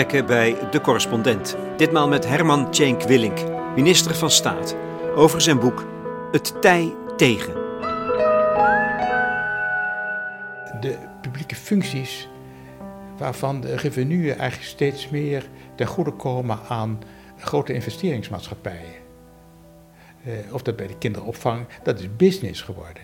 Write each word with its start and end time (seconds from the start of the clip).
Bij 0.00 0.56
De 0.70 0.80
Correspondent. 0.80 1.56
Ditmaal 1.76 2.08
met 2.08 2.26
Herman 2.26 2.70
Tjenk 2.70 3.02
Willink, 3.02 3.38
minister 3.74 4.14
van 4.14 4.30
Staat, 4.30 4.76
over 5.14 5.40
zijn 5.40 5.58
boek 5.58 5.86
Het 6.32 6.60
Tij 6.60 6.94
tegen. 7.16 7.52
De 10.80 10.98
publieke 11.20 11.54
functies 11.54 12.28
waarvan 13.18 13.60
de 13.60 13.76
revenuen 13.76 14.38
eigenlijk 14.38 14.70
steeds 14.70 15.08
meer 15.08 15.48
ten 15.74 15.86
goede 15.86 16.12
komen 16.12 16.58
aan 16.68 16.98
grote 17.38 17.72
investeringsmaatschappijen. 17.72 18.94
Uh, 20.26 20.32
of 20.52 20.62
dat 20.62 20.76
bij 20.76 20.86
de 20.86 20.98
kinderopvang, 20.98 21.66
dat 21.82 21.98
is 21.98 22.16
business 22.16 22.62
geworden. 22.62 23.02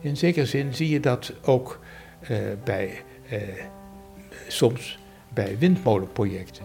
In 0.00 0.16
zekere 0.16 0.46
zin 0.46 0.74
zie 0.74 0.88
je 0.88 1.00
dat 1.00 1.32
ook 1.42 1.80
uh, 2.30 2.38
bij 2.64 3.02
uh, 3.32 3.38
soms 4.48 4.99
bij 5.34 5.58
windmolenprojecten. 5.58 6.64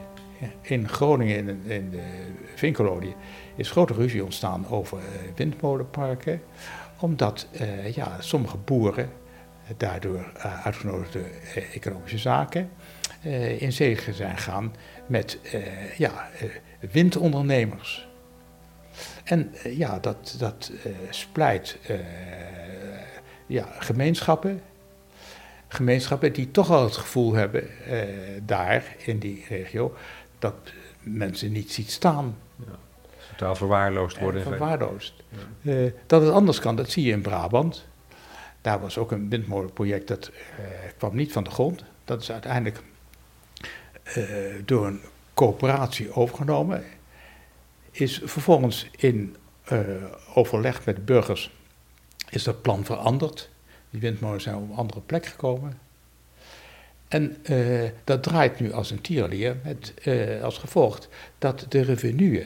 In 0.62 0.90
Groningen, 0.90 1.38
in, 1.38 1.62
in 1.66 1.90
de 1.90 2.04
Vinkolonie, 2.56 3.16
is 3.56 3.72
grote 3.72 3.94
ruzie 3.94 4.24
ontstaan 4.24 4.68
over 4.70 5.00
windmolenparken. 5.36 6.42
Omdat 7.00 7.48
ja, 7.94 8.22
sommige 8.22 8.58
boeren, 8.58 9.10
daardoor 9.78 10.32
uitgenodigd 10.64 11.14
door 11.14 11.28
economische 11.74 12.18
zaken, 12.18 12.70
in 13.58 13.72
zee 13.72 13.98
zijn 14.12 14.38
gaan 14.38 14.74
met 15.08 15.40
ja, 15.98 16.30
windondernemers. 16.92 18.08
En 19.24 19.56
ja, 19.64 20.00
dat, 20.00 20.36
dat 20.38 20.72
splijt 21.10 21.78
ja, 23.46 23.68
gemeenschappen. 23.80 24.62
Gemeenschappen 25.68 26.34
die 26.34 26.52
toch 26.52 26.72
al 26.72 26.84
het 26.84 26.98
gevoel 26.98 27.34
hebben 27.34 27.86
eh, 27.86 28.08
daar 28.44 28.96
in 28.98 29.20
die 29.20 29.46
regio 29.50 29.96
dat 30.40 30.56
mensen 31.00 31.52
niet 31.52 31.72
ziet 31.72 31.92
staan. 31.92 32.38
Ja, 32.56 32.78
totaal 33.30 33.56
verwaarloosd 33.56 34.20
worden. 34.20 34.42
En 34.42 34.48
verwaarloosd. 34.48 35.14
Ja. 35.62 35.72
Uh, 35.72 35.92
dat 36.06 36.22
het 36.22 36.32
anders 36.32 36.60
kan, 36.60 36.76
dat 36.76 36.90
zie 36.90 37.06
je 37.06 37.12
in 37.12 37.22
Brabant. 37.22 37.86
Daar 38.62 38.80
was 38.80 38.98
ook 38.98 39.12
een 39.12 39.30
windmolenproject 39.30 40.08
dat 40.08 40.30
uh, 40.30 40.66
kwam 40.98 41.16
niet 41.16 41.32
van 41.32 41.44
de 41.44 41.50
grond. 41.50 41.84
Dat 42.06 42.22
is 42.22 42.32
uiteindelijk 42.32 42.82
door 44.66 44.88
een 44.88 45.02
coöperatie 45.34 46.16
overgenomen. 46.16 46.84
Is 47.92 48.22
vervolgens 48.24 48.90
in 48.98 49.36
overleg 50.34 50.86
met 50.86 50.96
de 50.96 51.02
burgers 51.02 51.52
is 52.30 52.44
dat 52.44 52.62
plan 52.62 52.86
veranderd. 52.86 53.50
Die 53.96 54.04
windmolens 54.04 54.44
zijn 54.44 54.56
op 54.56 54.70
een 54.70 54.76
andere 54.76 55.02
plek 55.02 55.26
gekomen. 55.26 55.78
En 57.08 57.38
uh, 57.50 57.90
dat 58.04 58.24
draait 58.24 58.60
nu 58.60 58.72
als 58.72 58.92
een 58.92 59.02
tierlier 59.02 59.56
met 59.64 59.94
uh, 60.04 60.44
als 60.44 60.58
gevolg 60.58 61.00
dat 61.38 61.66
de 61.70 61.82
revenuen 61.82 62.46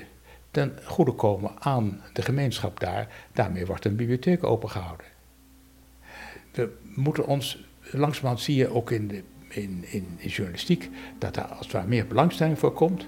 ten 0.51 0.77
goede 0.83 1.11
komen 1.11 1.51
aan 1.59 2.01
de 2.13 2.21
gemeenschap 2.21 2.79
daar. 2.79 3.07
Daarmee 3.33 3.65
wordt 3.65 3.85
een 3.85 3.95
bibliotheek 3.95 4.43
opengehouden. 4.43 5.05
We 6.51 6.69
moeten 6.95 7.25
ons, 7.25 7.65
langzamerhand 7.81 8.41
zie 8.41 8.55
je 8.55 8.73
ook 8.73 8.91
in 8.91 9.07
de, 9.07 9.23
in, 9.47 9.85
in, 9.87 10.17
journalistiek, 10.19 10.89
dat 11.17 11.33
daar 11.33 11.45
als 11.45 11.67
ware 11.67 11.87
meer 11.87 12.07
belangstelling 12.07 12.59
voor 12.59 12.73
komt. 12.73 13.05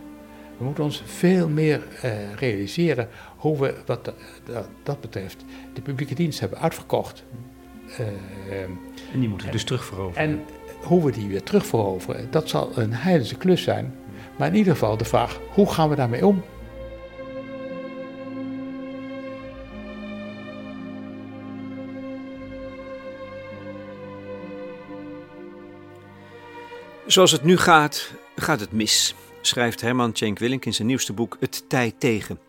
We 0.58 0.64
moeten 0.64 0.84
ons 0.84 1.04
veel 1.06 1.50
meer 1.50 1.84
uh, 2.06 2.34
realiseren 2.34 3.10
hoe 3.38 3.60
we 3.60 3.76
wat 3.86 4.14
dat 4.84 5.02
betreft 5.02 5.46
de 5.74 5.82
publieke 5.82 6.16
dienst 6.16 6.40
hebben 6.40 6.60
uitverkocht. 6.60 7.24
Uh, 8.00 8.08
en 9.14 9.20
die 9.20 9.30
moeten 9.30 9.48
we 9.48 9.54
dus 9.54 9.64
terugveroveren. 9.64 10.30
En 10.30 10.44
hoe 10.82 11.06
we 11.06 11.12
die 11.12 11.28
weer 11.28 11.44
terugveroveren, 11.44 12.32
dat 12.32 12.50
zal 12.50 12.78
een 12.78 12.94
heilige 12.94 13.36
klus 13.36 13.64
zijn. 13.64 13.96
Maar 14.38 14.48
in 14.48 14.56
ieder 14.56 14.74
geval 14.74 14.98
de 14.98 15.06
vraag, 15.06 15.40
hoe 15.54 15.72
gaan 15.72 15.90
we 15.90 15.96
daarmee 15.96 16.26
om? 16.26 16.44
Zoals 27.06 27.32
het 27.32 27.44
nu 27.44 27.58
gaat, 27.58 28.14
gaat 28.36 28.60
het 28.60 28.72
mis 28.72 29.16
schrijft 29.42 29.82
Herman 29.82 30.16
Cenk 30.16 30.40
Willink 30.40 30.66
in 30.66 30.74
zijn 30.74 30.88
nieuwste 30.88 31.14
boek 31.14 31.38
Het 31.40 31.64
Tij 31.70 31.94
tegen. 31.98 32.40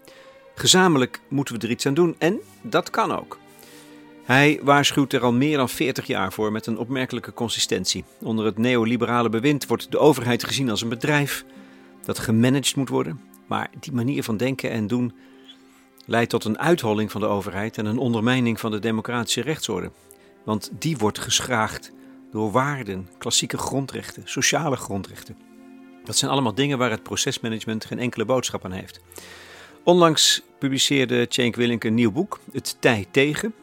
Gezamenlijk 0.54 1.20
moeten 1.28 1.54
we 1.54 1.66
er 1.66 1.70
iets 1.70 1.86
aan 1.86 1.94
doen 1.94 2.14
en 2.18 2.40
dat 2.62 2.90
kan 2.90 3.18
ook. 3.18 3.38
Hij 4.22 4.60
waarschuwt 4.62 5.12
er 5.12 5.22
al 5.22 5.32
meer 5.32 5.56
dan 5.56 5.68
40 5.68 6.06
jaar 6.06 6.32
voor 6.32 6.52
met 6.52 6.66
een 6.66 6.78
opmerkelijke 6.78 7.32
consistentie. 7.32 8.04
Onder 8.20 8.44
het 8.44 8.58
neoliberale 8.58 9.28
bewind 9.28 9.66
wordt 9.66 9.90
de 9.90 9.98
overheid 9.98 10.44
gezien 10.44 10.70
als 10.70 10.82
een 10.82 10.88
bedrijf 10.88 11.44
dat 12.04 12.18
gemanaged 12.18 12.76
moet 12.76 12.88
worden. 12.88 13.20
Maar 13.46 13.70
die 13.80 13.92
manier 13.92 14.22
van 14.22 14.36
denken 14.36 14.70
en 14.70 14.86
doen 14.86 15.14
leidt 16.06 16.30
tot 16.30 16.44
een 16.44 16.58
uitholling 16.58 17.10
van 17.10 17.20
de 17.20 17.26
overheid 17.26 17.78
en 17.78 17.86
een 17.86 17.98
ondermijning 17.98 18.60
van 18.60 18.70
de 18.70 18.78
democratische 18.78 19.40
rechtsorde. 19.40 19.90
Want 20.44 20.70
die 20.78 20.96
wordt 20.96 21.18
geschraagd 21.18 21.92
door 22.30 22.50
waarden, 22.50 23.08
klassieke 23.18 23.58
grondrechten, 23.58 24.22
sociale 24.24 24.76
grondrechten. 24.76 25.36
Dat 26.04 26.16
zijn 26.16 26.30
allemaal 26.30 26.54
dingen 26.54 26.78
waar 26.78 26.90
het 26.90 27.02
procesmanagement 27.02 27.84
geen 27.84 27.98
enkele 27.98 28.24
boodschap 28.24 28.64
aan 28.64 28.72
heeft. 28.72 29.00
Onlangs 29.84 30.42
publiceerde 30.58 31.26
Cenk 31.28 31.56
Willink 31.56 31.84
een 31.84 31.94
nieuw 31.94 32.12
boek, 32.12 32.40
Het 32.52 32.76
Tij 32.80 33.06
Tegen. 33.10 33.54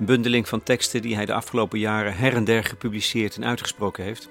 Een 0.00 0.06
bundeling 0.06 0.48
van 0.48 0.62
teksten 0.62 1.02
die 1.02 1.14
hij 1.14 1.26
de 1.26 1.32
afgelopen 1.32 1.78
jaren 1.78 2.16
her 2.16 2.34
en 2.34 2.44
der 2.44 2.64
gepubliceerd 2.64 3.36
en 3.36 3.44
uitgesproken 3.44 4.04
heeft. 4.04 4.28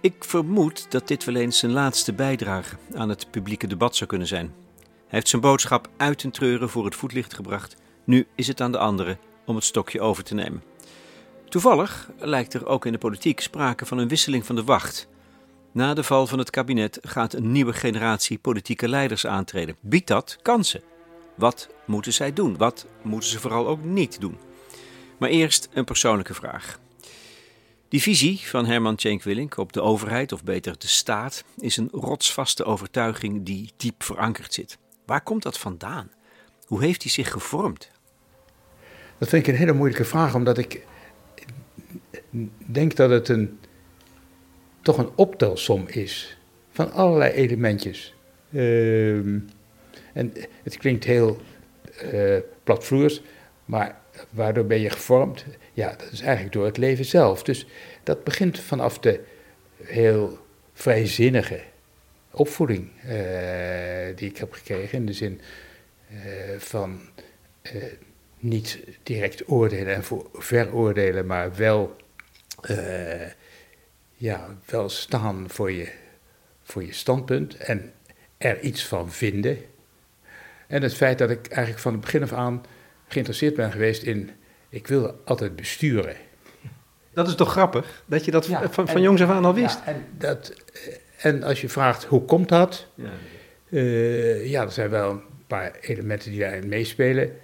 Ik 0.00 0.14
vermoed 0.18 0.90
dat 0.90 1.08
dit 1.08 1.24
wel 1.24 1.34
eens 1.34 1.58
zijn 1.58 1.72
laatste 1.72 2.12
bijdrage 2.12 2.76
aan 2.94 3.08
het 3.08 3.30
publieke 3.30 3.66
debat 3.66 3.96
zou 3.96 4.10
kunnen 4.10 4.26
zijn. 4.28 4.54
Hij 4.84 4.92
heeft 5.08 5.28
zijn 5.28 5.42
boodschap 5.42 5.88
uit 5.96 6.24
en 6.24 6.30
treuren 6.30 6.70
voor 6.70 6.84
het 6.84 6.94
voetlicht 6.94 7.34
gebracht. 7.34 7.76
Nu 8.04 8.26
is 8.34 8.46
het 8.46 8.60
aan 8.60 8.72
de 8.72 8.78
anderen 8.78 9.18
om 9.46 9.54
het 9.54 9.64
stokje 9.64 10.00
over 10.00 10.24
te 10.24 10.34
nemen. 10.34 10.62
Toevallig 11.48 12.10
lijkt 12.18 12.54
er 12.54 12.66
ook 12.66 12.86
in 12.86 12.92
de 12.92 12.98
politiek 12.98 13.40
sprake 13.40 13.86
van 13.86 13.98
een 13.98 14.08
wisseling 14.08 14.46
van 14.46 14.56
de 14.56 14.64
wacht. 14.64 15.08
Na 15.72 15.94
de 15.94 16.04
val 16.04 16.26
van 16.26 16.38
het 16.38 16.50
kabinet 16.50 16.98
gaat 17.02 17.32
een 17.32 17.52
nieuwe 17.52 17.72
generatie 17.72 18.38
politieke 18.38 18.88
leiders 18.88 19.26
aantreden. 19.26 19.76
Biedt 19.80 20.08
dat 20.08 20.38
kansen? 20.42 20.82
Wat 21.34 21.68
moeten 21.84 22.12
zij 22.12 22.32
doen? 22.32 22.56
Wat 22.56 22.86
moeten 23.02 23.30
ze 23.30 23.40
vooral 23.40 23.66
ook 23.66 23.84
niet 23.84 24.20
doen? 24.20 24.48
Maar 25.20 25.28
eerst 25.28 25.68
een 25.72 25.84
persoonlijke 25.84 26.34
vraag. 26.34 26.80
Die 27.88 28.02
visie 28.02 28.38
van 28.38 28.66
Herman 28.66 28.96
Tjenk 28.96 29.22
Willink 29.22 29.56
op 29.56 29.72
de 29.72 29.80
overheid, 29.80 30.32
of 30.32 30.44
beter 30.44 30.78
de 30.78 30.86
staat, 30.86 31.44
is 31.58 31.76
een 31.76 31.88
rotsvaste 31.92 32.64
overtuiging 32.64 33.44
die 33.44 33.72
diep 33.76 34.02
verankerd 34.02 34.54
zit. 34.54 34.78
Waar 35.06 35.22
komt 35.22 35.42
dat 35.42 35.58
vandaan? 35.58 36.10
Hoe 36.66 36.82
heeft 36.82 37.02
hij 37.02 37.10
zich 37.10 37.30
gevormd? 37.30 37.90
Dat 39.18 39.28
vind 39.28 39.46
ik 39.46 39.52
een 39.52 39.58
hele 39.58 39.72
moeilijke 39.72 40.04
vraag, 40.04 40.34
omdat 40.34 40.58
ik 40.58 40.86
denk 42.66 42.96
dat 42.96 43.10
het 43.10 43.28
een 43.28 43.58
toch 44.82 44.98
een 44.98 45.10
optelsom 45.14 45.86
is 45.86 46.38
van 46.70 46.92
allerlei 46.92 47.32
elementjes. 47.32 48.14
Uh, 48.50 49.16
en 50.12 50.32
het 50.62 50.76
klinkt 50.76 51.04
heel 51.04 51.40
uh, 52.12 52.36
platvloers, 52.64 53.22
maar 53.64 54.00
waardoor 54.30 54.64
ben 54.64 54.80
je 54.80 54.90
gevormd? 54.90 55.44
Ja, 55.72 55.88
dat 55.90 56.12
is 56.12 56.20
eigenlijk 56.20 56.52
door 56.52 56.64
het 56.64 56.76
leven 56.76 57.04
zelf. 57.04 57.42
Dus 57.42 57.66
dat 58.02 58.24
begint 58.24 58.58
vanaf 58.58 58.98
de 58.98 59.20
heel 59.82 60.38
vrijzinnige 60.72 61.60
opvoeding 62.30 62.90
uh, 63.04 63.12
die 64.16 64.28
ik 64.28 64.36
heb 64.36 64.52
gekregen. 64.52 64.98
In 64.98 65.06
de 65.06 65.12
zin 65.12 65.40
uh, 66.10 66.18
van 66.58 67.00
niet 68.38 68.80
direct 69.02 69.48
oordelen 69.48 69.94
en 69.94 70.04
veroordelen, 70.32 71.26
maar 71.26 71.56
wel 71.56 71.96
ja, 74.20 74.56
wel 74.66 74.88
staan 74.88 75.44
voor 75.48 75.72
je, 75.72 75.88
voor 76.62 76.84
je 76.84 76.92
standpunt 76.92 77.56
en 77.56 77.92
er 78.38 78.60
iets 78.60 78.86
van 78.86 79.12
vinden. 79.12 79.58
En 80.66 80.82
het 80.82 80.94
feit 80.94 81.18
dat 81.18 81.30
ik 81.30 81.46
eigenlijk 81.46 81.82
van 81.82 81.92
het 81.92 82.00
begin 82.00 82.22
af 82.22 82.32
aan 82.32 82.64
geïnteresseerd 83.12 83.54
ben 83.54 83.72
geweest 83.72 84.02
in, 84.02 84.30
ik 84.68 84.86
wil 84.86 85.20
altijd 85.24 85.56
besturen. 85.56 86.16
Dat 87.14 87.28
is 87.28 87.34
toch 87.34 87.50
grappig, 87.50 88.02
dat 88.06 88.24
je 88.24 88.30
dat 88.30 88.46
van, 88.46 88.88
van 88.88 89.02
jongs 89.02 89.22
af 89.22 89.30
aan 89.30 89.44
al 89.44 89.54
wist? 89.54 89.78
Ja, 89.78 89.92
en, 89.92 90.04
dat, 90.18 90.54
eh, 90.72 91.26
en 91.26 91.42
als 91.42 91.60
je 91.60 91.68
vraagt, 91.68 92.04
hoe 92.04 92.24
komt 92.24 92.48
dat? 92.48 92.86
Ja, 92.94 93.10
uh, 93.68 94.50
ja 94.50 94.62
er 94.62 94.72
zijn 94.72 94.90
wel 94.90 95.10
een 95.10 95.22
paar 95.46 95.72
elementen 95.80 96.30
die 96.30 96.40
daarin 96.40 96.68
meespelen. 96.68 97.36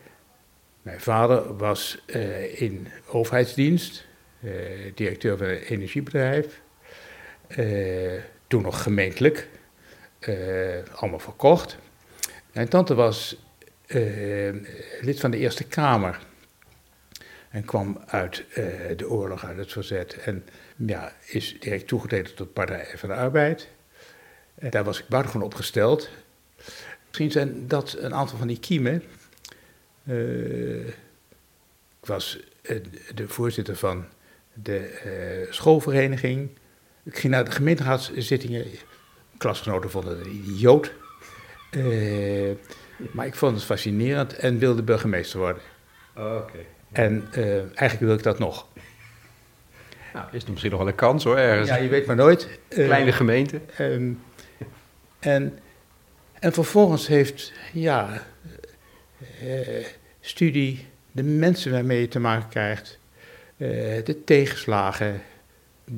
Mijn 0.83 1.01
vader 1.01 1.57
was 1.57 2.03
uh, 2.07 2.61
in 2.61 2.89
overheidsdienst, 3.07 4.07
uh, 4.41 4.53
directeur 4.95 5.37
van 5.37 5.47
een 5.47 5.59
energiebedrijf. 5.59 6.61
Eh, 7.47 8.13
toen 8.47 8.63
nog 8.63 8.83
gemeentelijk, 8.83 9.49
eh, 10.19 10.35
allemaal 10.95 11.19
verkocht. 11.19 11.79
Mijn 12.53 12.69
tante 12.69 12.95
was 12.95 13.46
eh, 13.87 14.55
lid 15.01 15.21
van 15.21 15.31
de 15.31 15.39
Eerste 15.39 15.65
Kamer. 15.65 16.19
En 17.51 17.65
kwam 17.65 18.01
uit 18.07 18.45
de 18.97 19.09
oorlog, 19.09 19.45
uit 19.45 19.57
het 19.57 19.73
verzet. 19.73 20.17
En 20.17 20.45
ja, 20.77 21.13
is 21.27 21.57
direct 21.61 21.87
toegetreden 21.87 22.35
tot 22.35 22.53
Partij 22.53 22.93
van 22.97 23.09
de 23.09 23.15
Arbeid. 23.15 23.69
En 24.55 24.71
daar 24.71 24.85
was 24.85 24.99
ik 24.99 25.09
buitengewoon 25.09 25.47
opgesteld. 25.47 26.11
Misschien 27.07 27.31
zijn 27.31 27.69
dat 27.69 27.97
een 27.99 28.15
aantal 28.15 28.39
van 28.39 28.47
die 28.47 28.59
kiemen. 28.59 29.03
ik 32.01 32.07
was 32.07 32.39
de 33.15 33.29
voorzitter 33.29 33.77
van 33.77 34.05
de 34.53 35.47
schoolvereniging. 35.51 36.51
Ik 37.05 37.19
ging 37.19 37.33
naar 37.33 37.45
de 37.45 37.51
gemeenteraadszittingen. 37.51 38.67
Klasgenoten 39.39 39.91
vonden 39.91 40.19
het 40.19 40.27
een 40.27 40.33
idioot. 40.33 40.93
Maar 42.97 43.27
ik 43.27 43.35
vond 43.35 43.55
het 43.55 43.65
fascinerend 43.65 44.37
en 44.37 44.59
wilde 44.59 44.83
burgemeester 44.83 45.39
worden. 45.39 45.63
Oh, 46.17 46.37
oké. 46.37 46.59
En 46.93 47.29
uh, 47.37 47.57
eigenlijk 47.59 48.01
wil 48.01 48.15
ik 48.15 48.23
dat 48.23 48.39
nog. 48.39 48.67
Nou, 50.13 50.27
is 50.33 50.43
er 50.43 50.51
misschien 50.51 50.71
nog 50.71 50.81
wel 50.81 50.89
een 50.89 50.95
kans 50.95 51.25
hoor, 51.25 51.37
ergens. 51.37 51.69
Ja, 51.69 51.77
je 51.77 51.89
weet 51.89 52.07
maar 52.07 52.17
nooit. 52.17 52.49
Uh, 52.69 52.87
Kleine 52.87 53.13
gemeente. 53.13 53.61
Um, 53.81 54.23
en, 55.19 55.59
en 56.39 56.53
vervolgens 56.53 57.07
heeft, 57.07 57.53
ja, 57.73 58.23
studie, 60.21 60.87
de 61.13 61.23
mensen 61.23 61.73
waarmee 61.73 62.01
je 62.01 62.09
te 62.09 62.19
maken 62.19 62.49
krijgt, 62.49 62.99
de 63.57 64.23
tegenslagen. 64.25 65.23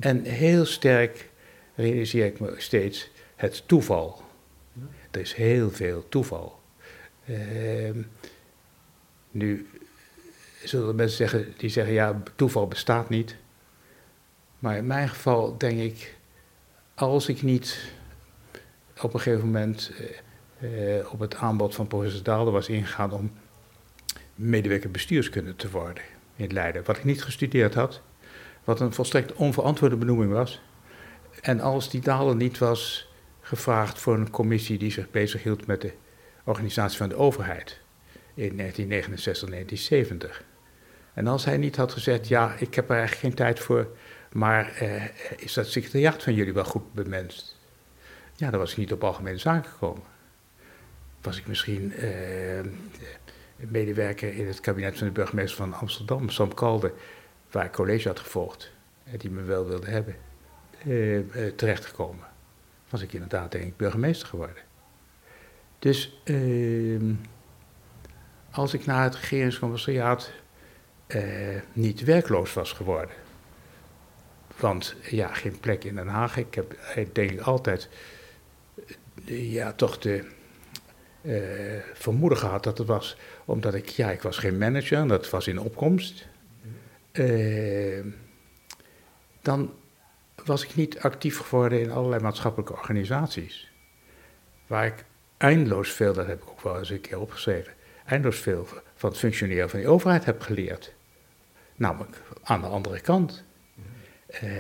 En 0.01 0.25
heel 0.25 0.65
sterk 0.65 1.29
realiseer 1.75 2.27
ik 2.27 2.41
me 2.41 2.55
steeds 2.57 3.11
het 3.37 3.63
toeval. 3.67 4.23
Er 5.11 5.21
is 5.21 5.35
heel 5.35 5.71
veel 5.71 6.07
toeval. 6.09 6.58
Uh, 7.31 8.05
nu 9.31 9.69
zullen 10.65 10.95
mensen 10.95 11.17
zeggen, 11.17 11.55
die 11.57 11.71
zeggen 11.71 11.95
ja, 11.95 12.23
toeval 12.35 12.69
bestaat 12.69 13.09
niet. 13.09 13.37
Maar 14.59 14.77
in 14.77 14.87
mijn 14.87 15.09
geval 15.09 15.59
denk 15.59 15.81
ik, 15.81 16.17
als 16.95 17.29
ik 17.29 17.43
niet 17.43 17.93
op 19.03 19.15
een 19.15 19.21
gegeven 19.21 19.45
moment 19.45 19.93
uh, 20.61 21.13
op 21.13 21.19
het 21.19 21.35
aanbod 21.35 21.75
van 21.75 21.87
professor 21.87 22.23
Daalder 22.23 22.53
was 22.53 22.69
ingegaan 22.69 23.13
om 23.13 23.33
medewerker 24.35 24.91
bestuurskunde 24.91 25.57
te 25.57 25.71
worden 25.71 26.03
in 26.37 26.53
Leiden, 26.53 26.85
wat 26.85 26.97
ik 26.97 27.05
niet 27.05 27.23
gestudeerd 27.23 27.75
had, 27.75 28.01
wat 28.65 28.81
een 28.81 28.93
volstrekt 28.93 29.33
onverantwoorde 29.33 29.97
benoeming 29.97 30.33
was. 30.33 30.61
En 31.41 31.61
als 31.61 31.91
die 31.91 32.01
Daalder 32.01 32.37
niet 32.37 32.59
was 32.59 33.09
gevraagd 33.41 33.99
voor 33.99 34.15
een 34.15 34.31
commissie 34.31 34.79
die 34.79 34.91
zich 34.91 35.11
bezighield 35.11 35.67
met 35.67 35.81
de 35.81 35.93
organisatie 36.49 36.99
van 36.99 37.09
de 37.09 37.17
overheid 37.17 37.81
in 38.35 38.57
1969, 38.57 39.49
1970. 39.49 40.45
En 41.15 41.27
als 41.27 41.45
hij 41.45 41.57
niet 41.57 41.77
had 41.77 41.93
gezegd, 41.93 42.29
ja, 42.29 42.55
ik 42.59 42.75
heb 42.75 42.91
er 42.91 42.97
eigenlijk 42.97 43.21
geen 43.21 43.35
tijd 43.35 43.59
voor, 43.59 43.89
maar 44.33 44.73
eh, 44.73 45.05
is 45.37 45.53
dat 45.53 45.67
secretariaat 45.67 46.23
van 46.23 46.35
jullie 46.35 46.53
wel 46.53 46.65
goed 46.65 46.93
bemenst? 46.93 47.57
Ja, 48.37 48.51
dan 48.51 48.61
was 48.61 48.71
ik 48.71 48.77
niet 48.77 48.93
op 48.93 49.05
algemene 49.05 49.39
zaken 49.39 49.71
gekomen. 49.71 50.03
Was 51.21 51.39
ik 51.39 51.47
misschien 51.47 51.93
eh, 51.95 52.61
medewerker 53.57 54.35
in 54.35 54.47
het 54.47 54.61
kabinet 54.61 54.99
van 54.99 55.07
de 55.07 55.13
burgemeester 55.13 55.57
van 55.57 55.75
Amsterdam, 55.75 56.31
Sam 56.31 56.55
Kalde, 56.55 56.93
waar 57.51 57.65
ik 57.65 57.73
college 57.73 58.09
had 58.09 58.21
gevolgd, 58.21 58.73
en 59.05 59.19
die 59.19 59.31
me 59.31 59.43
wel 59.43 59.67
wilde 59.67 59.91
hebben, 59.91 60.17
eh, 60.85 61.19
eh, 61.19 61.55
terechtgekomen 61.55 62.27
was 62.89 63.03
ik 63.03 63.13
inderdaad 63.13 63.53
denk 63.53 63.65
ik 63.65 63.77
burgemeester 63.77 64.29
geworden. 64.29 64.63
Dus 65.79 66.21
uh, 66.25 67.01
als 68.51 68.75
ik 68.75 68.87
na 68.87 69.03
het 69.03 69.15
regeringscommissariaat 69.15 70.31
uh, 71.09 71.23
niet 71.73 72.05
werkloos 72.05 72.53
was 72.53 72.73
geworden, 72.73 73.15
want 74.57 74.95
ja, 75.11 75.35
geen 75.35 75.61
plek 75.61 75.85
in 75.85 75.95
Den 75.95 76.09
Haag. 76.09 76.37
Ik 76.37 76.55
heb 76.55 76.77
denk 77.13 77.31
ik 77.31 77.41
altijd 77.41 77.89
uh, 79.25 79.53
ja, 79.53 79.73
toch 79.73 79.99
de 79.99 80.37
vermoeden 81.95 82.39
gehad 82.39 82.65
dat 82.65 82.79
het 82.79 82.87
was 82.87 83.17
omdat 83.45 83.75
ik, 83.75 83.89
ja, 83.89 84.11
ik 84.11 84.23
was 84.23 84.39
geen 84.39 84.59
manager, 84.59 85.09
dat 85.09 85.31
was 85.31 85.47
in 85.47 85.61
opkomst. 85.61 86.27
Ehm, 87.13 88.09
dan 89.43 89.75
was 90.45 90.65
ik 90.65 90.75
niet 90.75 90.99
actief 90.99 91.39
geworden 91.39 91.81
in 91.81 91.91
allerlei 91.91 92.23
maatschappelijke 92.23 92.73
organisaties. 92.73 93.71
Waar 94.67 94.87
ik 94.87 95.05
eindeloos 95.39 95.91
veel, 95.91 96.13
dat 96.13 96.27
heb 96.27 96.43
ik 96.43 96.49
ook 96.49 96.61
wel 96.61 96.79
eens 96.79 96.91
een 96.91 97.01
keer 97.01 97.21
opgeschreven, 97.21 97.73
eindeloos 98.07 98.39
veel 98.39 98.69
van 98.95 99.11
het 99.11 99.19
functioneren 99.19 99.71
van 99.71 99.79
die 99.79 99.89
overheid 99.89 100.25
heb 100.25 100.41
geleerd. 100.41 100.93
Namelijk 101.75 102.17
aan 102.43 102.61
de 102.61 102.67
andere 102.67 103.01
kant. 103.01 103.43
Uh, 104.43 104.51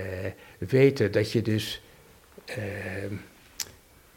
weten 0.58 1.12
dat 1.12 1.32
je 1.32 1.42
dus 1.42 1.82
uh, 2.48 2.56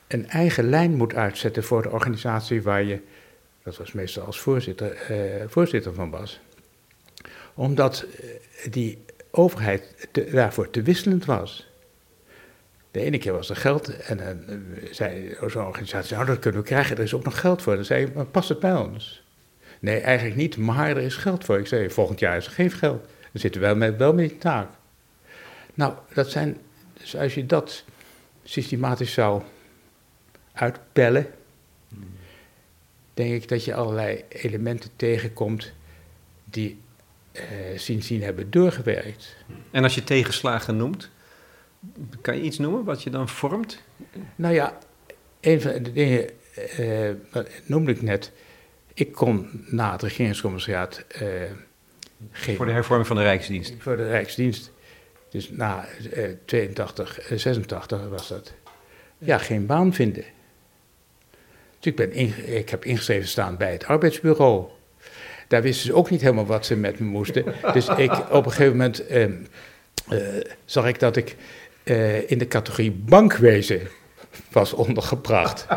een 0.08 0.30
eigen 0.30 0.69
lijn 0.69 0.96
moet 0.96 1.16
uitzetten 1.16 1.63
voor 1.63 1.81
de 1.81 1.90
organisatie 1.90 2.62
waar 2.62 2.84
je, 2.84 3.02
dat 3.63 3.78
was 3.78 3.92
meestal 3.92 4.25
als 4.25 4.40
voorzitter, 4.40 5.12
uh, 5.12 5.44
voorzitter 5.48 5.94
van 5.94 6.10
was. 6.10 6.40
Omdat 7.54 8.06
die 8.69 9.06
overheid 9.31 10.08
daarvoor 10.31 10.69
te 10.69 10.81
wisselend 10.81 11.25
was. 11.25 11.71
De 12.92 13.00
ene 13.00 13.18
keer 13.18 13.34
was 13.34 13.50
er 13.50 13.56
geld 13.56 13.98
en 13.98 14.20
uh, 14.20 14.58
zei 14.92 15.36
zo'n 15.48 15.66
organisatie, 15.66 16.16
nou 16.16 16.26
dat 16.26 16.40
kunnen 16.40 16.62
we 16.62 16.68
krijgen, 16.68 16.98
er 16.98 17.04
is 17.04 17.14
ook 17.14 17.24
nog 17.24 17.40
geld 17.40 17.62
voor. 17.62 17.76
Dan 17.76 17.86
zei 17.86 18.02
je, 18.02 18.24
past 18.24 18.50
het 18.50 18.60
bij 18.60 18.76
ons? 18.76 19.24
Nee, 19.80 20.00
eigenlijk 20.00 20.36
niet, 20.36 20.58
maar 20.58 20.90
er 20.90 20.98
is 20.98 21.16
geld 21.16 21.46
voor. 21.46 21.60
Ik 21.60 21.68
zei, 21.68 21.90
volgend 21.90 22.20
jaar 22.20 22.38
is 22.38 22.46
er 22.46 22.52
geen 22.52 22.72
geld. 22.72 23.04
Dan 23.04 23.42
zitten 23.42 23.62
we 23.62 23.68
wel 23.68 23.76
met, 23.76 23.98
wel 23.98 24.14
met 24.14 24.40
taak. 24.40 24.70
Nou, 25.74 25.94
dat 26.14 26.30
zijn, 26.30 26.58
dus 26.94 27.16
als 27.16 27.34
je 27.34 27.46
dat 27.46 27.84
systematisch 28.44 29.14
zou 29.14 29.42
uitpellen, 30.54 31.28
denk 33.14 33.34
ik 33.34 33.48
dat 33.48 33.66
je 33.66 33.74
allerlei 33.74 34.24
elementen 34.30 34.90
tegenkomt 34.96 35.72
die 36.44 36.80
uh, 37.34 37.42
sindsdien 37.76 38.24
hebben 38.24 38.52
doorgewerkt. 38.52 39.36
En 39.72 39.84
als 39.84 39.96
je 39.96 40.04
tegenslagen 40.04 40.78
noemt, 40.78 41.10
kan 42.22 42.36
je 42.36 42.42
iets 42.42 42.57
noemen 42.57 42.83
wat 42.83 43.04
je 43.04 43.10
dan 43.10 43.30
vormt? 43.30 43.81
Nou 44.36 44.54
ja, 44.54 44.78
een 45.39 45.62
van 45.62 45.84
de 45.84 45.91
dingen 45.91 46.29
uh, 46.79 47.10
noemde 47.65 47.91
ik 47.91 48.01
net. 48.01 48.32
Ik 48.94 49.12
kon 49.12 49.65
na 49.65 49.91
het 49.91 50.01
regeringscommissariaat. 50.01 51.06
Uh, 51.22 51.27
geen, 52.32 52.56
voor 52.56 52.65
de 52.65 52.72
hervorming 52.72 53.08
van 53.08 53.15
de 53.15 53.22
Rijksdienst? 53.24 53.74
Voor 53.79 53.98
de 53.98 54.08
Rijksdienst. 54.08 54.72
Dus 55.29 55.50
na 55.50 55.86
uh, 56.13 56.29
82, 56.46 57.22
86 57.36 58.08
was 58.10 58.27
dat. 58.27 58.53
Ja, 59.17 59.38
geen 59.38 59.65
baan 59.65 59.94
vinden. 59.94 60.24
Dus 61.79 61.91
ik, 61.91 61.96
ben 61.96 62.12
in, 62.12 62.34
ik 62.46 62.70
heb 62.70 62.86
ingeschreven 62.86 63.27
staan 63.27 63.58
bij 63.58 63.72
het 63.72 63.86
arbeidsbureau. 63.86 64.65
Daar 65.48 65.62
wisten 65.62 65.86
ze 65.86 65.94
ook 65.94 66.10
niet 66.10 66.22
helemaal 66.22 66.46
wat 66.46 66.65
ze 66.65 66.75
met 66.75 67.00
me 67.00 67.06
moesten. 67.06 67.46
Dus 67.74 67.88
ik, 67.88 68.12
op 68.32 68.46
een 68.46 68.51
gegeven 68.51 68.77
moment 68.77 69.12
uh, 69.12 69.24
uh, 70.10 70.44
zag 70.65 70.88
ik 70.88 71.00
dat 71.00 71.15
ik 71.15 71.36
uh, 71.91 72.29
in 72.31 72.38
de 72.38 72.48
categorie 72.48 72.91
bankwezen 72.91 73.81
was 74.51 74.74
ondergebracht. 74.74 75.65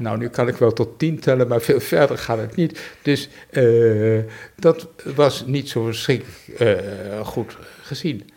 Nou, 0.00 0.18
nu 0.18 0.28
kan 0.28 0.48
ik 0.48 0.56
wel 0.56 0.72
tot 0.72 0.98
tien 0.98 1.20
tellen, 1.20 1.48
maar 1.48 1.60
veel 1.60 1.80
verder 1.80 2.18
gaat 2.18 2.38
het 2.38 2.56
niet. 2.56 2.80
Dus 3.02 3.28
uh, 3.50 4.22
dat 4.56 4.88
was 5.14 5.46
niet 5.46 5.68
zo 5.68 5.84
verschrikkelijk 5.84 6.60
uh, 6.60 7.26
goed 7.26 7.56
gezien. 7.82 8.30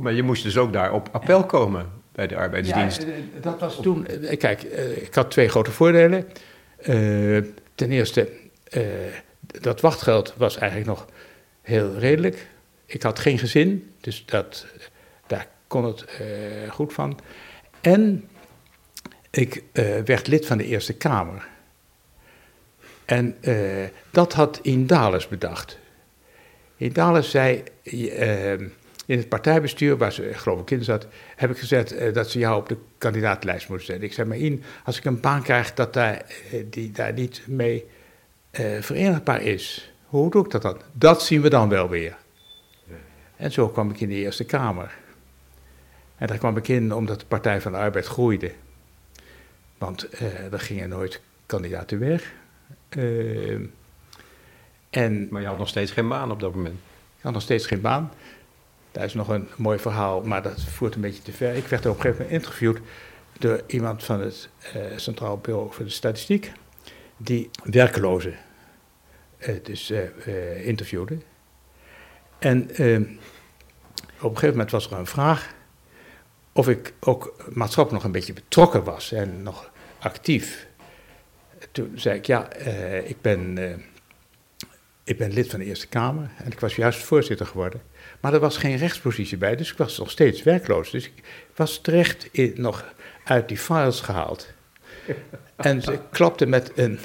Maar 0.00 0.12
je 0.12 0.22
moest 0.22 0.42
dus 0.42 0.56
ook 0.56 0.72
daar 0.72 0.92
op 0.92 1.08
appel 1.12 1.44
komen 1.44 1.86
bij 2.12 2.26
de 2.26 2.36
arbeidsdienst. 2.36 3.02
Ja, 3.02 3.40
dat 3.40 3.60
was 3.60 3.78
toen... 3.82 4.06
Kijk, 4.38 4.62
ik 4.96 5.14
had 5.14 5.30
twee 5.30 5.48
grote 5.48 5.70
voordelen. 5.70 6.26
ten 7.74 7.90
eerste, 7.90 8.28
dat 9.40 9.80
wachtgeld 9.80 10.34
was 10.36 10.56
eigenlijk 10.56 10.90
nog 10.90 11.06
heel 11.62 11.98
redelijk. 11.98 12.46
Ik 12.86 13.02
had 13.02 13.18
geen 13.18 13.38
gezin, 13.38 13.90
dus 14.00 14.24
dat, 14.26 14.66
kon 15.68 15.84
het 15.84 16.04
uh, 16.20 16.70
goed 16.70 16.92
van. 16.92 17.18
En 17.80 18.28
ik 19.30 19.62
uh, 19.72 19.98
werd 20.04 20.26
lid 20.26 20.46
van 20.46 20.58
de 20.58 20.64
Eerste 20.64 20.94
Kamer. 20.94 21.48
En 23.04 23.36
uh, 23.40 23.84
dat 24.10 24.32
had 24.32 24.58
Indales 24.62 25.28
bedacht. 25.28 25.78
Indales 26.76 27.30
zei, 27.30 27.62
in 29.06 29.16
het 29.18 29.28
partijbestuur, 29.28 29.96
waar 29.96 30.12
ze 30.12 30.30
geloof 30.34 30.60
ik 30.60 30.70
in 30.70 30.84
zat, 30.84 31.06
heb 31.36 31.50
ik 31.50 31.58
gezegd 31.58 32.14
dat 32.14 32.30
ze 32.30 32.38
jou 32.38 32.60
op 32.60 32.68
de 32.68 32.76
kandidaatlijst 32.98 33.68
moeten 33.68 33.86
zetten. 33.86 34.06
Ik 34.06 34.12
zei, 34.12 34.28
maar 34.28 34.36
in, 34.36 34.62
als 34.84 34.98
ik 34.98 35.04
een 35.04 35.20
baan 35.20 35.42
krijg 35.42 35.74
dat 35.74 35.92
daar, 35.92 36.24
die 36.64 36.90
daar 36.90 37.12
niet 37.12 37.42
mee 37.46 37.86
verenigbaar 38.80 39.42
is, 39.42 39.92
hoe 40.04 40.30
doe 40.30 40.44
ik 40.44 40.50
dat 40.50 40.62
dan? 40.62 40.80
Dat 40.92 41.22
zien 41.22 41.40
we 41.40 41.48
dan 41.48 41.68
wel 41.68 41.88
weer. 41.88 42.16
En 43.36 43.52
zo 43.52 43.68
kwam 43.68 43.90
ik 43.90 44.00
in 44.00 44.08
de 44.08 44.14
Eerste 44.14 44.44
Kamer. 44.44 44.96
En 46.18 46.26
daar 46.26 46.38
kwam 46.38 46.56
ik 46.56 46.68
in 46.68 46.94
omdat 46.94 47.20
de 47.20 47.26
Partij 47.26 47.60
van 47.60 47.72
de 47.72 47.78
Arbeid 47.78 48.06
groeide. 48.06 48.52
Want 49.78 50.22
uh, 50.22 50.52
er 50.52 50.60
gingen 50.60 50.88
nooit 50.88 51.20
kandidaten 51.46 51.98
weg. 51.98 52.32
Uh, 52.96 53.60
en, 54.90 55.28
maar 55.30 55.40
je 55.40 55.46
had 55.46 55.58
nog 55.58 55.68
steeds 55.68 55.92
geen 55.92 56.08
baan 56.08 56.30
op 56.30 56.40
dat 56.40 56.54
moment. 56.54 56.80
had 57.20 57.32
nog 57.32 57.42
steeds 57.42 57.66
geen 57.66 57.80
baan. 57.80 58.12
Daar 58.92 59.04
is 59.04 59.14
nog 59.14 59.28
een 59.28 59.48
mooi 59.56 59.78
verhaal, 59.78 60.22
maar 60.22 60.42
dat 60.42 60.60
voert 60.62 60.94
een 60.94 61.00
beetje 61.00 61.22
te 61.22 61.32
ver. 61.32 61.54
Ik 61.54 61.66
werd 61.66 61.86
op 61.86 61.94
een 61.94 62.00
gegeven 62.00 62.24
moment 62.24 62.42
interviewd 62.42 62.78
door 63.38 63.62
iemand 63.66 64.04
van 64.04 64.20
het 64.20 64.48
uh, 64.76 64.82
Centraal 64.96 65.38
Bureau 65.38 65.72
voor 65.72 65.84
de 65.84 65.90
Statistiek, 65.90 66.52
die 67.16 67.50
werklozen 67.62 68.34
uh, 69.38 69.54
dus 69.62 69.92
interviewde. 70.62 71.18
En 72.38 72.62
op 72.62 72.70
een 72.78 73.18
gegeven 74.20 74.50
moment 74.50 74.70
was 74.70 74.90
er 74.90 74.98
een 74.98 75.06
vraag 75.06 75.56
of 76.52 76.68
ik 76.68 76.92
ook 77.00 77.34
maatschappelijk 77.52 77.92
nog 77.92 78.04
een 78.04 78.18
beetje 78.18 78.32
betrokken 78.32 78.84
was 78.84 79.12
en 79.12 79.42
nog 79.42 79.70
actief. 79.98 80.66
Toen 81.72 81.92
zei 81.94 82.18
ik, 82.18 82.26
ja, 82.26 82.52
ik 83.04 83.20
ben 83.20 83.58
ik 85.08 85.18
ben 85.18 85.32
lid 85.32 85.50
van 85.50 85.58
de 85.58 85.64
Eerste 85.64 85.86
Kamer 85.86 86.30
en 86.36 86.52
ik 86.52 86.60
was 86.60 86.76
juist 86.76 86.98
voorzitter 86.98 87.46
geworden. 87.46 87.82
Maar 88.20 88.34
er 88.34 88.40
was 88.40 88.56
geen 88.56 88.76
rechtspositie 88.76 89.38
bij, 89.38 89.56
dus 89.56 89.70
ik 89.70 89.78
was 89.78 89.98
nog 89.98 90.10
steeds 90.10 90.42
werkloos. 90.42 90.90
Dus 90.90 91.04
ik 91.04 91.22
was 91.56 91.80
terecht 91.80 92.28
in, 92.30 92.52
nog 92.56 92.84
uit 93.24 93.48
die 93.48 93.58
files 93.58 94.00
gehaald. 94.00 94.48
En 95.56 95.82
ze 95.82 95.98
klapte 96.10 96.46
met 96.46 96.72
een 96.74 96.98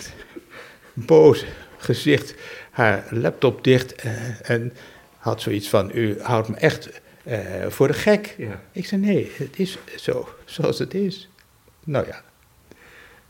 boos 0.94 1.46
gezicht 1.78 2.36
haar 2.72 3.06
laptop 3.10 3.64
dicht 3.64 3.96
en, 3.96 4.38
en 4.42 4.74
had 5.18 5.42
zoiets 5.42 5.70
van: 5.70 5.92
U 5.94 6.22
houdt 6.22 6.48
me 6.48 6.56
echt 6.56 7.02
uh, 7.24 7.68
voor 7.68 7.88
de 7.88 7.94
gek. 7.94 8.36
Ja. 8.38 8.62
Ik 8.72 8.86
zei: 8.86 9.02
Nee, 9.02 9.32
het 9.38 9.60
is 9.60 9.78
zo, 9.98 10.30
zoals 10.46 10.80
het 10.80 10.94
is. 10.94 11.30
Nou 11.84 12.08
ja. 12.08 12.22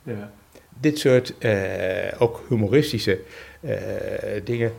ja. 0.04 0.32
Dit 0.80 1.00
soort 1.00 1.34
uh, 1.40 2.22
ook 2.22 2.46
humoristische 2.50 3.20
uh, 3.62 3.76
dingen, 4.44 4.74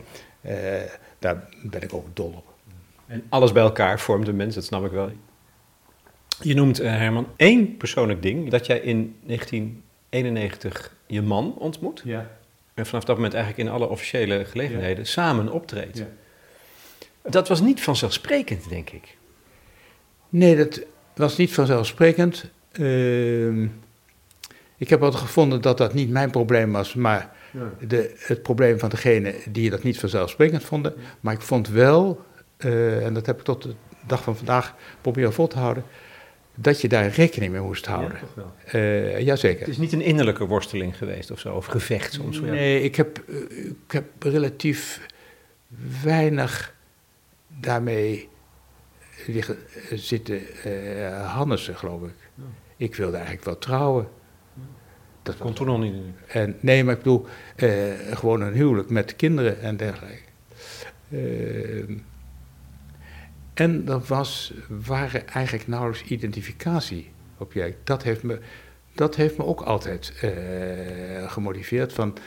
daar 1.19 1.49
ben 1.63 1.81
ik 1.81 1.93
ook 1.93 2.07
dol 2.13 2.33
op. 2.35 2.53
En 3.07 3.23
alles 3.29 3.51
bij 3.51 3.63
elkaar 3.63 3.99
vormt 3.99 4.27
een 4.27 4.35
mens, 4.35 4.55
dat 4.55 4.63
snap 4.63 4.85
ik 4.85 4.91
wel. 4.91 5.11
Je 6.41 6.53
noemt, 6.53 6.77
Herman, 6.77 7.27
één 7.35 7.77
persoonlijk 7.77 8.21
ding. 8.21 8.49
Dat 8.49 8.65
jij 8.65 8.79
in 8.79 9.15
1991 9.23 10.95
je 11.07 11.21
man 11.21 11.55
ontmoet. 11.57 12.01
Ja. 12.05 12.37
En 12.73 12.85
vanaf 12.85 13.03
dat 13.03 13.15
moment 13.15 13.33
eigenlijk 13.33 13.67
in 13.67 13.75
alle 13.75 13.87
officiële 13.87 14.45
gelegenheden 14.45 15.05
samen 15.05 15.51
optreedt. 15.51 16.03
Ja. 17.25 17.31
Dat 17.31 17.47
was 17.47 17.61
niet 17.61 17.81
vanzelfsprekend, 17.81 18.69
denk 18.69 18.89
ik. 18.89 19.17
Nee, 20.29 20.55
dat 20.55 20.81
was 21.15 21.37
niet 21.37 21.53
vanzelfsprekend. 21.53 22.49
Uh, 22.79 23.69
ik 24.77 24.89
heb 24.89 25.03
altijd 25.03 25.23
gevonden 25.23 25.61
dat 25.61 25.77
dat 25.77 25.93
niet 25.93 26.09
mijn 26.09 26.31
probleem 26.31 26.71
was, 26.71 26.93
maar 26.93 27.35
de, 27.87 28.15
het 28.17 28.41
probleem 28.41 28.79
van 28.79 28.89
degene 28.89 29.35
die 29.49 29.69
dat 29.69 29.83
niet 29.83 29.99
vanzelfsprekend 29.99 30.63
vonden. 30.63 30.93
Maar 31.19 31.33
ik 31.33 31.41
vond 31.41 31.69
wel, 31.69 32.25
uh, 32.57 33.05
en 33.05 33.13
dat 33.13 33.25
heb 33.25 33.37
ik 33.39 33.45
tot 33.45 33.61
de 33.61 33.75
dag 34.07 34.23
van 34.23 34.37
vandaag 34.37 34.75
proberen 35.01 35.33
vol 35.33 35.47
te 35.47 35.57
houden, 35.57 35.83
dat 36.55 36.81
je 36.81 36.87
daar 36.87 37.07
rekening 37.07 37.51
mee 37.51 37.61
moest 37.61 37.85
houden. 37.85 38.17
Ja, 38.35 38.43
wel. 38.71 38.81
Uh, 38.81 39.19
jazeker. 39.19 39.59
Het 39.59 39.69
is 39.69 39.77
niet 39.77 39.93
een 39.93 40.01
innerlijke 40.01 40.45
worsteling 40.45 40.97
geweest 40.97 41.31
of 41.31 41.39
zo, 41.39 41.55
of 41.55 41.65
gevecht 41.65 42.13
soms? 42.13 42.39
Nee, 42.39 42.81
ik 42.81 42.95
heb, 42.95 43.23
uh, 43.27 43.37
ik 43.67 43.91
heb 43.91 44.05
relatief 44.19 45.01
weinig 46.03 46.74
daarmee 47.59 48.29
liggen, 49.27 49.57
zitten 49.93 50.41
uh, 50.67 51.33
Hannessen, 51.33 51.75
geloof 51.75 52.01
ik. 52.01 52.13
Ik 52.77 52.95
wilde 52.95 53.15
eigenlijk 53.15 53.45
wel 53.45 53.57
trouwen. 53.57 54.07
Dat 55.23 55.37
kon 55.37 55.53
toen 55.53 55.65
nog 55.65 55.79
niet. 55.79 55.93
En, 56.27 56.57
nee, 56.59 56.83
maar 56.83 56.93
ik 56.93 56.99
bedoel, 57.03 57.25
gewoon 58.13 58.41
een 58.41 58.53
huwelijk 58.53 58.89
met 58.89 59.15
kinderen 59.15 59.61
en 59.61 59.77
dergelijke. 59.77 60.21
Uh, 61.09 61.97
en 63.53 63.87
er 63.87 63.99
was, 63.99 64.53
waren 64.67 65.27
eigenlijk 65.27 65.67
nauwelijks 65.67 66.03
identificatieobjecten. 66.09 67.81
Dat 67.83 68.03
heeft 68.03 68.23
me, 68.23 68.39
dat 68.93 69.15
heeft 69.15 69.37
me 69.37 69.43
ook 69.43 69.61
altijd 69.61 70.13
gemotiveerd. 71.27 71.93
Van, 71.93 72.17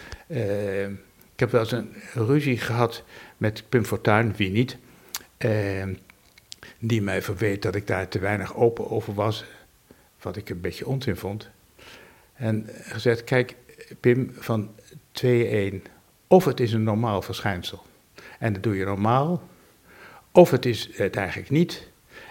ik 1.32 1.40
heb 1.40 1.50
wel 1.50 1.61
eens 1.61 1.73
een 1.73 1.92
ruzie 2.14 2.58
gehad 2.58 3.04
met 3.37 3.64
Pim 3.68 3.85
Fortuyn, 3.85 4.37
wie 4.37 4.50
niet. 4.50 4.78
Uh, 5.38 5.85
die 6.78 7.02
mij 7.02 7.23
verweet 7.23 7.62
dat 7.62 7.75
ik 7.75 7.87
daar 7.87 8.09
te 8.09 8.18
weinig 8.18 8.57
open 8.57 8.90
over 8.90 9.14
was. 9.14 9.45
Wat 10.21 10.37
ik 10.37 10.49
een 10.49 10.61
beetje 10.61 10.87
onzin 10.87 11.16
vond. 11.16 11.49
En 12.35 12.66
gezegd, 12.68 13.25
kijk 13.25 13.54
Pim, 14.00 14.30
van 14.38 14.71
2-1. 15.25 15.75
Of 16.26 16.45
het 16.45 16.61
is 16.61 16.73
een 16.73 16.83
normaal 16.83 17.23
verschijnsel. 17.23 17.83
En 18.38 18.52
dat 18.52 18.62
doe 18.62 18.76
je 18.76 18.85
normaal 18.85 19.42
of 20.33 20.50
het 20.50 20.66
is 20.66 20.88
het 20.92 21.16
eigenlijk 21.16 21.50
niet 21.50 21.88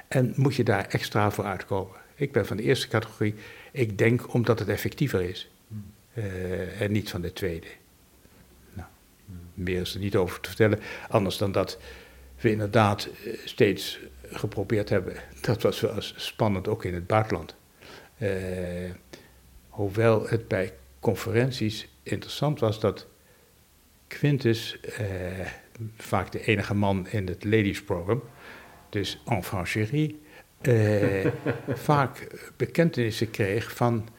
en 0.07 0.33
moet 0.35 0.55
je 0.55 0.63
daar 0.63 0.85
extra 0.85 1.31
voor 1.31 1.45
uitkomen. 1.45 1.95
Ik 2.15 2.31
ben 2.31 2.45
van 2.45 2.57
de 2.57 2.63
eerste 2.63 2.87
categorie. 2.87 3.35
Ik 3.71 3.97
denk 3.97 4.33
omdat 4.33 4.59
het 4.59 4.67
effectiever 4.67 5.21
is. 5.21 5.49
Uh, 6.13 6.81
en 6.81 6.91
niet 6.91 7.09
van 7.09 7.21
de 7.21 7.33
tweede. 7.33 7.67
Nou, 8.73 8.87
meer 9.53 9.81
is 9.81 9.93
er 9.93 9.99
niet 9.99 10.15
over 10.15 10.39
te 10.39 10.49
vertellen. 10.49 10.79
Anders 11.09 11.37
dan 11.37 11.51
dat 11.51 11.77
we 12.47 12.53
inderdaad 12.53 13.05
eh, 13.05 13.33
steeds 13.45 13.99
geprobeerd 14.31 14.89
hebben. 14.89 15.13
Dat 15.41 15.61
was 15.61 15.81
wel 15.81 15.95
spannend 15.99 16.67
ook 16.67 16.83
in 16.83 16.93
het 16.93 17.07
buitenland. 17.07 17.55
Uh, 18.21 18.29
hoewel 19.69 20.27
het 20.27 20.47
bij 20.47 20.73
conferenties 20.99 21.89
interessant 22.03 22.59
was 22.59 22.79
dat 22.79 23.07
Quintus 24.07 24.79
vaak 25.97 26.31
de 26.31 26.45
enige 26.45 26.73
man 26.75 27.07
in 27.07 27.27
het 27.27 27.43
ladies 27.43 27.83
program, 27.83 28.23
dus 28.89 29.21
enfant 29.25 29.69
chérie, 29.69 30.21
uh, 30.61 31.25
vaak 31.89 32.27
bekentenissen 32.55 33.31
kreeg 33.31 33.71
van 33.71 34.09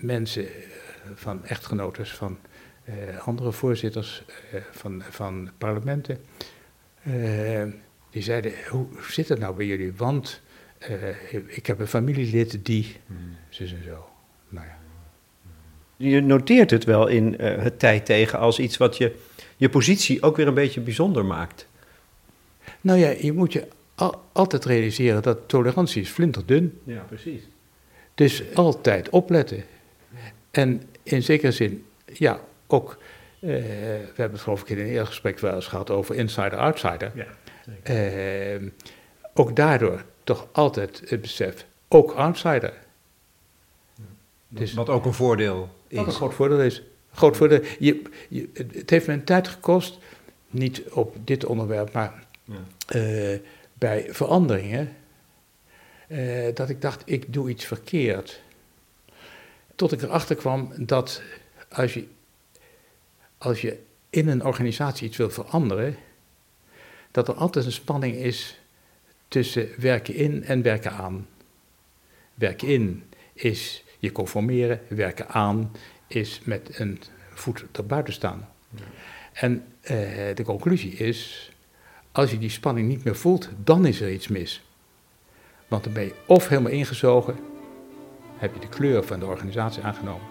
mensen, 0.00 0.46
van 1.14 1.44
echtgenotes, 1.44 2.12
van 2.12 2.38
andere 3.24 3.52
voorzitters 3.52 4.22
van, 4.70 5.02
van 5.10 5.50
parlementen. 5.58 6.18
die 8.10 8.22
zeiden, 8.22 8.52
hoe 8.70 8.86
zit 9.10 9.28
het 9.28 9.38
nou 9.38 9.56
bij 9.56 9.66
jullie? 9.66 9.92
Want 9.96 10.40
ik 11.46 11.66
heb 11.66 11.78
een 11.80 11.86
familielid 11.86 12.64
die, 12.64 12.96
hmm. 13.06 13.36
zus 13.48 13.72
en 13.72 13.84
zo. 13.84 14.08
Nou 14.48 14.66
ja. 14.66 14.78
Je 15.96 16.20
noteert 16.20 16.70
het 16.70 16.84
wel 16.84 17.06
in 17.06 17.34
het 17.40 17.78
tijd 17.78 18.06
tegen 18.06 18.38
als 18.38 18.58
iets 18.58 18.76
wat 18.76 18.96
je 18.96 19.14
je 19.56 19.68
positie 19.68 20.22
ook 20.22 20.36
weer 20.36 20.46
een 20.46 20.54
beetje 20.54 20.80
bijzonder 20.80 21.24
maakt. 21.24 21.66
Nou 22.80 22.98
ja, 22.98 23.14
je 23.20 23.32
moet 23.32 23.52
je 23.52 23.68
altijd 24.32 24.64
realiseren 24.64 25.22
dat 25.22 25.38
tolerantie 25.48 26.02
is 26.02 26.08
flinterdun. 26.08 26.80
Ja, 26.84 27.04
precies. 27.08 27.42
Dus 28.14 28.54
altijd 28.54 29.08
opletten. 29.08 29.64
En 30.50 30.82
in 31.02 31.22
zekere 31.22 31.52
zin, 31.52 31.84
ja, 32.12 32.40
ook, 32.66 32.98
uh, 33.40 33.50
we 33.50 34.12
hebben 34.14 34.32
het 34.32 34.40
geloof 34.40 34.60
ik 34.60 34.68
in 34.68 34.78
een 34.78 34.86
eerder 34.86 35.06
gesprek 35.06 35.38
wel 35.38 35.54
eens 35.54 35.66
gehad 35.66 35.90
over 35.90 36.14
insider-outsider. 36.14 37.12
Ja, 37.14 37.26
uh, 37.94 38.68
ook 39.34 39.56
daardoor 39.56 40.04
toch 40.24 40.48
altijd 40.52 41.02
het 41.08 41.20
besef, 41.20 41.66
ook 41.88 42.12
outsider. 42.12 42.72
Dus, 44.48 44.74
wat 44.74 44.88
ook 44.88 45.04
een 45.04 45.12
voordeel 45.12 45.68
is. 45.88 45.96
Wat 45.96 46.06
een 46.06 46.12
groot 46.12 46.34
voordeel 46.34 46.60
is 46.60 46.82
groot 47.16 47.36
voor 47.36 47.48
de. 47.48 47.74
Je, 47.78 48.02
je, 48.28 48.48
het 48.72 48.90
heeft 48.90 49.06
me 49.06 49.12
een 49.12 49.24
tijd 49.24 49.48
gekost, 49.48 49.98
niet 50.50 50.82
op 50.90 51.16
dit 51.24 51.44
onderwerp, 51.44 51.92
maar 51.92 52.24
ja. 52.44 52.54
uh, 52.96 53.38
bij 53.74 54.06
veranderingen, 54.10 54.96
uh, 56.08 56.54
dat 56.54 56.68
ik 56.68 56.80
dacht, 56.80 57.02
ik 57.04 57.32
doe 57.32 57.48
iets 57.48 57.64
verkeerd. 57.64 58.40
Tot 59.74 59.92
ik 59.92 60.02
erachter 60.02 60.36
kwam 60.36 60.72
dat 60.76 61.22
als 61.68 61.94
je, 61.94 62.06
als 63.38 63.60
je 63.60 63.78
in 64.10 64.28
een 64.28 64.44
organisatie 64.44 65.08
iets 65.08 65.16
wil 65.16 65.30
veranderen, 65.30 65.96
dat 67.10 67.28
er 67.28 67.34
altijd 67.34 67.64
een 67.64 67.72
spanning 67.72 68.14
is 68.14 68.60
tussen 69.28 69.68
werken 69.76 70.14
in 70.14 70.44
en 70.44 70.62
werken 70.62 70.92
aan. 70.92 71.26
Werken 72.34 72.68
in 72.68 73.02
is 73.32 73.84
je 73.98 74.12
conformeren, 74.12 74.80
werken 74.88 75.28
aan 75.28 75.72
is 76.06 76.40
met 76.44 76.78
een 76.78 77.00
voet 77.34 77.64
erbuiten 77.72 78.12
staan. 78.12 78.48
En 79.32 79.64
eh, 79.80 79.96
de 80.34 80.42
conclusie 80.44 80.92
is, 80.92 81.50
als 82.12 82.30
je 82.30 82.38
die 82.38 82.50
spanning 82.50 82.88
niet 82.88 83.04
meer 83.04 83.16
voelt, 83.16 83.48
dan 83.64 83.86
is 83.86 84.00
er 84.00 84.12
iets 84.12 84.28
mis. 84.28 84.62
Want 85.68 85.84
dan 85.84 85.92
ben 85.92 86.04
je 86.04 86.14
of 86.26 86.48
helemaal 86.48 86.72
ingezogen, 86.72 87.36
heb 88.36 88.54
je 88.54 88.60
de 88.60 88.68
kleur 88.68 89.04
van 89.04 89.18
de 89.18 89.26
organisatie 89.26 89.82
aangenomen, 89.82 90.26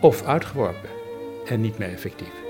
of 0.00 0.22
uitgeworpen 0.22 1.03
en 1.46 1.60
niet 1.60 1.78
meer 1.78 1.90
effectief. 1.90 2.42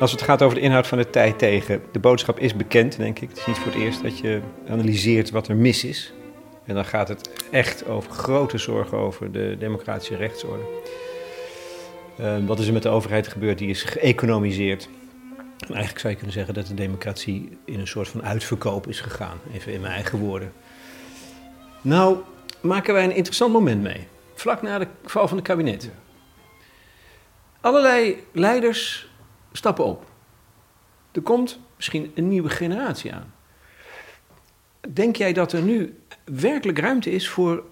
Als 0.00 0.12
het 0.12 0.22
gaat 0.22 0.42
over 0.42 0.54
de 0.54 0.62
inhoud 0.62 0.86
van 0.86 0.98
de 0.98 1.10
tijd 1.10 1.38
tegen, 1.38 1.82
de 1.92 1.98
boodschap 1.98 2.38
is 2.38 2.56
bekend, 2.56 2.96
denk 2.96 3.18
ik. 3.18 3.28
Het 3.28 3.38
is 3.38 3.46
niet 3.46 3.58
voor 3.58 3.72
het 3.72 3.80
eerst 3.80 4.02
dat 4.02 4.18
je 4.18 4.40
analyseert 4.68 5.30
wat 5.30 5.48
er 5.48 5.56
mis 5.56 5.84
is. 5.84 6.12
En 6.64 6.74
dan 6.74 6.84
gaat 6.84 7.08
het 7.08 7.30
echt 7.50 7.86
over 7.86 8.12
grote 8.12 8.58
zorgen 8.58 8.98
over 8.98 9.32
de 9.32 9.56
democratische 9.58 10.16
rechtsorde. 10.16 10.64
Uh, 12.20 12.46
wat 12.46 12.58
is 12.58 12.66
er 12.66 12.72
met 12.72 12.82
de 12.82 12.88
overheid 12.88 13.28
gebeurd? 13.28 13.58
Die 13.58 13.68
is 13.68 13.82
geëconomiseerd. 13.82 14.88
En 15.58 15.68
eigenlijk 15.68 15.98
zou 15.98 16.12
je 16.12 16.18
kunnen 16.18 16.36
zeggen 16.36 16.54
dat 16.54 16.66
de 16.66 16.74
democratie 16.74 17.58
in 17.64 17.80
een 17.80 17.86
soort 17.86 18.08
van 18.08 18.22
uitverkoop 18.22 18.86
is 18.86 19.00
gegaan. 19.00 19.38
Even 19.52 19.72
in 19.72 19.80
mijn 19.80 19.92
eigen 19.92 20.18
woorden. 20.18 20.52
Nou, 21.80 22.16
maken 22.60 22.94
wij 22.94 23.04
een 23.04 23.14
interessant 23.14 23.52
moment 23.52 23.82
mee. 23.82 24.06
Vlak 24.34 24.62
na 24.62 24.78
de 24.78 24.86
val 25.04 25.28
van 25.28 25.36
het 25.36 25.46
kabinet. 25.46 25.90
Allerlei 27.60 28.24
leiders 28.32 29.10
stappen 29.52 29.84
op. 29.84 30.04
Er 31.12 31.22
komt 31.22 31.58
misschien 31.76 32.12
een 32.14 32.28
nieuwe 32.28 32.50
generatie 32.50 33.12
aan. 33.12 33.34
Denk 34.88 35.16
jij 35.16 35.32
dat 35.32 35.52
er 35.52 35.62
nu 35.62 35.98
werkelijk 36.24 36.78
ruimte 36.78 37.10
is 37.10 37.28
voor 37.28 37.64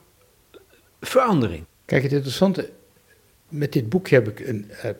verandering? 1.00 1.64
Kijk, 1.84 2.02
het 2.02 2.12
interessante 2.12 2.70
met 3.48 3.72
dit 3.72 3.88
boekje 3.88 4.14
heb 4.14 4.28
ik 4.28 4.40
een, 4.40 4.70
eh, 4.70 4.90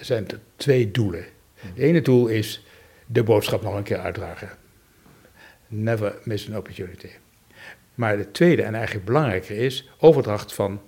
zijn 0.00 0.28
er 0.28 0.40
twee 0.56 0.90
doelen. 0.90 1.24
Het 1.54 1.78
ene 1.78 2.02
doel 2.02 2.26
is 2.26 2.64
de 3.06 3.22
boodschap 3.22 3.62
nog 3.62 3.74
een 3.74 3.82
keer 3.82 3.98
uitdragen. 3.98 4.50
Never 5.66 6.18
miss 6.24 6.48
an 6.48 6.56
opportunity. 6.56 7.08
Maar 7.94 8.16
de 8.16 8.30
tweede 8.30 8.62
en 8.62 8.74
eigenlijk 8.74 9.06
belangrijker 9.06 9.56
is 9.56 9.90
overdracht 9.98 10.54
van 10.54 10.80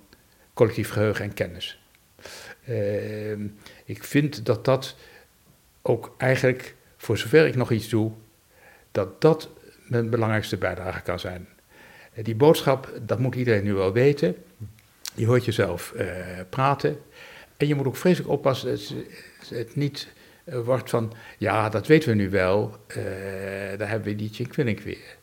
collectief 0.55 0.91
geheugen 0.91 1.25
en 1.25 1.35
kennis. 1.35 1.83
Uh, 2.69 3.33
ik 3.85 4.05
vind 4.05 4.47
dat 4.47 4.65
dat 4.65 4.97
ook 5.83 6.15
eigenlijk, 6.19 6.75
voor 6.97 7.19
zover 7.19 7.47
ik 7.47 7.55
nog 7.55 7.71
iets 7.71 7.89
doe, 7.89 8.13
dat 8.93 9.21
dat 9.21 9.51
mijn 9.87 10.11
belangrijkste 10.11 10.57
bijdrage 10.57 11.03
kan 11.03 11.21
zijn. 11.21 11.49
Uh, 12.21 12.27
die 12.27 12.35
boodschap, 12.35 12.93
dat 13.03 13.19
moet 13.19 13.35
iedereen 13.35 13.65
nu 13.65 13.75
wel 13.75 13.93
weten. 13.93 14.37
Je 15.15 15.27
hoort 15.27 15.45
jezelf 15.45 15.93
uh, 15.97 16.07
praten. 16.49 16.99
En 17.57 17.67
je 17.67 17.75
moet 17.75 17.87
ook 17.87 17.97
vreselijk 17.97 18.31
oppassen 18.31 18.71
dat 18.71 18.95
het 19.49 19.77
niet 19.77 20.09
wordt 20.45 20.91
van, 20.91 21.13
ja, 21.39 21.69
dat 21.69 21.87
weten 21.87 22.09
we 22.09 22.15
nu 22.15 22.31
wel, 22.31 22.77
daar 23.77 23.89
hebben 23.89 24.09
we 24.09 24.17
die 24.17 24.31
Chinkwillink 24.33 24.81
weer. 24.81 25.17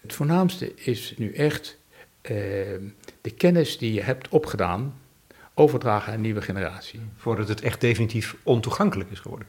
Het 0.00 0.12
voornaamste 0.12 0.72
is 0.74 1.14
nu 1.16 1.32
echt 1.32 1.78
de 3.20 3.30
kennis 3.36 3.78
die 3.78 3.92
je 3.92 4.02
hebt 4.02 4.28
opgedaan 4.28 5.00
overdragen 5.54 6.08
aan 6.08 6.14
een 6.14 6.20
nieuwe 6.20 6.42
generatie. 6.42 7.00
Voordat 7.16 7.48
het 7.48 7.60
echt 7.60 7.80
definitief 7.80 8.36
ontoegankelijk 8.42 9.10
is 9.10 9.18
geworden. 9.18 9.48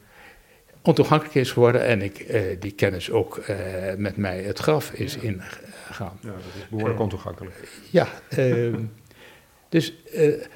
Ontoegankelijk 0.82 1.34
is 1.34 1.52
geworden 1.52 1.84
en 1.84 2.02
ik, 2.02 2.28
uh, 2.28 2.42
die 2.60 2.72
kennis 2.72 3.10
ook 3.10 3.36
uh, 3.36 3.56
met 3.96 4.16
mij 4.16 4.42
het 4.42 4.58
graf 4.58 4.92
is 4.92 5.14
ja. 5.14 5.20
ingegaan. 5.20 5.72
Ja, 5.98 6.12
dat 6.20 6.54
is 6.56 6.68
behoorlijk 6.68 6.98
uh, 6.98 7.04
ontoegankelijk. 7.04 7.68
Ja, 7.90 8.06
ehm, 8.28 8.84
dus 9.68 9.94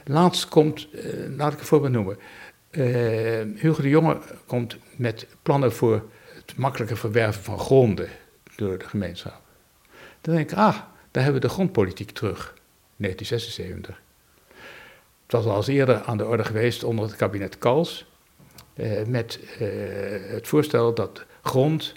laatst 0.05 0.49
komt, 0.49 0.89
laat 1.37 1.53
ik 1.53 1.59
een 1.59 1.67
voorbeeld 1.67 1.93
noemen. 1.93 2.19
Hugo 3.61 3.83
de 3.83 3.89
Jonge 3.89 4.19
komt 4.47 4.77
met 4.97 5.27
plannen 5.43 5.73
voor 5.73 6.03
het 6.35 6.57
makkelijke 6.57 6.97
verwerven 6.97 7.43
van 7.43 7.59
gronden 7.59 8.09
door 8.57 8.79
de 8.79 8.89
gemeenschap. 8.89 9.41
Dan 10.21 10.35
denk 10.35 10.51
ik, 10.51 10.57
ah, 10.57 10.77
daar 11.11 11.23
hebben 11.23 11.41
we 11.41 11.47
de 11.49 11.55
grondpolitiek 11.55 12.11
terug, 12.11 12.55
1976. 12.97 14.01
Het 15.23 15.33
was 15.33 15.45
al 15.45 15.57
eens 15.57 15.67
eerder 15.67 16.03
aan 16.03 16.17
de 16.17 16.27
orde 16.27 16.45
geweest 16.45 16.85
onder 16.85 17.05
het 17.05 17.17
kabinet 17.17 17.59
Kals. 17.59 18.07
Eh, 18.75 19.05
met 19.07 19.41
eh, 19.59 19.69
het 20.33 20.49
voorstel 20.49 20.95
dat 20.95 21.25
grond, 21.43 21.95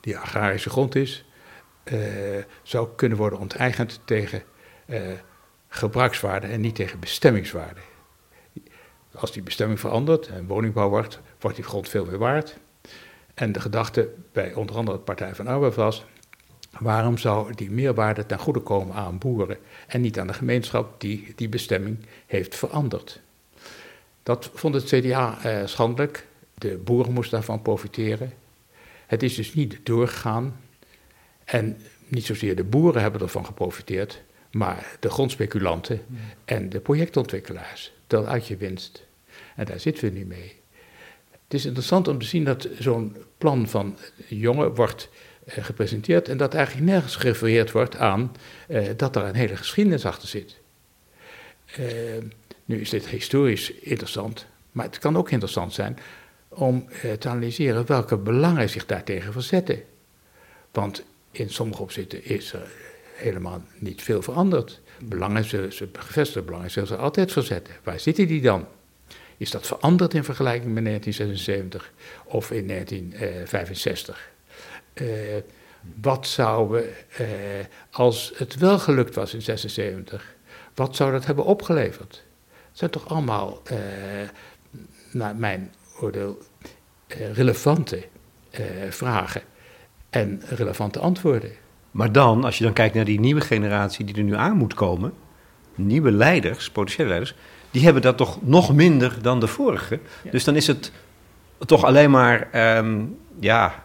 die 0.00 0.18
agrarische 0.18 0.70
grond 0.70 0.94
is, 0.94 1.24
eh, 1.24 1.29
zou 2.62 2.88
kunnen 2.96 3.18
worden 3.18 3.38
onteigend 3.38 4.00
tegen 4.04 4.42
eh, 4.86 5.00
gebruikswaarde 5.68 6.46
en 6.46 6.60
niet 6.60 6.74
tegen 6.74 7.00
bestemmingswaarde. 7.00 7.80
Als 9.14 9.32
die 9.32 9.42
bestemming 9.42 9.80
verandert 9.80 10.26
en 10.26 10.46
woningbouw 10.46 10.88
wordt, 10.88 11.20
wordt 11.40 11.56
die 11.56 11.66
grond 11.66 11.88
veel 11.88 12.04
meer 12.04 12.18
waard. 12.18 12.56
En 13.34 13.52
de 13.52 13.60
gedachte 13.60 14.08
bij 14.32 14.54
onder 14.54 14.76
andere 14.76 14.96
de 14.96 15.02
Partij 15.02 15.34
van 15.34 15.46
Arbeid 15.46 15.74
was, 15.74 16.04
Waarom 16.78 17.18
zou 17.18 17.54
die 17.54 17.70
meerwaarde 17.70 18.26
ten 18.26 18.38
goede 18.38 18.60
komen 18.60 18.94
aan 18.96 19.18
boeren 19.18 19.58
en 19.86 20.00
niet 20.00 20.18
aan 20.18 20.26
de 20.26 20.32
gemeenschap 20.32 21.00
die 21.00 21.32
die 21.36 21.48
bestemming 21.48 21.98
heeft 22.26 22.56
veranderd? 22.56 23.20
Dat 24.22 24.50
vond 24.54 24.74
het 24.74 24.84
CDA 24.84 25.38
eh, 25.42 25.66
schandelijk. 25.66 26.26
De 26.54 26.80
boeren 26.84 27.12
moesten 27.12 27.36
daarvan 27.38 27.62
profiteren. 27.62 28.32
Het 29.06 29.22
is 29.22 29.34
dus 29.34 29.54
niet 29.54 29.78
doorgegaan. 29.82 30.60
En 31.50 31.80
niet 32.06 32.24
zozeer 32.24 32.56
de 32.56 32.64
boeren 32.64 33.02
hebben 33.02 33.20
ervan 33.20 33.46
geprofiteerd, 33.46 34.22
maar 34.50 34.96
de 35.00 35.10
grondspeculanten 35.10 36.00
en 36.44 36.68
de 36.68 36.80
projectontwikkelaars. 36.80 37.92
Tel 38.06 38.26
uit 38.26 38.46
je 38.46 38.56
winst. 38.56 39.06
En 39.56 39.64
daar 39.64 39.80
zitten 39.80 40.04
we 40.04 40.18
nu 40.18 40.26
mee. 40.26 40.60
Het 41.30 41.54
is 41.54 41.64
interessant 41.64 42.08
om 42.08 42.18
te 42.18 42.26
zien 42.26 42.44
dat 42.44 42.68
zo'n 42.78 43.16
plan 43.38 43.68
van 43.68 43.96
jongen 44.28 44.74
wordt 44.74 45.08
eh, 45.44 45.64
gepresenteerd 45.64 46.28
en 46.28 46.36
dat 46.36 46.54
eigenlijk 46.54 46.86
nergens 46.86 47.16
gerefereerd 47.16 47.70
wordt 47.70 47.96
aan 47.96 48.32
uh, 48.68 48.88
dat 48.96 49.16
er 49.16 49.24
een 49.24 49.34
hele 49.34 49.56
geschiedenis 49.56 50.06
achter 50.06 50.28
zit. 50.28 50.58
Uh, 51.78 51.86
nu 52.64 52.80
is 52.80 52.90
dit 52.90 53.06
historisch 53.06 53.72
interessant, 53.72 54.46
maar 54.72 54.84
het 54.84 54.98
kan 54.98 55.16
ook 55.16 55.30
interessant 55.30 55.72
zijn 55.72 55.98
om 56.48 56.88
te 57.18 57.28
analyseren 57.28 57.86
welke 57.86 58.16
belangen 58.16 58.68
zich 58.68 58.86
daartegen 58.86 59.32
verzetten. 59.32 59.82
Want 60.72 61.04
in 61.30 61.50
sommige 61.50 61.82
opzichten 61.82 62.24
is 62.24 62.52
er 62.52 62.70
helemaal 63.14 63.62
niet 63.78 64.02
veel 64.02 64.22
veranderd. 64.22 64.80
Belangen, 64.98 65.44
ze, 65.44 65.88
gevestigde 65.92 66.42
belangen 66.42 66.70
zullen 66.70 66.88
ze 66.88 66.96
altijd 66.96 67.32
verzetten. 67.32 67.74
Waar 67.82 68.00
zitten 68.00 68.26
die 68.26 68.40
dan? 68.40 68.66
Is 69.36 69.50
dat 69.50 69.66
veranderd 69.66 70.14
in 70.14 70.24
vergelijking 70.24 70.74
met 70.74 70.84
1976 70.84 71.92
of 72.24 72.50
in 72.50 72.66
1965? 72.68 74.30
Uh, 74.94 75.06
wat 76.00 76.26
zou 76.26 76.70
we, 76.70 76.92
uh, 77.20 77.26
als 77.90 78.32
het 78.36 78.56
wel 78.56 78.78
gelukt 78.78 79.14
was 79.14 79.34
in 79.34 79.42
76, 79.42 80.34
wat 80.74 80.96
zou 80.96 81.12
dat 81.12 81.26
hebben 81.26 81.44
opgeleverd? 81.44 82.22
Het 82.68 82.78
zijn 82.78 82.90
toch 82.90 83.08
allemaal, 83.08 83.62
uh, 83.72 83.78
naar 85.12 85.36
mijn 85.36 85.74
oordeel, 86.00 86.38
relevante 87.32 88.04
vragen 88.90 89.42
en 90.10 90.42
relevante 90.48 90.98
antwoorden. 90.98 91.50
Maar 91.90 92.12
dan, 92.12 92.44
als 92.44 92.58
je 92.58 92.64
dan 92.64 92.72
kijkt 92.72 92.94
naar 92.94 93.04
die 93.04 93.20
nieuwe 93.20 93.40
generatie 93.40 94.04
die 94.04 94.14
er 94.14 94.22
nu 94.22 94.34
aan 94.34 94.56
moet 94.56 94.74
komen, 94.74 95.12
nieuwe 95.74 96.10
leiders, 96.10 96.70
potentiële 96.70 97.08
leiders, 97.08 97.34
die 97.70 97.84
hebben 97.84 98.02
dat 98.02 98.16
toch 98.16 98.38
nog 98.42 98.74
minder 98.74 99.22
dan 99.22 99.40
de 99.40 99.46
vorige. 99.46 100.00
Ja. 100.22 100.30
Dus 100.30 100.44
dan 100.44 100.56
is 100.56 100.66
het 100.66 100.92
toch 101.58 101.84
alleen 101.84 102.10
maar, 102.10 102.48
um, 102.78 103.16
ja, 103.40 103.84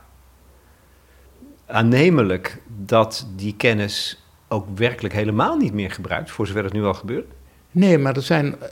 aannemelijk 1.65 2.61
dat 2.85 3.27
die 3.35 3.55
kennis 3.55 4.23
ook 4.47 4.67
werkelijk 4.75 5.13
helemaal 5.13 5.57
niet 5.57 5.73
meer 5.73 5.91
gebruikt, 5.91 6.31
voor 6.31 6.47
zover 6.47 6.63
het 6.63 6.73
nu 6.73 6.83
al 6.83 6.93
gebeurt? 6.93 7.25
Nee, 7.71 7.97
maar 7.97 8.15
er 8.15 8.21
zijn 8.21 8.55
eh, 8.61 8.67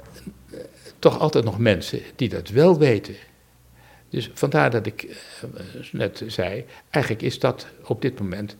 toch 0.99 1.19
altijd 1.19 1.45
nog 1.45 1.59
mensen 1.59 1.99
die 2.15 2.29
dat 2.29 2.49
wel 2.49 2.77
weten. 2.77 3.15
Dus 4.13 4.29
vandaar 4.33 4.71
dat 4.71 4.85
ik 4.85 5.03
uh, 5.03 5.49
net 5.91 6.23
zei, 6.27 6.65
eigenlijk 6.89 7.23
is 7.23 7.39
dat 7.39 7.67
op 7.83 8.01
dit 8.01 8.19
moment 8.19 8.55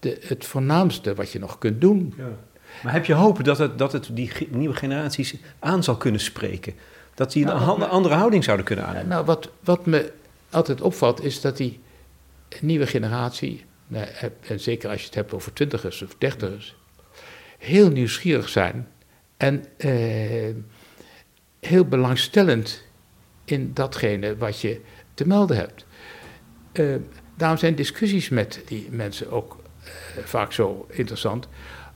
de, 0.00 0.18
het 0.26 0.44
voornaamste 0.44 1.14
wat 1.14 1.32
je 1.32 1.38
nog 1.38 1.58
kunt 1.58 1.80
doen. 1.80 2.14
Ja. 2.16 2.28
Maar 2.82 2.92
heb 2.92 3.04
je 3.04 3.14
hoop 3.14 3.44
dat 3.44 3.58
het, 3.58 3.78
dat 3.78 3.92
het 3.92 4.08
die 4.12 4.32
nieuwe 4.50 4.74
generaties 4.74 5.34
aan 5.58 5.82
zal 5.82 5.96
kunnen 5.96 6.20
spreken? 6.20 6.74
Dat 7.14 7.32
die 7.32 7.46
een 7.46 7.56
nou, 7.56 7.82
andere 7.82 8.14
houding 8.14 8.44
zouden 8.44 8.66
kunnen 8.66 8.86
aannemen? 8.86 9.08
Nou, 9.08 9.24
wat, 9.24 9.50
wat 9.60 9.86
me 9.86 10.12
altijd 10.50 10.80
opvalt 10.80 11.24
is 11.24 11.40
dat 11.40 11.56
die 11.56 11.80
nieuwe 12.60 12.86
generatie, 12.86 13.64
en 14.46 14.60
zeker 14.60 14.90
als 14.90 15.00
je 15.00 15.06
het 15.06 15.14
hebt 15.14 15.32
over 15.32 15.52
twintigers 15.52 16.02
of 16.02 16.14
dertigers, 16.18 16.76
heel 17.58 17.90
nieuwsgierig 17.90 18.48
zijn 18.48 18.88
en 19.36 19.64
eh, 19.76 20.54
heel 21.60 21.84
belangstellend 21.84 22.82
in 23.44 23.74
datgene 23.74 24.36
wat 24.36 24.60
je 24.60 24.80
te 25.14 25.26
melden 25.26 25.56
hebt. 25.56 25.84
Uh, 26.72 26.96
daarom 27.36 27.58
zijn 27.58 27.74
discussies 27.74 28.28
met 28.28 28.62
die 28.66 28.88
mensen 28.90 29.30
ook 29.30 29.56
uh, 29.84 29.90
vaak 30.24 30.52
zo 30.52 30.86
interessant, 30.90 31.48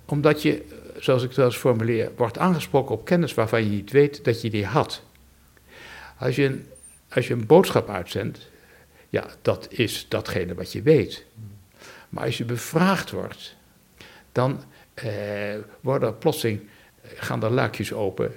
omdat 0.05 0.43
je, 0.43 0.65
zoals 0.99 1.23
ik 1.23 1.29
het 1.29 1.37
wel 1.37 1.47
eens 1.47 1.57
formuleer, 1.57 2.11
wordt 2.17 2.39
aangesproken 2.39 2.95
op 2.95 3.05
kennis 3.05 3.35
waarvan 3.35 3.65
je 3.65 3.71
niet 3.71 3.91
weet 3.91 4.25
dat 4.25 4.41
je 4.41 4.51
die 4.51 4.67
had. 4.67 5.03
Als 6.19 6.37
je 6.37 6.45
een, 6.45 6.67
als 7.09 7.27
je 7.29 7.35
een 7.35 7.47
boodschap 7.47 7.89
uitzendt, 7.89 8.51
ja, 9.09 9.27
dat 9.43 9.67
is 9.71 10.07
datgene 10.09 10.55
wat 10.55 10.73
je 10.73 10.83
weet. 10.83 11.25
Maar 12.09 12.25
als 12.25 12.39
je 12.39 12.45
bevraagd 12.45 13.11
wordt, 13.11 13.57
dan 14.33 14.63
eh, 14.95 15.55
worden 15.81 16.19
plotseling, 16.19 16.61
gaan 17.03 17.43
er 17.43 17.51
luikjes 17.51 17.93
open 17.93 18.35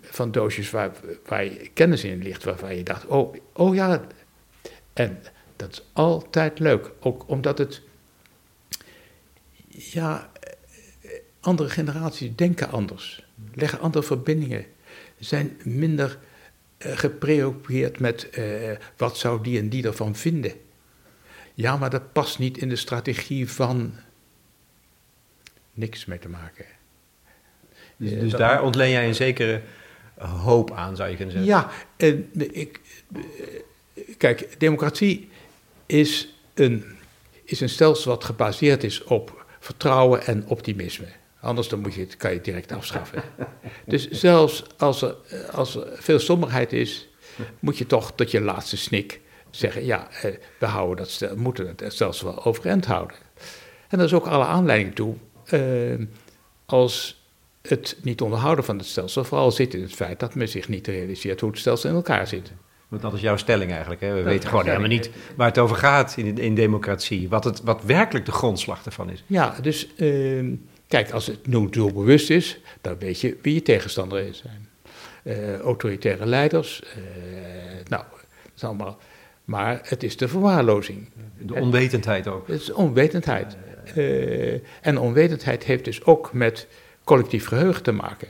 van 0.00 0.30
doosjes 0.32 0.70
waar, 0.70 0.90
waar 1.26 1.44
je 1.44 1.70
kennis 1.74 2.04
in 2.04 2.22
ligt, 2.22 2.44
waarvan 2.44 2.76
je 2.76 2.82
dacht, 2.82 3.06
oh, 3.06 3.36
oh 3.52 3.74
ja, 3.74 4.06
en 4.92 5.22
dat 5.56 5.72
is 5.72 5.82
altijd 5.92 6.58
leuk. 6.58 6.90
Ook 7.00 7.28
omdat 7.28 7.58
het, 7.58 7.82
ja, 9.68 10.30
andere 11.40 11.68
generaties 11.68 12.36
denken 12.36 12.70
anders, 12.70 13.24
leggen 13.54 13.80
andere 13.80 14.04
verbindingen, 14.04 14.66
zijn 15.18 15.60
minder 15.64 16.18
uh, 16.78 16.96
gepreoccupeerd 16.96 18.00
met 18.00 18.28
uh, 18.38 18.70
wat 18.96 19.18
zou 19.18 19.42
die 19.42 19.58
en 19.58 19.68
die 19.68 19.86
ervan 19.86 20.16
vinden. 20.16 20.52
Ja, 21.54 21.76
maar 21.76 21.90
dat 21.90 22.12
past 22.12 22.38
niet 22.38 22.58
in 22.58 22.68
de 22.68 22.76
strategie 22.76 23.50
van 23.50 23.92
niks 25.72 26.04
mee 26.04 26.18
te 26.18 26.28
maken. 26.28 26.64
Dus, 27.96 28.10
dus 28.10 28.32
daar 28.32 28.62
ontleen 28.62 28.90
jij 28.90 29.06
een 29.06 29.14
zekere 29.14 29.62
hoop 30.26 30.72
aan, 30.72 30.96
zou 30.96 31.10
je 31.10 31.16
kunnen 31.16 31.34
zeggen? 31.34 31.52
Ja, 31.52 31.70
en 31.96 32.30
ik, 32.52 32.80
kijk, 34.16 34.60
democratie 34.60 35.28
is 35.86 36.34
een, 36.54 36.84
is 37.44 37.60
een 37.60 37.68
stelsel 37.68 38.10
wat 38.10 38.24
gebaseerd 38.24 38.84
is 38.84 39.04
op 39.04 39.44
vertrouwen 39.60 40.26
en 40.26 40.46
optimisme. 40.46 41.06
Anders 41.40 41.68
dan 41.68 41.80
moet 41.80 41.94
je 41.94 42.00
het, 42.00 42.16
kan 42.16 42.30
je 42.30 42.36
het 42.36 42.44
direct 42.44 42.72
afschaffen. 42.72 43.22
dus 43.86 44.10
zelfs 44.10 44.64
als 44.76 45.02
er, 45.02 45.16
als 45.52 45.76
er 45.76 45.88
veel 45.92 46.18
somberheid 46.18 46.72
is, 46.72 47.08
moet 47.58 47.78
je 47.78 47.86
toch 47.86 48.12
tot 48.14 48.30
je 48.30 48.40
laatste 48.40 48.76
snik 48.76 49.20
zeggen: 49.50 49.84
ja, 49.84 50.08
eh, 50.10 50.34
we 50.58 50.66
houden 50.66 50.96
dat 50.96 51.10
stel, 51.10 51.36
moeten 51.36 51.66
het 51.66 51.92
stelsel 51.92 52.26
wel 52.26 52.44
overeind 52.44 52.86
houden. 52.86 53.16
En 53.88 53.98
dat 53.98 54.06
is 54.06 54.14
ook 54.14 54.26
alle 54.26 54.44
aanleiding 54.44 54.94
toe. 54.94 55.14
Uh, 55.52 56.06
als 56.66 57.19
het 57.62 57.96
niet 58.02 58.20
onderhouden 58.20 58.64
van 58.64 58.78
het 58.78 58.86
stelsel 58.86 59.24
vooral 59.24 59.50
zit 59.50 59.74
in 59.74 59.82
het 59.82 59.94
feit 59.94 60.20
dat 60.20 60.34
men 60.34 60.48
zich 60.48 60.68
niet 60.68 60.86
realiseert 60.86 61.40
hoe 61.40 61.50
het 61.50 61.58
stelsel 61.58 61.90
in 61.90 61.96
elkaar 61.96 62.26
zit. 62.26 62.52
Want 62.88 63.02
dat 63.02 63.12
is 63.12 63.20
jouw 63.20 63.36
stelling 63.36 63.70
eigenlijk. 63.70 64.00
Hè? 64.00 64.14
We 64.14 64.22
weten 64.22 64.48
gewoon 64.48 64.66
helemaal 64.66 64.88
niet 64.88 65.10
waar 65.36 65.46
het 65.46 65.58
over 65.58 65.76
gaat 65.76 66.16
in, 66.16 66.38
in 66.38 66.54
democratie. 66.54 67.28
Wat, 67.28 67.44
het, 67.44 67.60
wat 67.62 67.82
werkelijk 67.82 68.26
de 68.26 68.32
grondslag 68.32 68.84
ervan 68.84 69.10
is. 69.10 69.24
Ja, 69.26 69.54
dus 69.62 69.88
uh, 69.96 70.52
kijk, 70.88 71.10
als 71.10 71.26
het 71.26 71.46
nu 71.46 71.68
doelbewust 71.68 72.30
is, 72.30 72.60
dan 72.80 72.98
weet 72.98 73.20
je 73.20 73.36
wie 73.42 73.54
je 73.54 73.62
tegenstander 73.62 74.18
is. 74.18 74.44
Uh, 75.24 75.58
autoritaire 75.58 76.26
leiders, 76.26 76.82
uh, 76.82 77.02
nou, 77.88 78.04
dat 78.10 78.52
is 78.56 78.64
allemaal. 78.64 78.98
Maar 79.44 79.80
het 79.82 80.02
is 80.02 80.16
de 80.16 80.28
verwaarlozing. 80.28 81.08
De 81.38 81.54
onwetendheid 81.54 82.28
ook. 82.28 82.48
Het 82.48 82.60
is 82.60 82.72
onwetendheid. 82.72 83.56
Uh, 83.96 84.52
en 84.80 84.98
onwetendheid 84.98 85.64
heeft 85.64 85.84
dus 85.84 86.04
ook 86.04 86.32
met 86.32 86.66
collectief 87.04 87.46
geheugen 87.46 87.82
te 87.82 87.92
maken. 87.92 88.28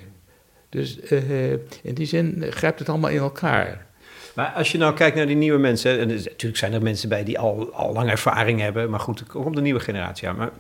Dus 0.68 0.98
uh, 1.10 1.50
in 1.82 1.94
die 1.94 2.06
zin 2.06 2.44
grijpt 2.50 2.78
het 2.78 2.88
allemaal 2.88 3.10
in 3.10 3.18
elkaar. 3.18 3.86
Maar 4.34 4.52
als 4.52 4.72
je 4.72 4.78
nou 4.78 4.94
kijkt 4.94 5.16
naar 5.16 5.26
die 5.26 5.36
nieuwe 5.36 5.58
mensen, 5.58 5.98
en 5.98 6.08
natuurlijk 6.08 6.56
zijn 6.56 6.72
er 6.72 6.82
mensen 6.82 7.08
bij 7.08 7.24
die 7.24 7.38
al, 7.38 7.72
al 7.72 7.92
lang 7.92 8.10
ervaring 8.10 8.60
hebben, 8.60 8.90
maar 8.90 9.00
goed, 9.00 9.20
er 9.20 9.26
komt 9.26 9.54
de 9.54 9.60
nieuwe 9.60 9.80
generatie 9.80 10.28
aan. 10.28 10.36
Maar 10.36 10.50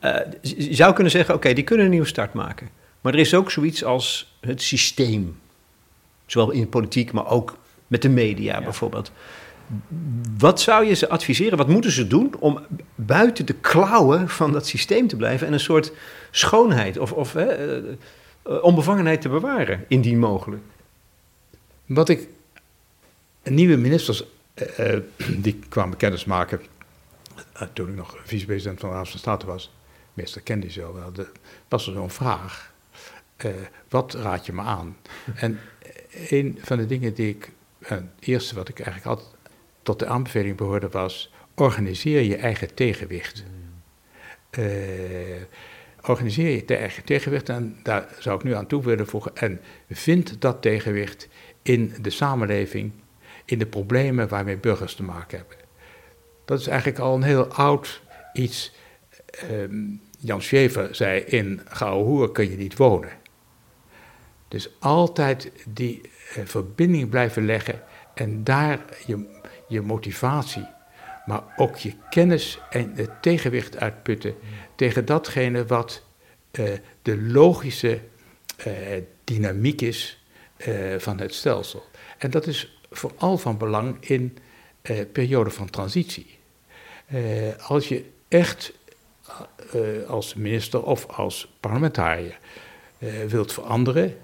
uh, 0.00 0.32
je 0.40 0.74
zou 0.74 0.94
kunnen 0.94 1.12
zeggen, 1.12 1.34
oké, 1.34 1.52
die 1.52 1.64
kunnen 1.64 1.84
een 1.84 1.90
nieuwe 1.90 2.06
start 2.06 2.32
maken. 2.32 2.68
Maar 3.00 3.12
er 3.12 3.18
is 3.18 3.34
ook 3.34 3.50
zoiets 3.50 3.84
als 3.84 4.36
het 4.40 4.62
systeem. 4.62 5.40
Zowel 6.26 6.50
in 6.50 6.60
de 6.60 6.66
politiek, 6.66 7.12
maar 7.12 7.26
ook 7.26 7.56
met 7.86 8.02
de 8.02 8.08
media 8.08 8.62
bijvoorbeeld. 8.62 9.12
Wat 10.38 10.60
zou 10.60 10.84
je 10.84 10.94
ze 10.94 11.08
adviseren? 11.08 11.58
Wat 11.58 11.68
moeten 11.68 11.90
ze 11.90 12.06
doen 12.06 12.34
om 12.38 12.66
buiten 12.94 13.46
de 13.46 13.54
klauwen 13.54 14.28
van 14.28 14.52
dat 14.52 14.66
systeem 14.66 15.06
te 15.06 15.16
blijven 15.16 15.46
en 15.46 15.52
een 15.52 15.60
soort 15.60 15.92
schoonheid 16.30 16.98
of, 16.98 17.12
of 17.12 17.32
hè, 17.32 17.78
uh, 17.82 17.94
onbevangenheid 18.60 19.20
te 19.20 19.28
bewaren, 19.28 19.84
indien 19.88 20.18
mogelijk? 20.18 20.62
Wat 21.86 22.08
ik 22.08 22.28
nieuwe 23.42 23.76
ministers 23.76 24.24
uh, 24.78 24.98
die 25.38 25.58
kwamen 25.68 25.96
kennismaken 25.96 26.60
toen 27.72 27.88
ik 27.88 27.94
nog 27.94 28.16
vicepresident 28.24 28.80
van 28.80 28.88
de 28.88 28.94
Raad 28.94 29.08
van 29.08 29.18
State 29.18 29.46
was, 29.46 29.72
meester 30.14 30.40
kende 30.40 30.70
zo 30.70 30.94
wel, 30.94 31.12
de, 31.12 31.26
was 31.68 31.86
er 31.86 31.92
zo'n 31.92 32.10
vraag. 32.10 32.72
wat 33.88 34.14
raad 34.14 34.46
je 34.46 34.52
me 34.52 34.62
aan? 34.62 34.96
En 35.34 35.60
een 36.28 36.58
van 36.62 36.76
de 36.76 36.86
dingen 36.86 37.14
die 37.14 37.28
ik, 37.28 37.52
het 37.78 38.02
eerste 38.18 38.54
wat 38.54 38.68
ik 38.68 38.80
eigenlijk 38.80 39.20
had 39.20 39.33
tot 39.84 39.98
de 39.98 40.06
aanbeveling 40.06 40.56
behoorde 40.56 40.88
was: 40.88 41.32
organiseer 41.54 42.22
je 42.22 42.36
eigen 42.36 42.74
tegenwicht. 42.74 43.44
Uh, 44.58 44.66
organiseer 46.02 46.50
je 46.50 46.76
eigen 46.76 47.04
tegenwicht 47.04 47.48
en 47.48 47.76
daar 47.82 48.08
zou 48.18 48.36
ik 48.36 48.44
nu 48.44 48.54
aan 48.54 48.66
toe 48.66 48.82
willen 48.82 49.06
voegen. 49.06 49.36
En 49.36 49.60
vind 49.90 50.40
dat 50.40 50.62
tegenwicht 50.62 51.28
in 51.62 51.94
de 52.00 52.10
samenleving, 52.10 52.92
in 53.44 53.58
de 53.58 53.66
problemen 53.66 54.28
waarmee 54.28 54.56
burgers 54.56 54.94
te 54.94 55.02
maken 55.02 55.38
hebben. 55.38 55.56
Dat 56.44 56.60
is 56.60 56.66
eigenlijk 56.66 56.98
al 56.98 57.14
een 57.14 57.22
heel 57.22 57.46
oud 57.46 58.02
iets. 58.32 58.74
Um, 59.50 60.00
Jan 60.18 60.42
Schever 60.42 60.94
zei: 60.94 61.20
In 61.20 61.60
Gouwe 61.64 62.32
kun 62.32 62.50
je 62.50 62.56
niet 62.56 62.76
wonen. 62.76 63.10
Dus 64.48 64.70
altijd 64.78 65.52
die 65.68 66.00
uh, 66.00 66.44
verbinding 66.44 67.08
blijven 67.08 67.44
leggen 67.44 67.82
en 68.14 68.44
daar 68.44 68.80
je 69.06 69.42
je 69.68 69.80
motivatie, 69.80 70.66
maar 71.26 71.42
ook 71.56 71.76
je 71.76 71.92
kennis 72.10 72.58
en 72.70 72.92
het 72.94 73.22
tegenwicht 73.22 73.76
uitputten 73.76 74.34
tegen 74.74 75.04
datgene 75.04 75.66
wat 75.66 76.02
uh, 76.52 76.72
de 77.02 77.22
logische 77.22 78.00
uh, 78.66 78.72
dynamiek 79.24 79.80
is 79.80 80.24
uh, 80.56 80.98
van 80.98 81.18
het 81.18 81.34
stelsel. 81.34 81.84
En 82.18 82.30
dat 82.30 82.46
is 82.46 82.78
vooral 82.90 83.38
van 83.38 83.58
belang 83.58 83.96
in 84.00 84.38
periode 85.12 85.50
van 85.50 85.70
transitie. 85.70 86.38
als 87.66 87.88
je 87.88 88.04
echt 88.28 88.72
als 90.06 90.34
minister 90.34 90.82
of 90.82 91.06
als 91.06 91.54
parlementariër 91.60 92.38
wilt 93.28 93.52
veranderen, 93.52 94.16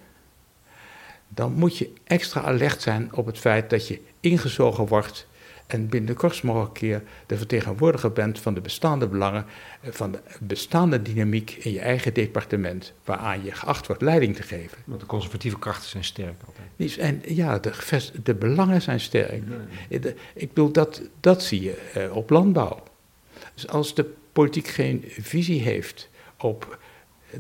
dan 1.29 1.53
moet 1.53 1.79
je 1.79 1.93
extra 2.05 2.43
alert 2.43 2.83
zijn 2.83 3.15
op 3.15 3.27
het 3.27 3.39
feit 3.39 3.71
dat 3.71 3.89
je 3.89 4.01
ingezogen 4.21 4.87
wordt 4.87 5.27
en 5.71 5.89
binnen 5.89 6.11
de 6.11 6.17
kortst 6.17 6.43
mogelijke 6.43 6.79
keer 6.79 7.03
de 7.27 7.37
vertegenwoordiger 7.37 8.13
bent 8.13 8.41
van 8.41 8.55
de 8.55 8.61
bestaande 8.61 9.09
belangen, 9.09 9.45
eh, 9.81 9.93
van 9.93 10.13
de 10.13 10.21
bestaande 10.41 11.03
dynamiek 11.03 11.51
in 11.51 11.73
je 11.73 11.81
eigen 11.81 12.15
departement, 12.15 12.93
waaraan 13.05 13.45
je 13.45 13.53
geacht 13.53 13.87
wordt 13.87 14.03
leiding 14.03 14.37
te 14.37 14.43
geven. 14.43 14.79
Want 14.85 15.01
de 15.01 15.07
conservatieve 15.07 15.59
krachten 15.59 15.89
zijn 15.89 16.05
sterk 16.05 16.41
altijd. 16.47 16.99
En 16.99 17.23
ja, 17.35 17.59
de, 17.59 17.73
de 18.23 18.35
belangen 18.35 18.83
zijn 18.83 19.01
sterk. 19.01 19.43
Ik 20.35 20.49
bedoel, 20.49 20.73
dat, 20.73 21.03
dat 21.21 21.43
zie 21.43 21.63
je 21.63 21.91
eh, 21.95 22.17
op 22.17 22.31
landbouw. 22.31 22.83
Dus 23.55 23.69
als 23.69 23.95
de 23.95 24.13
politiek 24.33 24.69
geen 24.69 25.05
visie 25.07 25.61
heeft 25.61 26.09
op 26.39 26.79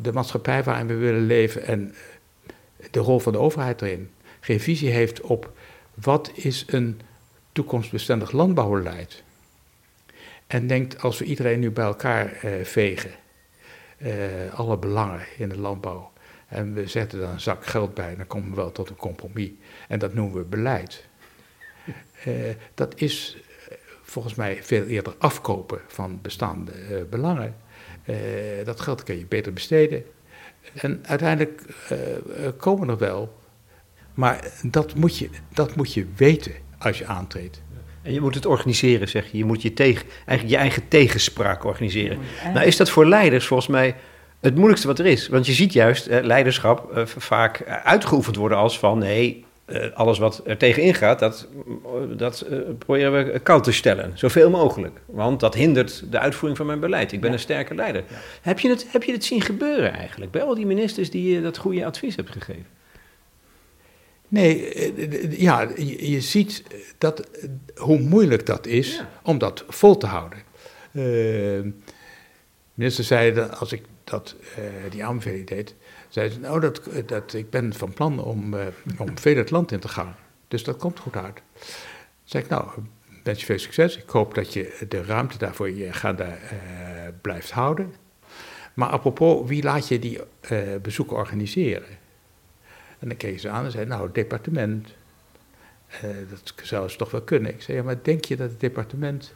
de 0.01 0.13
maatschappij 0.13 0.63
waarin 0.63 0.87
we 0.87 0.95
willen 0.95 1.27
leven 1.27 1.67
en 1.67 1.95
eh, 2.77 2.87
de 2.91 3.01
rol 3.01 3.19
van 3.19 3.33
de 3.33 3.39
overheid 3.39 3.83
erin, 3.83 4.11
geen 4.41 4.61
visie 4.61 4.91
heeft 4.91 5.21
op 5.21 5.53
wat 5.95 6.31
is 6.35 6.65
een 6.67 7.01
toekomstbestendig 7.61 8.33
landbouwbeleid. 8.33 9.23
En 10.47 10.67
denkt, 10.67 11.03
als 11.03 11.19
we 11.19 11.25
iedereen 11.25 11.61
nu 11.61 11.71
bij 11.71 11.85
elkaar 11.85 12.33
eh, 12.33 12.65
vegen, 12.65 13.11
eh, 13.99 14.13
alle 14.55 14.79
belangen 14.79 15.21
in 15.39 15.49
de 15.49 15.59
landbouw, 15.59 16.13
en 16.49 16.75
we 16.75 16.87
zetten 16.87 17.21
daar 17.21 17.33
een 17.33 17.41
zak 17.41 17.67
geld 17.67 17.95
bij, 17.95 18.17
dan 18.17 18.27
komen 18.27 18.51
we 18.51 18.57
wel 18.57 18.73
tot 18.73 18.89
een 18.89 18.97
compromis. 18.97 19.51
En 19.89 19.99
dat 19.99 20.15
noemen 20.15 20.39
we 20.39 20.45
beleid. 20.45 21.09
Uh, 22.27 22.35
dat 22.75 23.01
is 23.01 23.37
eh, 23.69 23.77
volgens 24.03 24.35
mij 24.35 24.63
veel 24.63 24.85
eerder 24.85 25.15
afkopen 25.19 25.81
van 25.87 26.19
bestaande 26.23 27.07
belangen. 27.11 27.57
dat 28.65 28.81
geld 28.81 29.03
kun 29.03 29.19
je 29.19 29.27
beter 29.27 29.53
besteden. 29.53 30.05
En 30.75 31.01
uiteindelijk 31.07 31.63
komen 32.57 32.89
er 32.89 32.99
wel. 32.99 33.39
Maar 34.15 34.53
dat 34.63 34.95
moet 34.95 35.19
je, 35.19 35.31
dat 35.53 35.77
moet 35.77 35.93
je 35.95 36.07
weten 36.17 36.55
als 36.81 36.99
je 36.99 37.07
aantreedt. 37.07 37.63
En 38.03 38.13
je 38.13 38.21
moet 38.21 38.35
het 38.35 38.47
organiseren, 38.47 39.09
zeg 39.09 39.31
je. 39.31 39.39
Je 39.39 39.45
moet 39.45 39.63
je, 39.63 39.73
tegen, 39.73 40.07
eigenlijk 40.17 40.49
je 40.49 40.57
eigen 40.57 40.89
tegenspraak 40.89 41.65
organiseren. 41.65 42.19
Nou 42.55 42.67
is 42.67 42.77
dat 42.77 42.91
voor 42.91 43.07
leiders 43.07 43.47
volgens 43.47 43.69
mij 43.69 43.95
het 44.41 44.55
moeilijkste 44.55 44.87
wat 44.87 44.99
er 44.99 45.07
is. 45.07 45.29
Want 45.29 45.47
je 45.47 45.53
ziet 45.53 45.73
juist 45.73 46.07
eh, 46.07 46.23
leiderschap 46.23 46.93
eh, 46.93 47.07
vaak 47.07 47.65
uitgeoefend 47.85 48.37
worden 48.37 48.59
als 48.59 48.79
van... 48.79 48.99
nee, 48.99 49.45
eh, 49.65 49.91
alles 49.95 50.19
wat 50.19 50.43
er 50.47 50.57
tegenin 50.57 50.95
gaat, 50.95 51.19
dat, 51.19 51.49
dat 52.17 52.47
uh, 52.51 52.59
proberen 52.79 53.33
we 53.33 53.39
koud 53.39 53.65
te 53.65 53.73
stellen. 53.73 54.13
Zoveel 54.15 54.51
mogelijk. 54.51 55.01
Want 55.07 55.41
dat 55.41 55.55
hindert 55.55 56.05
de 56.11 56.19
uitvoering 56.19 56.57
van 56.57 56.67
mijn 56.67 56.81
beleid. 56.81 57.13
Ik 57.13 57.21
ben 57.21 57.33
een 57.33 57.39
sterke 57.39 57.75
leider. 57.75 58.05
Heb, 58.43 58.59
je 58.59 58.69
het, 58.69 58.87
heb 58.93 59.03
je 59.03 59.13
het 59.13 59.25
zien 59.25 59.41
gebeuren 59.41 59.93
eigenlijk? 59.93 60.31
Bij 60.31 60.43
al 60.43 60.55
die 60.55 60.67
ministers 60.67 61.11
die 61.11 61.35
je 61.35 61.41
dat 61.41 61.59
goede 61.59 61.85
advies 61.85 62.17
hebt 62.17 62.31
gegeven? 62.31 62.67
Nee, 64.31 64.75
eh, 64.75 65.41
ja, 65.41 65.69
je, 65.77 66.21
ziet 66.21 66.63
dat, 66.99 67.29
hoe 67.77 67.99
moeilijk 67.99 68.47
dat 68.47 68.67
is 68.67 69.03
om 69.23 69.39
dat 69.39 69.65
vol 69.69 69.97
te 69.97 70.07
houden. 70.07 70.39
Uh, 70.93 71.73
minister 72.75 73.05
zei, 73.05 73.41
als 73.41 73.73
ik 73.73 73.83
dat, 74.05 74.37
die 74.91 75.05
aanbeveling 75.05 75.47
deed, 75.47 75.75
zei 76.09 76.31
ze, 76.31 76.41
nou, 76.41 76.61
dat, 76.61 76.83
dat, 77.07 77.35
ik 77.35 77.51
ben 77.51 77.75
van 77.75 77.93
plan 77.93 78.25
om, 78.25 78.55
om 78.99 79.19
veel 79.19 79.37
het 79.37 79.51
land 79.51 79.73
in 79.73 79.81
te 79.81 79.89
gaan. 79.89 80.17
Dus 80.49 80.65
dat 80.65 80.77
komt 80.77 80.99
goed 80.99 81.17
uit. 81.17 81.43
Zeg 82.25 82.43
ik, 82.43 82.49
nou, 82.49 82.69
wens 83.23 83.41
je 83.41 83.47
veel 83.47 83.59
succes. 83.59 83.97
Ik 83.97 84.09
hoop 84.09 84.35
dat 84.35 84.53
je 84.53 84.87
de 84.89 85.03
ruimte 85.03 85.39
daarvoor 85.39 85.71
je 85.71 85.89
agenda 85.89 86.39
blijft 87.21 87.51
houden. 87.51 87.95
Maar 88.75 88.89
apropos, 88.89 89.49
wie 89.49 89.63
laat 89.63 89.89
je 89.89 89.99
die 89.99 90.21
bezoeken 90.83 91.17
organiseren? 91.17 92.00
En 93.01 93.09
dan 93.09 93.17
keek 93.17 93.41
ze 93.41 93.49
aan 93.49 93.65
en 93.65 93.71
zei, 93.71 93.87
nou, 93.87 94.05
het 94.05 94.15
departement. 94.15 94.89
Uh, 96.05 96.11
dat 96.31 96.55
zou 96.63 96.89
ze 96.89 96.97
toch 96.97 97.11
wel 97.11 97.23
kunnen. 97.23 97.55
Ik 97.55 97.63
zei, 97.63 97.77
ja, 97.77 97.83
maar 97.83 98.03
denk 98.03 98.25
je 98.25 98.37
dat 98.37 98.51
het 98.51 98.61
departement 98.61 99.35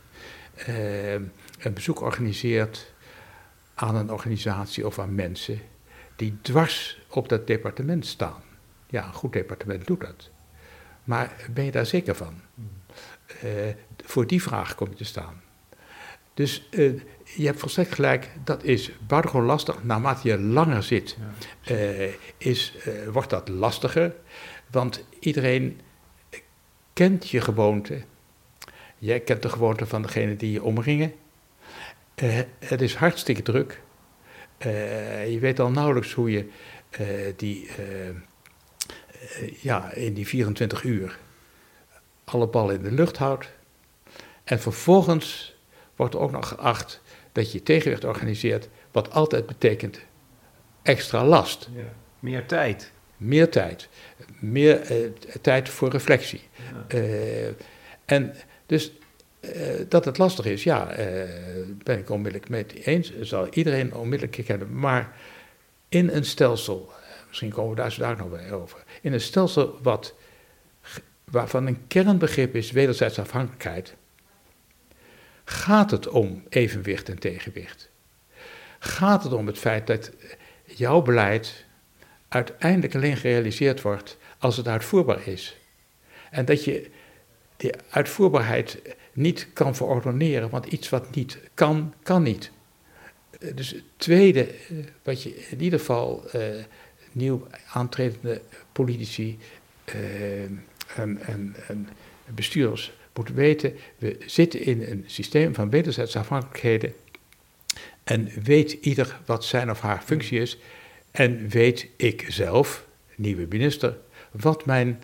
uh, 0.68 1.12
een 1.12 1.72
bezoek 1.74 2.00
organiseert 2.00 2.92
aan 3.74 3.94
een 3.94 4.10
organisatie 4.10 4.86
of 4.86 4.98
aan 4.98 5.14
mensen 5.14 5.60
die 6.16 6.38
dwars 6.42 7.04
op 7.08 7.28
dat 7.28 7.46
departement 7.46 8.06
staan? 8.06 8.42
Ja, 8.86 9.06
een 9.06 9.12
goed 9.12 9.32
departement 9.32 9.86
doet 9.86 10.00
dat. 10.00 10.30
Maar 11.04 11.48
ben 11.50 11.64
je 11.64 11.70
daar 11.70 11.86
zeker 11.86 12.14
van? 12.14 12.40
Uh, 13.44 13.50
voor 14.04 14.26
die 14.26 14.42
vraag 14.42 14.74
kom 14.74 14.88
je 14.88 14.94
te 14.94 15.04
staan. 15.04 15.42
Dus 16.34 16.68
je 17.36 17.46
hebt 17.46 17.60
volstrekt 17.60 17.94
gelijk, 17.94 18.30
dat 18.44 18.62
is 18.62 18.90
buitengewoon 19.06 19.46
lastig. 19.46 19.84
Naarmate 19.84 20.28
je 20.28 20.38
langer 20.38 20.82
zit, 20.82 21.16
uh, 21.70 22.12
is, 22.36 22.74
uh, 22.86 23.08
wordt 23.08 23.30
dat 23.30 23.48
lastiger. 23.48 24.14
Want 24.70 25.04
iedereen 25.18 25.80
kent 26.92 27.30
je 27.30 27.40
gewoonte. 27.40 28.02
Jij 28.98 29.20
kent 29.20 29.42
de 29.42 29.48
gewoonte 29.48 29.86
van 29.86 30.02
degene 30.02 30.36
die 30.36 30.52
je 30.52 30.62
omringen. 30.62 31.12
Uh, 32.22 32.40
het 32.58 32.80
is 32.80 32.94
hartstikke 32.94 33.42
druk. 33.42 33.82
je 35.28 35.38
weet 35.40 35.60
al 35.60 35.70
nauwelijks 35.70 36.12
hoe 36.12 36.30
je 36.30 36.48
die, 37.36 37.70
ja, 39.60 39.92
in 39.92 40.14
die 40.14 40.26
24 40.26 40.82
uur 40.82 41.18
alle 42.24 42.46
ballen 42.46 42.74
in 42.74 42.82
de 42.82 42.92
lucht 42.92 43.16
houdt. 43.16 43.52
En 44.44 44.60
vervolgens 44.60 45.56
wordt 45.96 46.14
er 46.14 46.20
ook 46.20 46.30
nog 46.30 46.48
geacht 46.48 47.02
dat 47.34 47.52
je 47.52 47.62
tegenwicht 47.62 48.04
organiseert, 48.04 48.68
wat 48.92 49.10
altijd 49.12 49.46
betekent 49.46 50.00
extra 50.82 51.24
last. 51.24 51.68
Ja. 51.74 51.82
Meer 52.18 52.46
tijd. 52.46 52.92
Meer 53.16 53.50
tijd. 53.50 53.88
Meer 54.38 54.80
eh, 54.80 54.96
tijd 55.40 55.68
voor 55.68 55.90
reflectie. 55.90 56.40
Ja. 56.88 56.98
Uh, 56.98 57.46
en 58.04 58.34
dus 58.66 58.92
uh, 59.40 59.50
dat 59.88 60.04
het 60.04 60.18
lastig 60.18 60.44
is, 60.44 60.62
ja, 60.62 60.94
ben 61.84 61.98
ik 61.98 62.10
onmiddellijk 62.10 62.50
mee 62.50 62.66
eens. 62.66 63.20
Zal 63.20 63.48
iedereen 63.48 63.94
onmiddellijk 63.94 64.44
kennen. 64.44 64.78
Maar 64.78 65.16
in 65.88 66.08
een 66.08 66.24
stelsel, 66.24 66.92
misschien 67.28 67.50
komen 67.50 67.70
we 67.70 67.76
daar 67.76 67.92
zo 67.92 68.00
daar 68.00 68.16
nog 68.16 68.30
bij 68.30 68.52
over. 68.52 68.84
In 69.02 69.12
een 69.12 69.20
stelsel 69.20 69.78
wat, 69.82 70.14
waarvan 71.24 71.66
een 71.66 71.86
kernbegrip 71.86 72.54
is 72.54 72.70
wederzijdse 72.70 73.20
afhankelijkheid 73.20 73.94
Gaat 75.44 75.90
het 75.90 76.08
om 76.08 76.42
evenwicht 76.48 77.08
en 77.08 77.18
tegenwicht? 77.18 77.90
Gaat 78.78 79.22
het 79.22 79.32
om 79.32 79.46
het 79.46 79.58
feit 79.58 79.86
dat 79.86 80.10
jouw 80.64 81.02
beleid 81.02 81.64
uiteindelijk 82.28 82.94
alleen 82.94 83.16
gerealiseerd 83.16 83.82
wordt 83.82 84.16
als 84.38 84.56
het 84.56 84.68
uitvoerbaar 84.68 85.26
is? 85.26 85.56
En 86.30 86.44
dat 86.44 86.64
je 86.64 86.90
die 87.56 87.72
uitvoerbaarheid 87.90 88.82
niet 89.12 89.48
kan 89.52 89.76
verordoneren, 89.76 90.50
want 90.50 90.66
iets 90.66 90.88
wat 90.88 91.14
niet 91.14 91.38
kan, 91.54 91.94
kan 92.02 92.22
niet. 92.22 92.50
Dus 93.54 93.70
het 93.70 93.84
tweede, 93.96 94.46
eh, 94.46 94.76
wat 95.02 95.22
je 95.22 95.46
in 95.50 95.60
ieder 95.60 95.78
geval 95.78 96.24
uh, 96.34 96.42
nieuw 97.12 97.46
aantredende 97.72 98.40
politici 98.72 99.38
uh, 99.94 100.42
en, 100.42 101.18
en, 101.26 101.54
en 101.68 101.88
bestuurders 102.34 102.92
moet 103.14 103.28
weten, 103.28 103.74
we 103.98 104.16
zitten 104.26 104.60
in 104.60 104.82
een 104.82 105.04
systeem 105.06 105.54
van 105.54 105.70
wederzijdse 105.70 106.18
afhankelijkheden. 106.18 106.94
En 108.04 108.30
weet 108.42 108.72
ieder 108.72 109.20
wat 109.26 109.44
zijn 109.44 109.70
of 109.70 109.80
haar 109.80 110.02
functie 110.04 110.40
is. 110.40 110.58
En 111.10 111.48
weet 111.48 111.88
ik 111.96 112.26
zelf, 112.28 112.86
nieuwe 113.16 113.46
minister, 113.48 113.96
wat 114.30 114.66
mijn, 114.66 115.02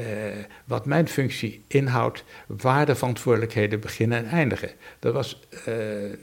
uh, 0.00 0.06
wat 0.64 0.86
mijn 0.86 1.08
functie 1.08 1.62
inhoudt, 1.66 2.24
waar 2.46 2.86
de 2.86 2.94
verantwoordelijkheden 2.94 3.80
beginnen 3.80 4.18
en 4.18 4.26
eindigen. 4.26 4.70
Dat 4.98 5.12
was 5.12 5.40
uh, 5.68 5.74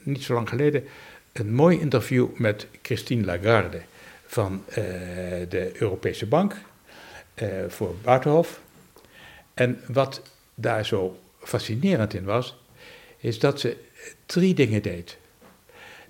niet 0.04 0.23
zo 0.23 0.34
lang 0.34 0.49
geleden 0.49 0.84
een 1.32 1.54
mooi 1.54 1.80
interview 1.80 2.28
met 2.36 2.67
Christine 2.82 3.25
Lagarde 3.25 3.82
van 4.25 4.63
uh, 4.69 4.75
de 5.49 5.71
Europese 5.73 6.25
Bank 6.25 6.56
voor 7.67 7.95
Buitenhof. 8.02 8.62
En 9.54 9.82
wat 9.88 10.21
daar 10.56 10.86
zo 10.86 11.19
fascinerend 11.39 12.13
in 12.13 12.23
was, 12.23 12.58
is 13.17 13.39
dat 13.39 13.60
ze 13.60 13.78
drie 14.25 14.54
dingen 14.54 14.82
deed. 14.82 15.17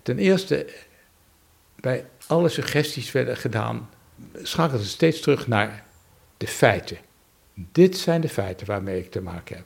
Ten 0.03 0.17
eerste, 0.17 0.67
bij 1.75 2.05
alle 2.27 2.49
suggesties 2.49 3.11
werden 3.11 3.37
gedaan, 3.37 3.89
schakelde 4.41 4.83
ze 4.83 4.89
steeds 4.89 5.19
terug 5.19 5.47
naar 5.47 5.85
de 6.37 6.47
feiten. 6.47 6.97
Dit 7.53 7.97
zijn 7.97 8.21
de 8.21 8.29
feiten 8.29 8.67
waarmee 8.67 8.99
ik 8.99 9.11
te 9.11 9.21
maken 9.21 9.55
heb. 9.55 9.65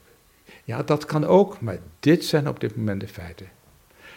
Ja, 0.64 0.84
dat 0.84 1.06
kan 1.06 1.26
ook, 1.26 1.62
maar 1.62 1.78
dit 2.00 2.26
zijn 2.26 2.48
op 2.48 2.60
dit 2.60 2.76
moment 2.76 3.02
de 3.02 3.08
feiten. 3.08 3.50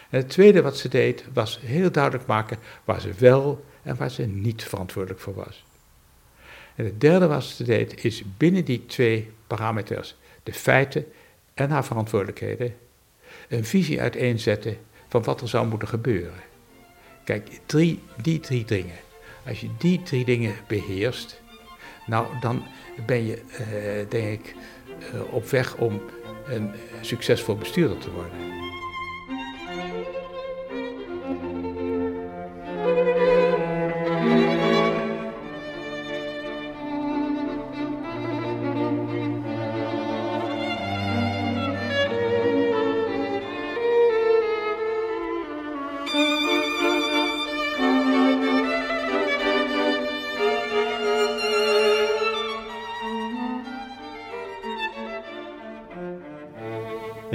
En 0.09 0.17
het 0.17 0.29
tweede 0.29 0.61
wat 0.61 0.77
ze 0.77 0.89
deed, 0.89 1.23
was 1.33 1.59
heel 1.61 1.91
duidelijk 1.91 2.25
maken 2.25 2.57
waar 2.83 3.01
ze 3.01 3.13
wel 3.17 3.65
en 3.83 3.95
waar 3.95 4.11
ze 4.11 4.25
niet 4.25 4.63
verantwoordelijk 4.63 5.19
voor 5.21 5.33
was. 5.33 5.65
En 6.75 6.85
het 6.85 7.01
derde 7.01 7.27
wat 7.27 7.43
ze 7.43 7.63
deed, 7.63 8.03
is 8.03 8.23
binnen 8.37 8.65
die 8.65 8.85
twee 8.85 9.31
parameters, 9.47 10.15
de 10.43 10.53
feiten 10.53 11.05
en 11.57 11.69
haar 11.69 11.85
verantwoordelijkheden 11.85 12.75
een 13.47 13.65
visie 13.65 14.01
uiteenzetten 14.01 14.77
van 15.07 15.23
wat 15.23 15.41
er 15.41 15.47
zou 15.47 15.67
moeten 15.67 15.87
gebeuren. 15.87 16.39
Kijk, 17.23 17.59
die 18.21 18.39
drie 18.39 18.65
dingen. 18.65 18.95
Als 19.45 19.61
je 19.61 19.69
die 19.77 20.03
drie 20.03 20.25
dingen 20.25 20.55
beheerst, 20.67 21.41
nou 22.05 22.27
dan 22.39 22.63
ben 23.05 23.25
je, 23.25 23.41
uh, 23.51 24.09
denk 24.09 24.39
ik, 24.39 24.55
uh, 25.13 25.33
op 25.33 25.49
weg 25.49 25.75
om 25.75 26.01
een 26.47 26.71
succesvol 27.01 27.55
bestuurder 27.55 27.97
te 27.97 28.11
worden. 28.11 28.66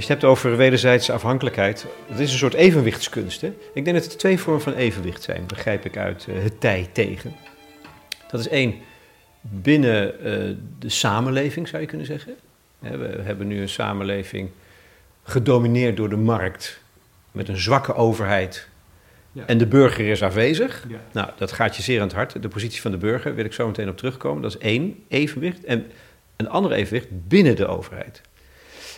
Als 0.03 0.11
je 0.11 0.17
het 0.17 0.23
hebt 0.23 0.37
over 0.37 0.57
wederzijdse 0.57 1.13
afhankelijkheid, 1.13 1.87
dat 2.09 2.19
is 2.19 2.33
een 2.33 2.39
soort 2.39 2.55
evenwichtskunst. 2.55 3.41
Hè? 3.41 3.53
Ik 3.75 3.85
denk 3.85 3.97
dat 3.97 4.13
er 4.13 4.19
twee 4.19 4.39
vormen 4.39 4.63
van 4.63 4.75
evenwicht 4.75 5.23
zijn, 5.23 5.47
begrijp 5.47 5.85
ik 5.85 5.97
uit 5.97 6.27
uh, 6.29 6.43
het 6.43 6.61
tij 6.61 6.89
tegen. 6.93 7.35
Dat 8.31 8.41
is 8.41 8.49
één, 8.49 8.75
binnen 9.41 10.15
uh, 10.19 10.57
de 10.79 10.89
samenleving 10.89 11.69
zou 11.69 11.83
je 11.83 11.89
kunnen 11.89 12.07
zeggen. 12.07 12.35
We 12.79 13.21
hebben 13.23 13.47
nu 13.47 13.61
een 13.61 13.69
samenleving 13.69 14.51
gedomineerd 15.23 15.97
door 15.97 16.09
de 16.09 16.17
markt, 16.17 16.81
met 17.33 17.49
een 17.49 17.61
zwakke 17.61 17.95
overheid. 17.95 18.69
Ja. 19.33 19.47
En 19.47 19.59
de 19.59 19.67
burger 19.67 20.09
is 20.09 20.23
afwezig. 20.23 20.85
Ja. 20.89 21.01
Nou, 21.13 21.29
dat 21.37 21.53
gaat 21.53 21.77
je 21.77 21.83
zeer 21.83 22.01
aan 22.01 22.07
het 22.07 22.17
hart. 22.17 22.43
De 22.43 22.49
positie 22.49 22.81
van 22.81 22.91
de 22.91 22.99
burger 22.99 23.35
wil 23.35 23.45
ik 23.45 23.53
zo 23.53 23.67
meteen 23.67 23.89
op 23.89 23.97
terugkomen. 23.97 24.43
Dat 24.43 24.55
is 24.55 24.59
één 24.59 25.05
evenwicht. 25.09 25.65
En 25.65 25.87
een 26.37 26.49
ander 26.49 26.73
evenwicht 26.73 27.07
binnen 27.11 27.57
de 27.57 27.67
overheid. 27.67 28.23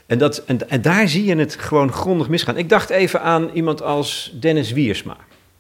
En, 0.07 0.19
dat, 0.19 0.45
en, 0.45 0.83
daar 0.83 1.09
zie 1.09 1.25
je 1.25 1.37
het 1.37 1.57
gewoon 1.57 1.93
grondig 1.93 2.29
misgaan. 2.29 2.57
Ik 2.57 2.69
dacht 2.69 2.91
even 2.91 3.21
aan 3.21 3.51
iemand 3.51 3.83
als 3.83 4.37
Dennis 4.41 4.73
Wiersma. 4.73 5.17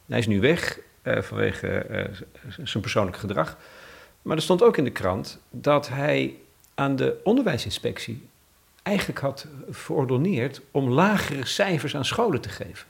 Hij 0.06 0.18
is 0.18 0.26
nu 0.26 0.40
weg 0.40 0.78
uh, 1.02 1.20
vanwege 1.20 1.86
uh, 1.90 2.04
zijn 2.64 2.82
persoonlijk 2.82 3.16
gedrag. 3.16 3.58
Maar 4.22 4.36
er 4.36 4.42
stond 4.42 4.62
ook 4.62 4.76
in 4.76 4.84
de 4.84 4.90
krant 4.90 5.38
dat 5.50 5.88
hij 5.88 6.34
aan 6.74 6.96
de 6.96 7.20
onderwijsinspectie 7.24 8.28
eigenlijk 8.82 9.18
had 9.18 9.46
verordoneerd 9.70 10.60
om 10.70 10.88
lagere 10.88 11.46
cijfers 11.46 11.96
aan 11.96 12.04
scholen 12.04 12.40
te 12.40 12.48
geven. 12.48 12.86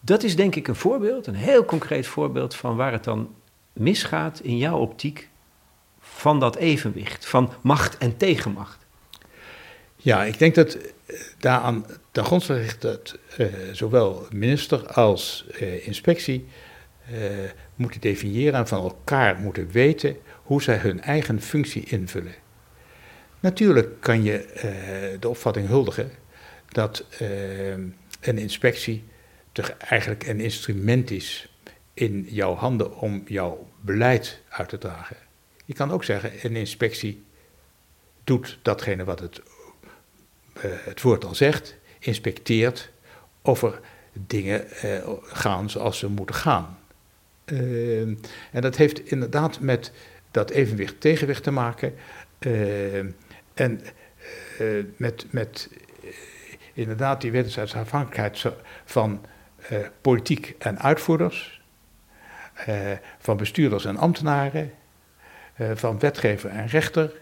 Dat 0.00 0.22
is 0.22 0.36
denk 0.36 0.54
ik 0.54 0.68
een 0.68 0.74
voorbeeld, 0.74 1.26
een 1.26 1.34
heel 1.34 1.64
concreet 1.64 2.06
voorbeeld 2.06 2.54
van 2.54 2.76
waar 2.76 2.92
het 2.92 3.04
dan 3.04 3.34
misgaat 3.72 4.40
in 4.40 4.58
jouw 4.58 4.78
optiek 4.78 5.28
van 6.00 6.40
dat 6.40 6.56
evenwicht, 6.56 7.26
van 7.26 7.52
macht 7.60 7.98
en 7.98 8.16
tegenmacht. 8.16 8.85
Ja, 10.06 10.24
ik 10.24 10.38
denk 10.38 10.54
dat 10.54 10.78
daaraan 11.38 11.86
ten 12.10 12.24
grondslag 12.24 12.58
ligt 12.58 12.82
dat 12.82 13.18
uh, 13.38 13.46
zowel 13.72 14.26
minister 14.30 14.86
als 14.86 15.46
uh, 15.60 15.86
inspectie 15.86 16.46
uh, 17.12 17.18
moeten 17.74 18.00
definiëren 18.00 18.54
en 18.54 18.68
van 18.68 18.82
elkaar 18.82 19.36
moeten 19.36 19.70
weten 19.70 20.16
hoe 20.42 20.62
zij 20.62 20.76
hun 20.76 21.00
eigen 21.00 21.40
functie 21.40 21.84
invullen. 21.84 22.34
Natuurlijk 23.40 24.00
kan 24.00 24.22
je 24.22 24.46
de 25.20 25.28
opvatting 25.28 25.68
huldigen 25.68 26.10
dat 26.68 27.04
een 28.20 28.38
inspectie 28.38 29.04
toch 29.52 29.68
eigenlijk 29.68 30.26
een 30.26 30.40
instrument 30.40 31.10
is 31.10 31.56
in 31.94 32.26
jouw 32.28 32.54
handen 32.54 32.98
om 32.98 33.22
jouw 33.26 33.68
beleid 33.80 34.42
uit 34.48 34.68
te 34.68 34.78
dragen. 34.78 35.16
Je 35.64 35.74
kan 35.74 35.90
ook 35.90 36.04
zeggen, 36.04 36.32
een 36.42 36.56
inspectie 36.56 37.24
doet 38.24 38.58
datgene 38.62 39.04
wat 39.04 39.20
het, 39.20 39.40
het 40.60 41.02
woord 41.02 41.24
al 41.24 41.34
zegt, 41.34 41.76
inspecteert 41.98 42.90
of 43.42 43.62
er 43.62 43.80
dingen 44.12 44.64
uh, 44.84 45.08
gaan 45.22 45.70
zoals 45.70 45.98
ze 45.98 46.08
moeten 46.08 46.34
gaan. 46.34 46.78
Uh, 47.44 48.00
en 48.00 48.60
dat 48.60 48.76
heeft 48.76 49.10
inderdaad 49.10 49.60
met 49.60 49.92
dat 50.30 50.50
evenwicht 50.50 51.00
tegenwicht 51.00 51.42
te 51.42 51.50
maken. 51.50 51.94
en 53.54 53.80
met, 54.96 55.26
met 55.30 55.68
inderdaad 56.72 57.20
die 57.20 57.30
wetensafhankelijkheid 57.30 58.44
van 58.84 59.24
politiek 60.00 60.54
en 60.58 60.78
uitvoerders, 60.78 61.60
van 63.18 63.36
bestuurders 63.36 63.84
en 63.84 63.96
ambtenaren, 63.96 64.72
van 65.74 65.98
wetgever 65.98 66.50
en 66.50 66.66
rechter, 66.66 67.12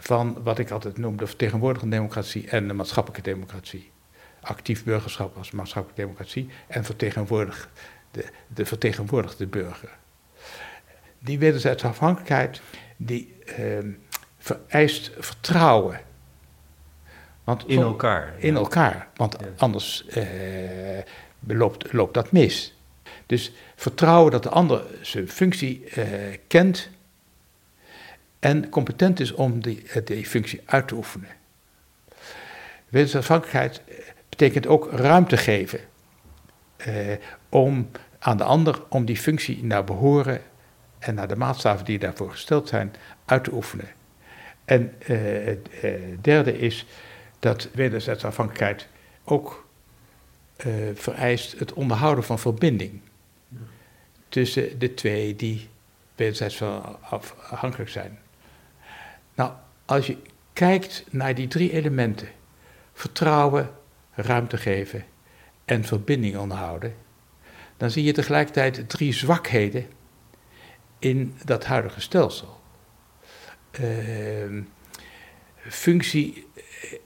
van 0.00 0.42
wat 0.42 0.58
ik 0.58 0.70
altijd 0.70 0.98
noem 0.98 1.16
de 1.16 1.26
vertegenwoordigende 1.26 1.96
democratie 1.96 2.48
en 2.48 2.68
de 2.68 2.74
maatschappelijke 2.74 3.30
democratie. 3.30 3.90
Actief 4.40 4.84
burgerschap 4.84 5.36
als 5.36 5.50
maatschappelijke 5.50 6.02
democratie 6.02 6.48
en 6.66 6.84
vertegenwoordig 6.84 7.70
de, 8.10 8.24
de 8.54 8.66
vertegenwoordigde 8.66 9.46
burger. 9.46 9.96
Die 11.18 11.38
wederzijdse 11.38 11.86
afhankelijkheid 11.86 12.60
die 12.96 13.34
eh, 13.44 13.78
vereist 14.38 15.10
vertrouwen. 15.18 16.00
Want 17.44 17.68
in 17.68 17.80
elkaar. 17.80 18.34
In 18.38 18.56
elkaar, 18.56 19.08
want 19.14 19.36
anders 19.56 20.06
eh, 20.06 20.22
loopt, 21.46 21.92
loopt 21.92 22.14
dat 22.14 22.32
mis. 22.32 22.76
Dus 23.26 23.52
vertrouwen 23.76 24.32
dat 24.32 24.42
de 24.42 24.48
ander 24.48 24.84
zijn 25.00 25.28
functie 25.28 25.84
eh, 25.84 26.38
kent 26.46 26.90
en 28.38 28.68
competent 28.68 29.20
is 29.20 29.32
om 29.32 29.62
die, 29.62 29.82
eh, 29.88 30.04
die 30.04 30.26
functie 30.26 30.60
uit 30.64 30.88
te 30.88 30.94
oefenen. 30.94 31.28
Wetensafhankelijkheid 32.88 33.82
eh, 33.88 33.94
betekent 34.28 34.66
ook 34.66 34.92
ruimte 34.92 35.36
geven 35.36 35.80
eh, 36.76 37.16
om 37.48 37.90
aan 38.18 38.36
de 38.36 38.44
ander 38.44 38.82
om 38.88 39.04
die 39.04 39.16
functie 39.16 39.64
naar 39.64 39.84
behoren 39.84 40.40
en 40.98 41.14
naar 41.14 41.28
de 41.28 41.36
maatstaven 41.36 41.84
die 41.84 41.98
daarvoor 41.98 42.30
gesteld 42.30 42.68
zijn 42.68 42.94
uit 43.24 43.44
te 43.44 43.52
oefenen. 43.52 43.88
En 44.64 44.94
eh, 44.98 45.16
het 45.44 45.68
eh, 45.82 45.92
derde 46.20 46.58
is 46.58 46.86
dat 47.38 47.68
wederzijdsafhankelijkheid 47.72 48.88
ook 49.24 49.66
eh, 50.56 50.72
vereist 50.94 51.58
het 51.58 51.72
onderhouden 51.72 52.24
van 52.24 52.38
verbinding 52.38 53.00
tussen 54.28 54.78
de 54.78 54.94
twee 54.94 55.36
die 55.36 55.68
wederzijds 56.14 56.62
afhankelijk 57.40 57.90
zijn. 57.90 58.18
Nou, 59.38 59.52
als 59.84 60.06
je 60.06 60.16
kijkt 60.52 61.04
naar 61.10 61.34
die 61.34 61.48
drie 61.48 61.72
elementen, 61.72 62.28
vertrouwen, 62.92 63.70
ruimte 64.14 64.56
geven 64.56 65.04
en 65.64 65.84
verbinding 65.84 66.36
onderhouden, 66.36 66.94
dan 67.76 67.90
zie 67.90 68.04
je 68.04 68.12
tegelijkertijd 68.12 68.88
drie 68.88 69.12
zwakheden 69.12 69.86
in 70.98 71.34
dat 71.44 71.64
huidige 71.64 72.00
stelsel. 72.00 72.60
Uh, 73.80 74.62
functie, 75.68 76.46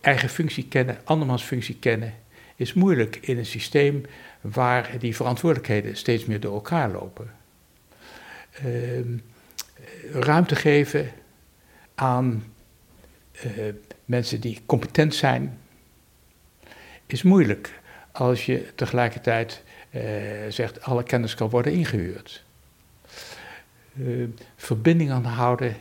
eigen 0.00 0.28
functie 0.28 0.68
kennen, 0.68 1.00
andermans 1.04 1.42
functie 1.42 1.78
kennen, 1.78 2.14
is 2.56 2.72
moeilijk 2.72 3.16
in 3.16 3.38
een 3.38 3.46
systeem 3.46 4.04
waar 4.40 4.98
die 4.98 5.16
verantwoordelijkheden 5.16 5.96
steeds 5.96 6.24
meer 6.24 6.40
door 6.40 6.54
elkaar 6.54 6.90
lopen. 6.90 7.30
Uh, 8.64 9.18
ruimte 10.12 10.56
geven 10.56 11.12
aan 11.94 12.44
uh, 13.44 13.74
mensen 14.04 14.40
die 14.40 14.62
competent 14.66 15.14
zijn, 15.14 15.58
is 17.06 17.22
moeilijk 17.22 17.80
als 18.12 18.46
je 18.46 18.72
tegelijkertijd 18.74 19.62
uh, 19.90 20.02
zegt 20.48 20.82
alle 20.82 21.02
kennis 21.02 21.34
kan 21.34 21.48
worden 21.48 21.72
ingehuurd. 21.72 22.44
Uh, 23.94 24.28
verbinding 24.56 25.10
aanhouden 25.10 25.76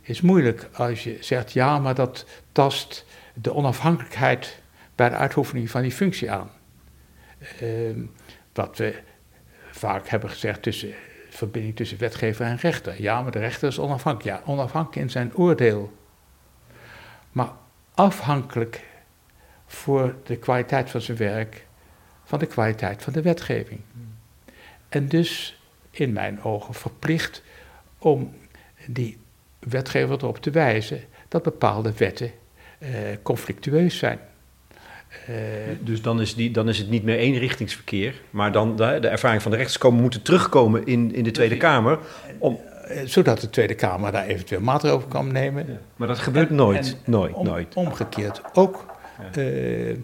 is 0.00 0.20
moeilijk 0.20 0.68
als 0.72 1.04
je 1.04 1.16
zegt 1.20 1.52
ja, 1.52 1.78
maar 1.78 1.94
dat 1.94 2.26
tast 2.52 3.04
de 3.34 3.54
onafhankelijkheid 3.54 4.62
bij 4.94 5.08
de 5.08 5.14
uitoefening 5.14 5.70
van 5.70 5.82
die 5.82 5.92
functie 5.92 6.30
aan. 6.30 6.50
wat 8.52 8.76
we 8.76 9.02
vaak 9.70 10.08
hebben 10.08 10.30
gezegd 10.30 10.62
tussen 10.62 10.94
verbinding 11.40 11.76
tussen 11.76 11.98
wetgever 11.98 12.46
en 12.46 12.56
rechter. 12.56 13.02
Ja, 13.02 13.22
maar 13.22 13.32
de 13.32 13.38
rechter 13.38 13.68
is 13.68 13.78
onafhankelijk. 13.78 14.36
Ja, 14.36 14.52
onafhankelijk 14.52 15.02
in 15.02 15.10
zijn 15.10 15.34
oordeel. 15.34 15.92
Maar 17.32 17.48
afhankelijk 17.94 18.84
voor 19.66 20.14
de 20.24 20.36
kwaliteit 20.36 20.90
van 20.90 21.00
zijn 21.00 21.16
werk 21.16 21.66
van 22.24 22.38
de 22.38 22.46
kwaliteit 22.46 23.02
van 23.02 23.12
de 23.12 23.22
wetgeving. 23.22 23.80
En 24.88 25.08
dus 25.08 25.60
in 25.90 26.12
mijn 26.12 26.42
ogen 26.42 26.74
verplicht 26.74 27.42
om 27.98 28.34
die 28.86 29.18
wetgever 29.58 30.14
erop 30.16 30.38
te 30.38 30.50
wijzen 30.50 31.04
dat 31.28 31.42
bepaalde 31.42 31.92
wetten 31.96 32.32
eh, 32.78 32.90
conflictueus 33.22 33.98
zijn. 33.98 34.18
Uh, 35.28 35.36
dus 35.80 36.02
dan 36.02 36.20
is, 36.20 36.34
die, 36.34 36.50
dan 36.50 36.68
is 36.68 36.78
het 36.78 36.90
niet 36.90 37.04
meer 37.04 37.16
eenrichtingsverkeer, 37.16 38.20
maar 38.30 38.52
dan 38.52 38.76
de, 38.76 38.98
de 39.00 39.08
ervaring 39.08 39.42
van 39.42 39.50
de 39.50 39.56
rechters 39.56 39.78
komen 39.78 40.00
moeten 40.00 40.22
terugkomen 40.22 40.86
in, 40.86 41.14
in 41.14 41.24
de 41.24 41.30
Tweede 41.30 41.56
Kamer. 41.56 41.98
Om... 42.38 42.60
Eh, 42.82 43.02
zodat 43.04 43.40
de 43.40 43.50
Tweede 43.50 43.74
Kamer 43.74 44.12
daar 44.12 44.26
eventueel 44.26 44.60
maatregelen 44.60 44.96
over 44.96 45.08
kan 45.08 45.32
nemen. 45.32 45.66
Ja. 45.66 45.78
Maar 45.96 46.08
dat 46.08 46.18
gebeurt 46.18 46.48
en, 46.48 46.54
nooit, 46.54 46.96
en 47.04 47.10
nooit, 47.10 47.34
om, 47.34 47.46
nooit. 47.46 47.74
Omgekeerd 47.74 48.42
ook. 48.52 48.86
Ja. 49.18 49.42
Uh, 49.42 49.96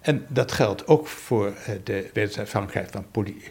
en 0.00 0.24
dat 0.28 0.52
geldt 0.52 0.86
ook 0.86 1.06
voor 1.06 1.52
de 1.84 2.10
wetensafhankelijkheid 2.12 2.90
van 2.90 3.06
poli 3.10 3.42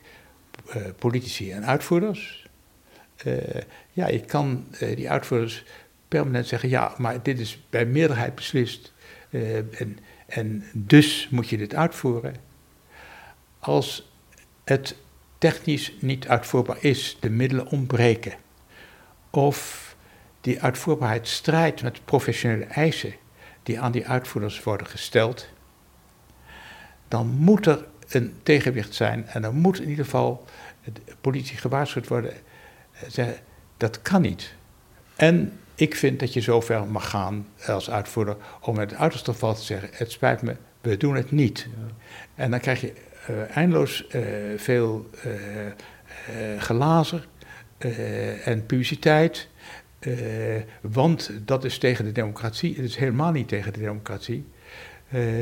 politici 1.00 1.52
en 1.52 1.66
uitvoerders. 1.66 2.48
ja, 3.92 4.08
je 4.08 4.20
kan 4.20 4.66
die 4.96 5.10
uitvoerders 5.10 5.64
permanent 6.08 6.48
zeggen, 6.48 6.70
ja, 6.70 6.94
maar 6.98 7.24
dit 7.24 7.40
is 7.40 7.64
bij 7.70 7.86
meerderheid 7.86 8.36
beslist. 8.36 8.94
en 9.32 9.98
en 10.32 10.64
dus 10.74 11.28
moet 11.32 11.50
je 11.50 11.58
dit 11.58 11.76
uitvoeren. 11.76 12.36
Als 13.60 14.12
het 14.64 14.96
technisch 15.38 15.94
niet 16.00 16.28
uitvoerbaar 16.28 16.78
is, 16.80 17.18
de 17.20 17.30
middelen 17.30 17.68
ontbreken, 17.68 18.34
of 19.30 19.90
die 20.42 20.62
uitvoerbaarheid 20.62 21.28
strijdt 21.28 21.84
met 21.84 22.06
professionele 22.06 22.66
eisen 22.66 23.14
die 23.64 23.80
aan 23.80 23.92
die 23.92 24.08
uitvoerders 24.08 24.64
worden 24.64 24.88
gesteld, 24.88 25.48
dan 27.08 27.28
moet 27.28 27.66
er 27.66 27.88
een 28.10 28.34
tegenwicht 28.44 28.94
zijn 28.94 29.28
en 29.28 29.42
dan 29.42 29.56
moet 29.56 29.80
in 29.80 29.90
ieder 29.90 30.06
geval 30.06 30.46
de 30.84 31.16
politie 31.22 31.58
gewaarschuwd 31.58 32.08
worden. 32.08 32.34
Zeggen, 33.08 33.40
dat 33.78 34.02
kan 34.02 34.22
niet. 34.22 34.54
En 35.16 35.60
ik 35.82 35.96
vind 35.96 36.20
dat 36.20 36.34
je 36.34 36.42
zover 36.42 36.88
mag 36.88 37.10
gaan 37.10 37.48
als 37.68 37.90
uitvoerder 37.90 38.36
om 38.62 38.76
met 38.76 38.92
het 38.92 39.00
uiterste 39.00 39.32
geval 39.32 39.54
te 39.54 39.62
zeggen: 39.62 39.90
Het 39.92 40.12
spijt 40.12 40.42
me, 40.42 40.56
we 40.82 40.98
doen 40.98 41.16
het 41.16 41.32
niet. 41.32 41.68
Ja. 41.78 41.94
En 42.36 42.52
dan 42.52 42.60
krijg 42.60 42.82
je 42.82 42.94
uh, 43.30 43.58
eindeloos 43.58 44.06
uh, 44.16 44.24
veel 44.58 45.10
uh, 45.26 46.62
glazer 46.62 47.28
en 48.44 48.66
publiciteit. 48.66 49.48
want 50.82 51.32
dat 51.46 51.64
is 51.64 51.78
tegen 51.78 52.06
de 52.06 52.12
democratie. 52.12 52.76
Het 52.76 52.86
is 52.86 52.96
helemaal 52.96 53.32
niet 53.32 53.48
tegen 53.48 53.74
de 53.74 53.80
democratie. 53.80 54.46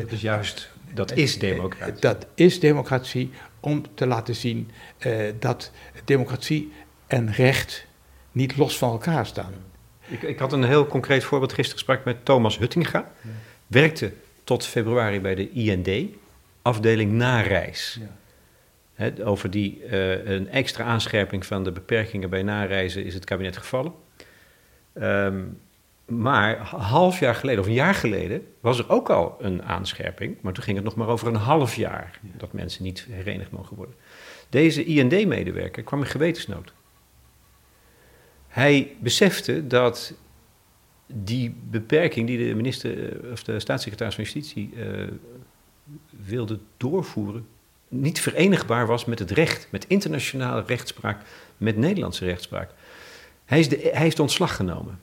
dat 0.01 0.11
is 0.11 0.21
juist, 0.21 0.71
dat 0.93 1.15
is 1.15 1.39
democratie. 1.39 1.99
Dat 1.99 2.25
is 2.35 2.59
democratie 2.59 3.31
om 3.59 3.83
te 3.93 4.07
laten 4.07 4.35
zien 4.35 4.71
dat 5.39 5.71
democratie 6.05 6.71
en 7.07 7.31
recht 7.31 7.85
niet 8.31 8.57
los 8.57 8.77
van 8.77 8.91
elkaar 8.91 9.25
staan. 9.25 9.53
Ik, 10.09 10.21
ik, 10.21 10.39
had 10.39 10.53
een 10.53 10.63
heel 10.63 10.87
concreet 10.87 11.23
voorbeeld. 11.23 11.53
Gisteren 11.53 11.79
sprak 11.79 11.99
ik 11.99 12.05
met 12.05 12.25
Thomas 12.25 12.57
Huttinga. 12.57 13.11
Ja. 13.21 13.29
Werkte 13.67 14.13
tot 14.43 14.65
februari 14.65 15.19
bij 15.19 15.35
de 15.35 15.49
IND, 15.49 16.15
afdeling 16.61 17.11
nareis. 17.11 17.99
Ja. 18.97 19.23
over 19.23 19.51
die 19.51 19.81
uh, 19.83 20.25
een 20.25 20.49
extra 20.49 20.83
aanscherping 20.83 21.45
van 21.45 21.63
de 21.63 21.71
beperkingen 21.71 22.29
bij 22.29 22.43
nareizen 22.43 23.05
is 23.05 23.13
het 23.13 23.25
kabinet 23.25 23.57
gevallen. 23.57 23.93
Um, 24.93 25.59
Maar 26.05 26.59
een 26.59 26.79
half 26.79 27.19
jaar 27.19 27.35
geleden, 27.35 27.61
of 27.61 27.67
een 27.67 27.73
jaar 27.73 27.93
geleden, 27.93 28.47
was 28.59 28.79
er 28.79 28.89
ook 28.89 29.09
al 29.09 29.37
een 29.39 29.63
aanscherping. 29.63 30.37
Maar 30.41 30.53
toen 30.53 30.63
ging 30.63 30.75
het 30.75 30.85
nog 30.85 30.95
maar 30.95 31.07
over 31.07 31.27
een 31.27 31.35
half 31.35 31.75
jaar 31.75 32.19
dat 32.21 32.53
mensen 32.53 32.83
niet 32.83 33.07
herenigd 33.09 33.51
mogen 33.51 33.75
worden. 33.75 33.95
Deze 34.49 34.83
IND-medewerker 34.83 35.83
kwam 35.83 35.99
in 35.99 36.07
gewetensnood. 36.07 36.73
Hij 38.49 38.95
besefte 38.99 39.67
dat 39.67 40.13
die 41.05 41.55
beperking 41.69 42.27
die 42.27 42.47
de 42.47 42.55
minister 42.55 43.19
of 43.31 43.43
de 43.43 43.59
staatssecretaris 43.59 44.15
van 44.15 44.23
Justitie 44.23 44.73
uh, 44.75 45.07
wilde 46.09 46.59
doorvoeren, 46.77 47.47
niet 47.87 48.19
verenigbaar 48.19 48.87
was 48.87 49.05
met 49.05 49.19
het 49.19 49.31
recht, 49.31 49.67
met 49.71 49.87
internationale 49.87 50.63
rechtspraak, 50.67 51.21
met 51.57 51.77
Nederlandse 51.77 52.25
rechtspraak. 52.25 52.69
Hij, 53.45 53.59
is 53.59 53.69
de, 53.69 53.89
hij 53.93 54.01
heeft 54.01 54.19
ontslag 54.19 54.55
genomen. 54.55 54.99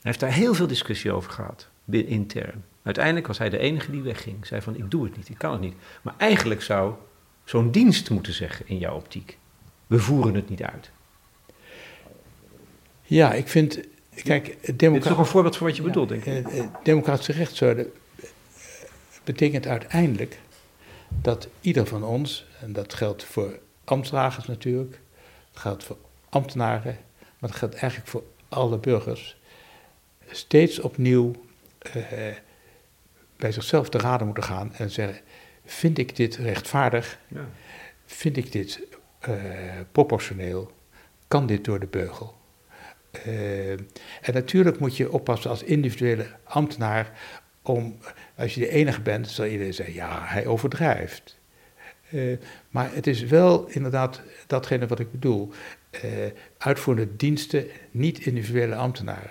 Hij 0.00 0.10
heeft 0.10 0.20
daar 0.20 0.32
heel 0.32 0.54
veel 0.54 0.66
discussie 0.66 1.12
over 1.12 1.30
gehad, 1.30 1.68
intern. 1.90 2.64
Uiteindelijk 2.82 3.26
was 3.26 3.38
hij 3.38 3.48
de 3.48 3.58
enige 3.58 3.90
die 3.90 4.02
wegging. 4.02 4.46
Zei 4.46 4.62
van, 4.62 4.76
ik 4.76 4.90
doe 4.90 5.04
het 5.04 5.16
niet, 5.16 5.28
ik 5.28 5.38
kan 5.38 5.52
het 5.52 5.60
niet. 5.60 5.74
Maar 6.02 6.14
eigenlijk 6.18 6.62
zou 6.62 6.94
zo'n 7.44 7.70
dienst 7.70 8.10
moeten 8.10 8.32
zeggen 8.32 8.68
in 8.68 8.78
jouw 8.78 8.96
optiek. 8.96 9.38
We 9.86 9.98
voeren 9.98 10.34
het 10.34 10.48
niet 10.48 10.62
uit. 10.62 10.90
Ja, 13.08 13.32
ik 13.32 13.48
vind, 13.48 13.80
kijk, 14.22 14.44
democratie... 14.44 14.76
Dit 14.90 15.02
is 15.02 15.08
toch 15.08 15.18
een 15.18 15.26
voorbeeld 15.26 15.56
van 15.56 15.66
wat 15.66 15.76
je 15.76 15.82
bedoelt, 15.82 16.08
denk 16.08 16.24
ik. 16.24 16.46
Eh, 16.46 16.58
eh, 16.58 16.66
democratische 16.82 17.32
rechtsorde 17.32 17.90
betekent 19.24 19.66
uiteindelijk 19.66 20.38
dat 21.08 21.48
ieder 21.60 21.86
van 21.86 22.04
ons, 22.04 22.46
en 22.60 22.72
dat 22.72 22.94
geldt 22.94 23.24
voor 23.24 23.58
ambtsdragers 23.84 24.46
natuurlijk, 24.46 25.00
dat 25.52 25.62
geldt 25.62 25.84
voor 25.84 25.96
ambtenaren, 26.28 26.98
maar 27.38 27.50
dat 27.50 27.58
geldt 27.58 27.74
eigenlijk 27.74 28.10
voor 28.10 28.22
alle 28.48 28.78
burgers, 28.78 29.36
steeds 30.30 30.80
opnieuw 30.80 31.32
uh, 31.96 32.02
bij 33.36 33.52
zichzelf 33.52 33.88
te 33.88 33.98
raden 33.98 34.26
moeten 34.26 34.44
gaan 34.44 34.74
en 34.74 34.90
zeggen: 34.90 35.20
Vind 35.64 35.98
ik 35.98 36.16
dit 36.16 36.36
rechtvaardig? 36.36 37.18
Ja. 37.28 37.48
Vind 38.06 38.36
ik 38.36 38.52
dit 38.52 38.80
uh, 39.28 39.34
proportioneel? 39.92 40.72
Kan 41.28 41.46
dit 41.46 41.64
door 41.64 41.80
de 41.80 41.86
beugel? 41.86 42.37
Uh, 43.26 43.70
en 44.20 44.32
natuurlijk 44.32 44.78
moet 44.78 44.96
je 44.96 45.12
oppassen 45.12 45.50
als 45.50 45.62
individuele 45.62 46.26
ambtenaar 46.44 47.20
om, 47.62 47.98
als 48.36 48.54
je 48.54 48.60
de 48.60 48.68
enige 48.68 49.00
bent, 49.00 49.28
zal 49.28 49.46
iedereen 49.46 49.74
zeggen: 49.74 49.94
ja, 49.94 50.24
hij 50.24 50.46
overdrijft. 50.46 51.38
Uh, 52.10 52.38
maar 52.70 52.94
het 52.94 53.06
is 53.06 53.22
wel 53.22 53.66
inderdaad 53.68 54.22
datgene 54.46 54.86
wat 54.86 55.00
ik 55.00 55.10
bedoel. 55.10 55.50
Uh, 56.04 56.10
uitvoerende 56.58 57.16
diensten, 57.16 57.66
niet 57.90 58.18
individuele 58.18 58.74
ambtenaren. 58.74 59.30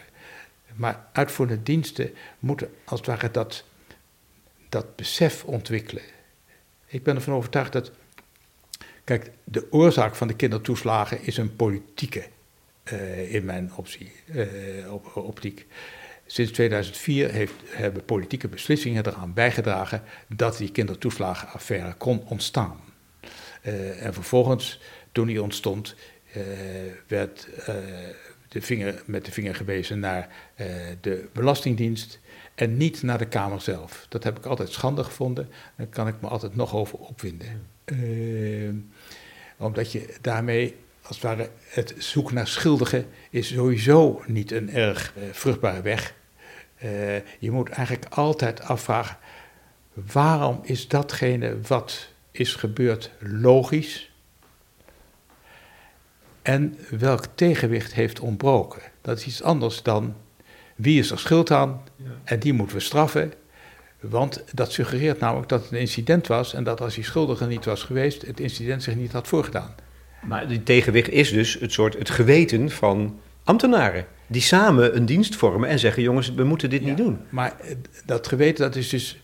Maar 0.75 1.05
uitvoerende 1.11 1.63
diensten 1.63 2.13
moeten 2.39 2.69
als 2.85 2.99
het 2.99 3.09
ware 3.09 3.31
dat, 3.31 3.63
dat 4.69 4.95
besef 4.95 5.43
ontwikkelen. 5.43 6.03
Ik 6.85 7.03
ben 7.03 7.15
ervan 7.15 7.33
overtuigd 7.33 7.73
dat. 7.73 7.91
Kijk, 9.03 9.31
de 9.43 9.67
oorzaak 9.71 10.15
van 10.15 10.27
de 10.27 10.35
kindertoeslagen 10.35 11.23
is 11.23 11.37
een 11.37 11.55
politieke, 11.55 12.25
uh, 12.93 13.33
in 13.33 13.45
mijn 13.45 13.71
optie, 13.75 14.11
uh, 14.25 14.93
op, 14.93 15.15
optiek. 15.15 15.65
Sinds 16.25 16.51
2004 16.51 17.31
heeft, 17.31 17.53
hebben 17.65 18.05
politieke 18.05 18.47
beslissingen 18.47 19.05
eraan 19.05 19.33
bijgedragen 19.33 20.03
dat 20.27 20.57
die 20.57 20.71
kindertoeslagenaffaire 20.71 21.93
kon 21.93 22.23
ontstaan. 22.25 22.79
Uh, 23.63 24.05
en 24.05 24.13
vervolgens, 24.13 24.81
toen 25.11 25.27
die 25.27 25.41
ontstond, 25.41 25.95
werd 27.07 27.47
de 28.47 28.61
vinger, 28.61 29.03
met 29.05 29.25
de 29.25 29.31
vinger 29.31 29.55
gewezen 29.55 29.99
naar 29.99 30.29
de 31.01 31.29
Belastingdienst 31.33 32.19
en 32.55 32.77
niet 32.77 33.03
naar 33.03 33.17
de 33.17 33.27
Kamer 33.27 33.61
zelf. 33.61 34.05
Dat 34.09 34.23
heb 34.23 34.37
ik 34.37 34.45
altijd 34.45 34.69
schande 34.69 35.03
gevonden. 35.03 35.49
Daar 35.75 35.87
kan 35.87 36.07
ik 36.07 36.15
me 36.21 36.27
altijd 36.27 36.55
nog 36.55 36.75
over 36.75 36.99
opwinden. 36.99 37.67
Omdat 39.57 39.91
je 39.91 40.15
daarmee, 40.21 40.75
als 41.07 41.15
het 41.15 41.25
ware, 41.25 41.49
het 41.69 41.95
zoeken 41.97 42.35
naar 42.35 42.47
schuldigen 42.47 43.05
is 43.29 43.47
sowieso 43.47 44.21
niet 44.25 44.51
een 44.51 44.69
erg 44.69 45.13
uh, 45.17 45.23
vruchtbare 45.31 45.81
weg. 45.81 46.13
je 47.39 47.51
moet 47.51 47.69
eigenlijk 47.69 48.13
altijd 48.13 48.61
afvragen, 48.61 49.17
waarom 49.93 50.59
is 50.63 50.87
datgene 50.87 51.61
wat 51.61 52.07
is 52.31 52.55
gebeurd 52.55 53.11
logisch? 53.19 54.11
en 56.47 56.77
welk 56.89 57.25
tegenwicht 57.35 57.93
heeft 57.93 58.19
ontbroken. 58.19 58.81
Dat 59.01 59.17
is 59.17 59.25
iets 59.25 59.43
anders 59.43 59.83
dan 59.83 60.15
wie 60.75 60.99
is 60.99 61.11
er 61.11 61.19
schuld 61.19 61.51
aan 61.51 61.81
en 62.23 62.39
die 62.39 62.53
moeten 62.53 62.77
we 62.77 62.81
straffen. 62.81 63.33
Want 63.99 64.43
dat 64.53 64.71
suggereert 64.71 65.19
namelijk 65.19 65.49
dat 65.49 65.61
het 65.61 65.71
een 65.71 65.79
incident 65.79 66.27
was 66.27 66.53
en 66.53 66.63
dat 66.63 66.81
als 66.81 66.95
die 66.95 67.03
schuldige 67.03 67.45
niet 67.45 67.65
was 67.65 67.83
geweest, 67.83 68.21
het 68.21 68.39
incident 68.39 68.83
zich 68.83 68.95
niet 68.95 69.11
had 69.11 69.27
voorgedaan. 69.27 69.75
Maar 70.21 70.47
die 70.47 70.63
tegenwicht 70.63 71.09
is 71.09 71.31
dus 71.31 71.53
het 71.59 71.71
soort 71.71 71.97
het 71.97 72.09
geweten 72.09 72.69
van 72.69 73.19
ambtenaren. 73.43 74.05
Die 74.27 74.41
samen 74.41 74.95
een 74.95 75.05
dienst 75.05 75.35
vormen 75.35 75.69
en 75.69 75.79
zeggen: 75.79 76.03
jongens, 76.03 76.33
we 76.33 76.43
moeten 76.43 76.69
dit 76.69 76.83
niet 76.83 76.97
doen. 76.97 77.19
Maar 77.29 77.59
eh, 77.59 77.75
dat 78.05 78.27
geweten, 78.27 78.63
dat 78.63 78.75
is 78.75 78.89
dus, 78.89 79.21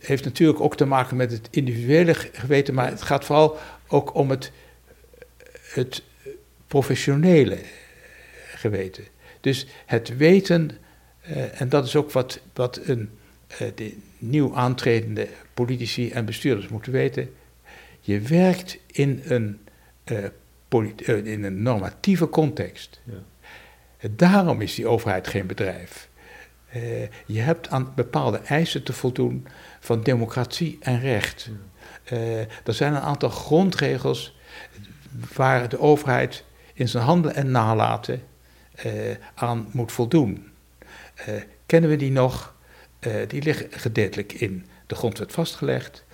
heeft 0.00 0.24
natuurlijk 0.24 0.60
ook 0.60 0.76
te 0.76 0.84
maken 0.84 1.16
met 1.16 1.32
het 1.32 1.48
individuele 1.50 2.14
geweten, 2.14 2.74
maar 2.74 2.90
het 2.90 3.02
gaat 3.02 3.24
vooral 3.24 3.58
ook 3.88 4.14
om 4.14 4.30
het, 4.30 4.52
het 5.72 6.02
professionele 6.66 7.58
geweten. 8.54 9.04
Dus 9.40 9.66
het 9.86 10.16
weten, 10.16 10.70
uh, 11.30 11.60
en 11.60 11.68
dat 11.68 11.84
is 11.86 11.96
ook 11.96 12.12
wat, 12.12 12.40
wat 12.54 12.80
een, 12.84 13.10
uh, 13.52 13.68
de 13.74 13.96
nieuw 14.18 14.54
aantredende 14.56 15.28
politici 15.54 16.10
en 16.10 16.24
bestuurders 16.24 16.68
moeten 16.68 16.92
weten. 16.92 17.30
Je 18.00 18.20
werkt 18.20 18.78
in 18.86 19.22
een, 19.24 19.58
in 21.24 21.44
een 21.44 21.62
normatieve 21.62 22.28
context. 22.28 23.00
Ja. 23.04 23.22
Daarom 24.10 24.60
is 24.60 24.74
die 24.74 24.86
overheid 24.86 25.28
geen 25.28 25.46
bedrijf. 25.46 26.08
je 27.26 27.40
hebt 27.40 27.68
aan 27.68 27.92
bepaalde 27.94 28.38
eisen 28.38 28.82
te 28.82 28.92
voldoen 28.92 29.46
van 29.80 30.02
democratie 30.02 30.78
en 30.80 31.00
recht. 31.00 31.50
Ja. 32.06 32.46
er 32.64 32.74
zijn 32.74 32.94
een 32.94 33.00
aantal 33.00 33.30
grondregels 33.30 34.38
waar 35.34 35.68
de 35.68 35.80
overheid 35.80 36.44
in 36.72 36.88
zijn 36.88 37.04
handelen 37.04 37.36
en 37.36 37.50
nalaten 37.50 38.22
uh, 38.86 38.92
aan 39.34 39.68
moet 39.70 39.92
voldoen. 39.92 40.50
Kennen 41.66 41.90
we 41.90 41.96
die 41.96 42.10
nog? 42.10 42.54
Die 43.28 43.42
liggen 43.42 43.66
gedeeltelijk 43.70 44.32
in 44.32 44.66
de 44.86 44.94
grondwet 44.94 45.32
vastgelegd. 45.32 46.04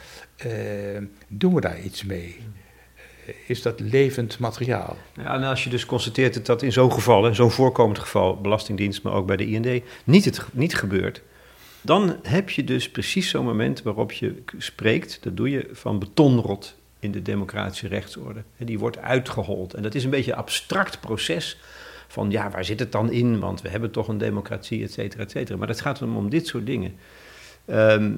doen 1.28 1.54
we 1.54 1.60
daar 1.60 1.80
iets 1.80 2.04
mee? 2.04 2.40
Is 3.46 3.62
dat 3.62 3.80
levend 3.80 4.38
materiaal? 4.38 4.96
Ja, 5.16 5.34
en 5.34 5.42
als 5.42 5.64
je 5.64 5.70
dus 5.70 5.86
constateert 5.86 6.46
dat 6.46 6.62
in 6.62 6.72
zo'n 6.72 6.92
geval, 6.92 7.34
zo'n 7.34 7.50
voorkomend 7.50 7.98
geval, 7.98 8.40
Belastingdienst, 8.40 9.02
maar 9.02 9.12
ook 9.12 9.26
bij 9.26 9.36
de 9.36 9.46
IND, 9.46 9.82
niet, 10.04 10.24
het, 10.24 10.42
niet 10.52 10.74
gebeurt, 10.74 11.22
dan 11.80 12.16
heb 12.22 12.50
je 12.50 12.64
dus 12.64 12.90
precies 12.90 13.28
zo'n 13.28 13.44
moment 13.44 13.82
waarop 13.82 14.12
je 14.12 14.42
spreekt, 14.58 15.18
dat 15.22 15.36
doe 15.36 15.50
je 15.50 15.68
van 15.72 15.98
betonrot 15.98 16.76
in 16.98 17.12
de 17.12 17.22
democratische 17.22 17.88
rechtsorde. 17.88 18.42
Die 18.56 18.78
wordt 18.78 18.98
uitgehold. 18.98 19.74
En 19.74 19.82
dat 19.82 19.94
is 19.94 20.04
een 20.04 20.10
beetje 20.10 20.32
een 20.32 20.38
abstract 20.38 21.00
proces 21.00 21.58
van 22.08 22.30
ja, 22.30 22.50
waar 22.50 22.64
zit 22.64 22.80
het 22.80 22.92
dan 22.92 23.12
in? 23.12 23.38
Want 23.38 23.62
we 23.62 23.68
hebben 23.68 23.90
toch 23.90 24.08
een 24.08 24.18
democratie, 24.18 24.82
et 24.82 24.92
cetera, 24.92 25.22
et 25.22 25.30
cetera. 25.30 25.58
Maar 25.58 25.68
het 25.68 25.80
gaat 25.80 26.02
om, 26.02 26.16
om 26.16 26.30
dit 26.30 26.46
soort 26.46 26.66
dingen. 26.66 26.94
Ehm, 27.64 28.12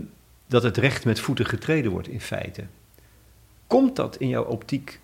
dat 0.46 0.62
het 0.62 0.76
recht 0.76 1.04
met 1.04 1.20
voeten 1.20 1.46
getreden 1.46 1.90
wordt 1.90 2.08
in 2.08 2.20
feite. 2.20 2.64
Komt 3.66 3.96
dat 3.96 4.16
in 4.16 4.28
jouw 4.28 4.44
optiek 4.44 5.00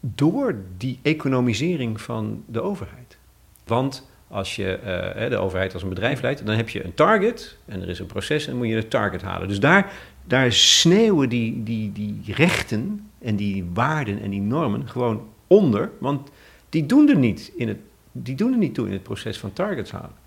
door 0.00 0.56
die 0.76 0.98
economisering 1.02 2.00
van 2.00 2.42
de 2.46 2.60
overheid? 2.60 3.18
Want 3.66 4.08
als 4.28 4.56
je 4.56 4.78
uh, 5.16 5.28
de 5.28 5.36
overheid 5.36 5.72
als 5.72 5.82
een 5.82 5.88
bedrijf 5.88 6.20
leidt, 6.20 6.46
dan 6.46 6.56
heb 6.56 6.68
je 6.68 6.84
een 6.84 6.94
target 6.94 7.56
en 7.66 7.82
er 7.82 7.88
is 7.88 7.98
een 7.98 8.06
proces 8.06 8.44
en 8.44 8.50
dan 8.50 8.58
moet 8.58 8.68
je 8.68 8.74
het 8.74 8.90
target 8.90 9.22
halen. 9.22 9.48
Dus 9.48 9.60
daar 9.60 9.92
daar 10.30 10.52
sneeuwen 10.52 11.28
die, 11.28 11.62
die, 11.62 11.92
die 11.92 12.22
rechten 12.26 13.10
en 13.18 13.36
die 13.36 13.64
waarden 13.72 14.20
en 14.20 14.30
die 14.30 14.40
normen 14.40 14.88
gewoon 14.88 15.28
onder, 15.46 15.90
want 15.98 16.30
die 16.68 16.86
doen 16.86 17.08
er 17.08 17.16
niet, 17.16 17.52
in 17.56 17.68
het, 17.68 17.78
die 18.12 18.34
doen 18.34 18.52
er 18.52 18.58
niet 18.58 18.74
toe 18.74 18.86
in 18.86 18.92
het 18.92 19.02
proces 19.02 19.38
van 19.38 19.52
targets 19.52 19.90
halen. 19.90 20.18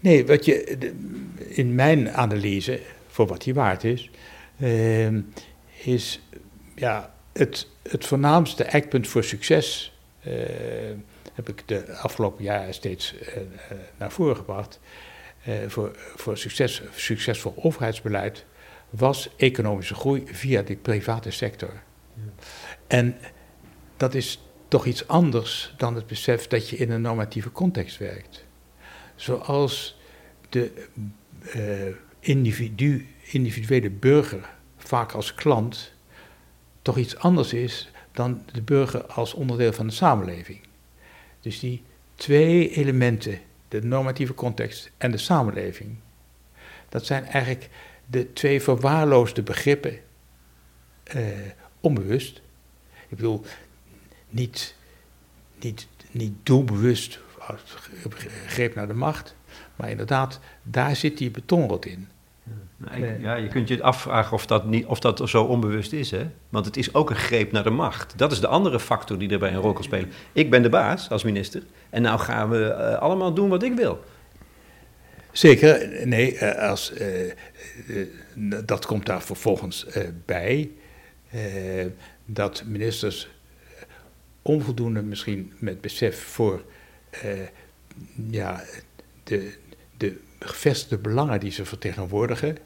Nee, 0.00 0.26
wat 0.26 0.44
je 0.44 0.78
in 1.48 1.74
mijn 1.74 2.10
analyse, 2.10 2.80
voor 3.06 3.26
wat 3.26 3.42
die 3.42 3.54
waard 3.54 3.84
is, 3.84 4.10
uh, 4.58 5.08
is 5.84 6.20
ja, 6.74 7.14
het, 7.32 7.68
het 7.88 8.06
voornaamste 8.06 8.64
eikpunt 8.64 9.08
voor 9.08 9.24
succes, 9.24 9.98
uh, 10.26 10.34
heb 11.34 11.48
ik 11.48 11.62
de 11.66 11.96
afgelopen 11.96 12.44
jaren 12.44 12.74
steeds 12.74 13.14
uh, 13.14 13.20
naar 13.96 14.12
voren 14.12 14.36
gebracht. 14.36 14.80
Uh, 15.48 15.54
voor, 15.66 15.96
voor 16.16 16.38
succes, 16.38 16.82
succesvol 16.94 17.54
overheidsbeleid 17.56 18.44
was 18.90 19.28
economische 19.36 19.94
groei 19.94 20.22
via 20.26 20.62
de 20.62 20.76
private 20.76 21.30
sector. 21.30 21.72
Ja. 22.14 22.22
En 22.86 23.16
dat 23.96 24.14
is 24.14 24.42
toch 24.68 24.86
iets 24.86 25.08
anders 25.08 25.74
dan 25.76 25.94
het 25.94 26.06
besef 26.06 26.46
dat 26.46 26.68
je 26.68 26.76
in 26.76 26.90
een 26.90 27.00
normatieve 27.00 27.52
context 27.52 27.98
werkt. 27.98 28.44
Zoals 29.14 29.98
de 30.48 30.86
individu, 32.20 33.06
individuele 33.30 33.90
burger 33.90 34.48
vaak 34.76 35.12
als 35.12 35.34
klant 35.34 35.92
toch 36.88 36.98
iets 36.98 37.16
anders 37.16 37.52
is 37.52 37.90
dan 38.12 38.42
de 38.52 38.62
burger 38.62 39.06
als 39.06 39.34
onderdeel 39.34 39.72
van 39.72 39.86
de 39.86 39.92
samenleving. 39.92 40.60
Dus 41.40 41.60
die 41.60 41.82
twee 42.14 42.70
elementen, 42.70 43.40
de 43.68 43.82
normatieve 43.82 44.34
context 44.34 44.90
en 44.98 45.10
de 45.10 45.18
samenleving, 45.18 45.96
dat 46.88 47.06
zijn 47.06 47.24
eigenlijk 47.24 47.68
de 48.06 48.32
twee 48.32 48.62
verwaarloosde 48.62 49.42
begrippen, 49.42 49.98
eh, 51.02 51.22
onbewust. 51.80 52.40
Ik 53.08 53.16
bedoel, 53.16 53.44
niet, 54.28 54.74
niet, 55.60 55.88
niet 56.10 56.32
doelbewust 56.42 57.20
greep 58.46 58.74
naar 58.74 58.88
de 58.88 58.94
macht, 58.94 59.34
maar 59.76 59.90
inderdaad, 59.90 60.40
daar 60.62 60.96
zit 60.96 61.18
die 61.18 61.30
betonrot 61.30 61.86
in. 61.86 62.08
Nou, 62.80 63.20
ja, 63.20 63.34
je 63.34 63.48
kunt 63.48 63.68
je 63.68 63.82
afvragen 63.82 64.32
of 64.32 64.46
dat, 64.46 64.64
niet, 64.64 64.86
of 64.86 65.00
dat 65.00 65.28
zo 65.28 65.44
onbewust 65.44 65.92
is, 65.92 66.10
hè? 66.10 66.30
Want 66.48 66.64
het 66.64 66.76
is 66.76 66.94
ook 66.94 67.10
een 67.10 67.16
greep 67.16 67.52
naar 67.52 67.62
de 67.62 67.70
macht. 67.70 68.18
Dat 68.18 68.32
is 68.32 68.40
de 68.40 68.46
andere 68.46 68.80
factor 68.80 69.18
die 69.18 69.30
erbij 69.30 69.52
een 69.52 69.60
rol 69.60 69.72
kan 69.72 69.84
spelen. 69.84 70.10
Ik 70.32 70.50
ben 70.50 70.62
de 70.62 70.68
baas 70.68 71.10
als 71.10 71.22
minister 71.22 71.62
en 71.90 72.02
nou 72.02 72.18
gaan 72.18 72.50
we 72.50 72.56
uh, 72.56 72.98
allemaal 72.98 73.34
doen 73.34 73.48
wat 73.48 73.62
ik 73.62 73.74
wil. 73.74 74.04
Zeker, 75.32 76.06
nee, 76.06 76.34
uh, 76.34 76.68
als, 76.68 76.92
uh, 76.92 77.32
dat 78.64 78.86
komt 78.86 79.06
daar 79.06 79.22
vervolgens 79.22 79.86
bij. 80.24 80.70
dat 82.24 82.62
ministers 82.66 83.28
onvoldoende 84.42 85.02
misschien 85.02 85.52
met 85.58 85.80
besef 85.80 86.22
voor 86.22 86.62
ja, 88.30 88.62
de, 89.24 89.54
de 89.96 90.18
gevestigde 90.38 90.98
belangen 90.98 91.40
die 91.40 91.50
ze 91.50 91.64
vertegenwoordigen, 91.64 92.56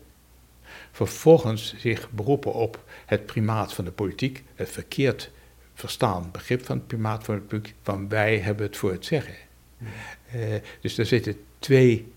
vervolgens 0.92 1.74
zich 1.78 2.10
beroepen 2.10 2.52
op 2.52 2.84
het 3.06 3.26
primaat 3.26 3.72
van 3.72 3.84
de 3.84 3.92
politiek, 3.92 4.42
het 4.54 4.70
verkeerd 4.70 5.30
verstaan 5.74 6.28
begrip 6.32 6.64
van 6.64 6.76
het 6.76 6.86
primaat 6.86 7.24
van 7.24 7.34
de 7.34 7.40
politiek, 7.40 7.74
van 7.82 8.08
wij 8.08 8.38
hebben 8.38 8.66
het 8.66 8.76
voor 8.76 8.92
het 8.92 9.04
zeggen. 9.04 9.34
Uh, 9.78 10.54
dus 10.80 10.98
er 10.98 11.06
zitten 11.06 11.36
twee 11.58 12.12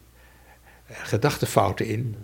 uh, 0.91 0.97
gedachtefouten 0.97 1.85
in, 1.85 2.15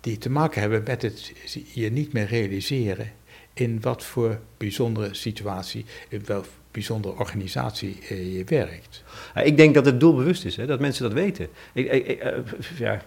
die 0.00 0.18
te 0.18 0.30
maken 0.30 0.60
hebben 0.60 0.82
met 0.86 1.02
het 1.02 1.32
je 1.72 1.90
niet 1.90 2.12
meer 2.12 2.26
realiseren 2.26 3.12
in 3.54 3.80
wat 3.80 4.04
voor 4.04 4.40
bijzondere 4.56 5.14
situatie, 5.14 5.84
in 6.08 6.22
welk 6.24 6.46
bijzondere 6.70 7.18
organisatie 7.18 7.98
uh, 8.10 8.36
je 8.36 8.44
werkt. 8.44 9.04
ik 9.44 9.56
denk 9.56 9.74
dat 9.74 9.84
het 9.84 10.00
doelbewust 10.00 10.44
is, 10.44 10.56
hè, 10.56 10.66
dat 10.66 10.80
mensen 10.80 11.02
dat 11.02 11.12
weten. 11.12 11.48
Ik, 11.72 11.92
ik, 11.92 12.22
ja, 12.78 13.02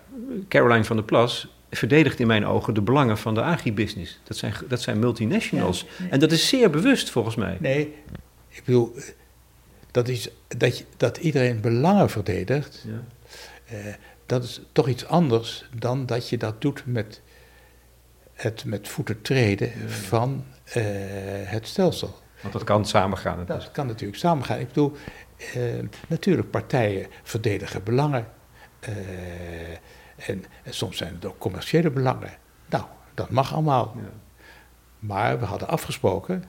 Caroline 0.47 0.83
van 0.83 0.95
der 0.95 1.05
Plas 1.05 1.58
verdedigt 1.71 2.19
in 2.19 2.27
mijn 2.27 2.45
ogen 2.45 2.73
de 2.73 2.81
belangen 2.81 3.17
van 3.17 3.33
de 3.33 3.41
agribusiness. 3.41 4.19
Dat 4.23 4.37
zijn, 4.37 4.53
dat 4.67 4.81
zijn 4.81 4.99
multinationals. 4.99 5.85
En 6.09 6.19
dat 6.19 6.31
is 6.31 6.47
zeer 6.47 6.69
bewust 6.69 7.09
volgens 7.09 7.35
mij. 7.35 7.57
Nee, 7.59 7.95
ik 8.47 8.61
bedoel, 8.65 8.95
dat, 9.91 10.07
is, 10.07 10.29
dat, 10.57 10.77
je, 10.77 10.85
dat 10.97 11.17
iedereen 11.17 11.61
belangen 11.61 12.09
verdedigt, 12.09 12.85
ja. 12.87 13.03
uh, 13.77 13.93
dat 14.25 14.43
is 14.43 14.61
toch 14.71 14.87
iets 14.87 15.05
anders 15.05 15.69
dan 15.77 16.05
dat 16.05 16.29
je 16.29 16.37
dat 16.37 16.61
doet 16.61 16.83
met 16.85 17.21
het 18.33 18.65
met 18.65 18.87
voeten 18.87 19.21
treden 19.21 19.89
van 19.89 20.45
uh, 20.65 20.83
het 21.43 21.67
stelsel. 21.67 22.15
Want 22.41 22.53
dat 22.53 22.63
kan 22.63 22.85
samengaan. 22.85 23.45
Dat 23.45 23.71
kan 23.71 23.87
natuurlijk 23.87 24.19
samengaan. 24.19 24.59
Ik 24.59 24.67
bedoel, 24.67 24.95
uh, 25.55 25.63
natuurlijk, 26.07 26.49
partijen 26.49 27.07
verdedigen 27.23 27.83
belangen. 27.83 28.27
En, 30.27 30.45
en, 30.63 30.73
soms 30.73 30.97
zijn 30.97 31.13
het 31.13 31.25
ook 31.25 31.37
commerciële 31.37 31.89
belangen. 31.89 32.37
Nou, 32.65 32.83
dat 33.13 33.29
mag 33.29 33.53
allemaal. 33.53 33.95
Ja. 33.95 34.09
Maar 34.99 35.39
we 35.39 35.45
hadden 35.45 35.67
afgesproken 35.67 36.43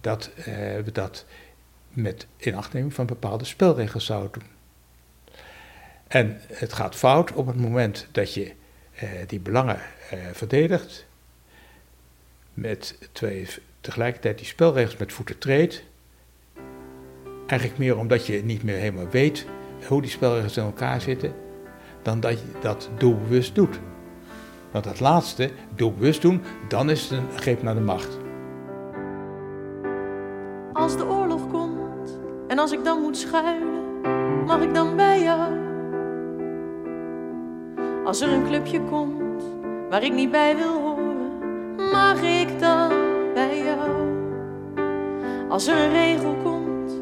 dat 0.00 0.30
uh, 0.38 0.44
we 0.84 0.92
dat 0.92 1.24
met 1.88 2.26
inachtneming 2.36 2.94
van 2.94 3.06
bepaalde 3.06 3.44
spelregels 3.44 4.04
zouden 4.04 4.32
doen. 4.32 4.48
En 6.08 6.40
het 6.52 6.72
gaat 6.72 6.94
fout 6.94 7.32
op 7.32 7.46
het 7.46 7.56
moment 7.56 8.08
dat 8.12 8.34
je 8.34 8.52
uh, 9.02 9.08
die 9.26 9.40
belangen 9.40 9.80
uh, 10.14 10.18
verdedigt, 10.32 11.06
met 12.54 12.98
twee, 13.12 13.48
tegelijkertijd 13.80 14.38
die 14.38 14.46
spelregels 14.46 14.96
met 14.96 15.12
voeten 15.12 15.38
treedt. 15.38 15.84
Eigenlijk 17.46 17.78
meer 17.78 17.96
omdat 17.96 18.26
je 18.26 18.44
niet 18.44 18.62
meer 18.62 18.76
helemaal 18.76 19.08
weet 19.08 19.46
hoe 19.86 20.02
die 20.02 20.10
spelregels 20.10 20.56
in 20.56 20.62
elkaar 20.62 21.00
zitten 21.00 21.34
dan 22.02 22.20
dat 22.20 22.32
je 22.32 22.46
dat 22.60 22.90
doelbewust 22.98 23.54
doet. 23.54 23.80
Want 24.70 24.84
dat 24.84 25.00
laatste, 25.00 25.50
doelbewust 25.74 26.22
doen, 26.22 26.42
dan 26.68 26.90
is 26.90 27.02
het 27.02 27.18
een 27.18 27.38
greep 27.38 27.62
naar 27.62 27.74
de 27.74 27.80
macht. 27.80 28.18
Als 30.72 30.96
de 30.96 31.06
oorlog 31.06 31.50
komt 31.50 32.18
en 32.48 32.58
als 32.58 32.72
ik 32.72 32.84
dan 32.84 33.00
moet 33.00 33.16
schuilen, 33.16 34.00
mag 34.46 34.60
ik 34.60 34.74
dan 34.74 34.96
bij 34.96 35.22
jou? 35.22 35.68
Als 38.04 38.20
er 38.20 38.32
een 38.32 38.46
clubje 38.46 38.80
komt 38.80 39.42
waar 39.90 40.02
ik 40.02 40.12
niet 40.12 40.30
bij 40.30 40.56
wil 40.56 40.80
horen, 40.80 41.30
mag 41.92 42.22
ik 42.22 42.58
dan 42.58 42.88
bij 43.34 43.62
jou? 43.64 43.90
Als 45.48 45.66
er 45.66 45.76
een 45.76 45.92
regel 45.92 46.36
komt 46.42 46.92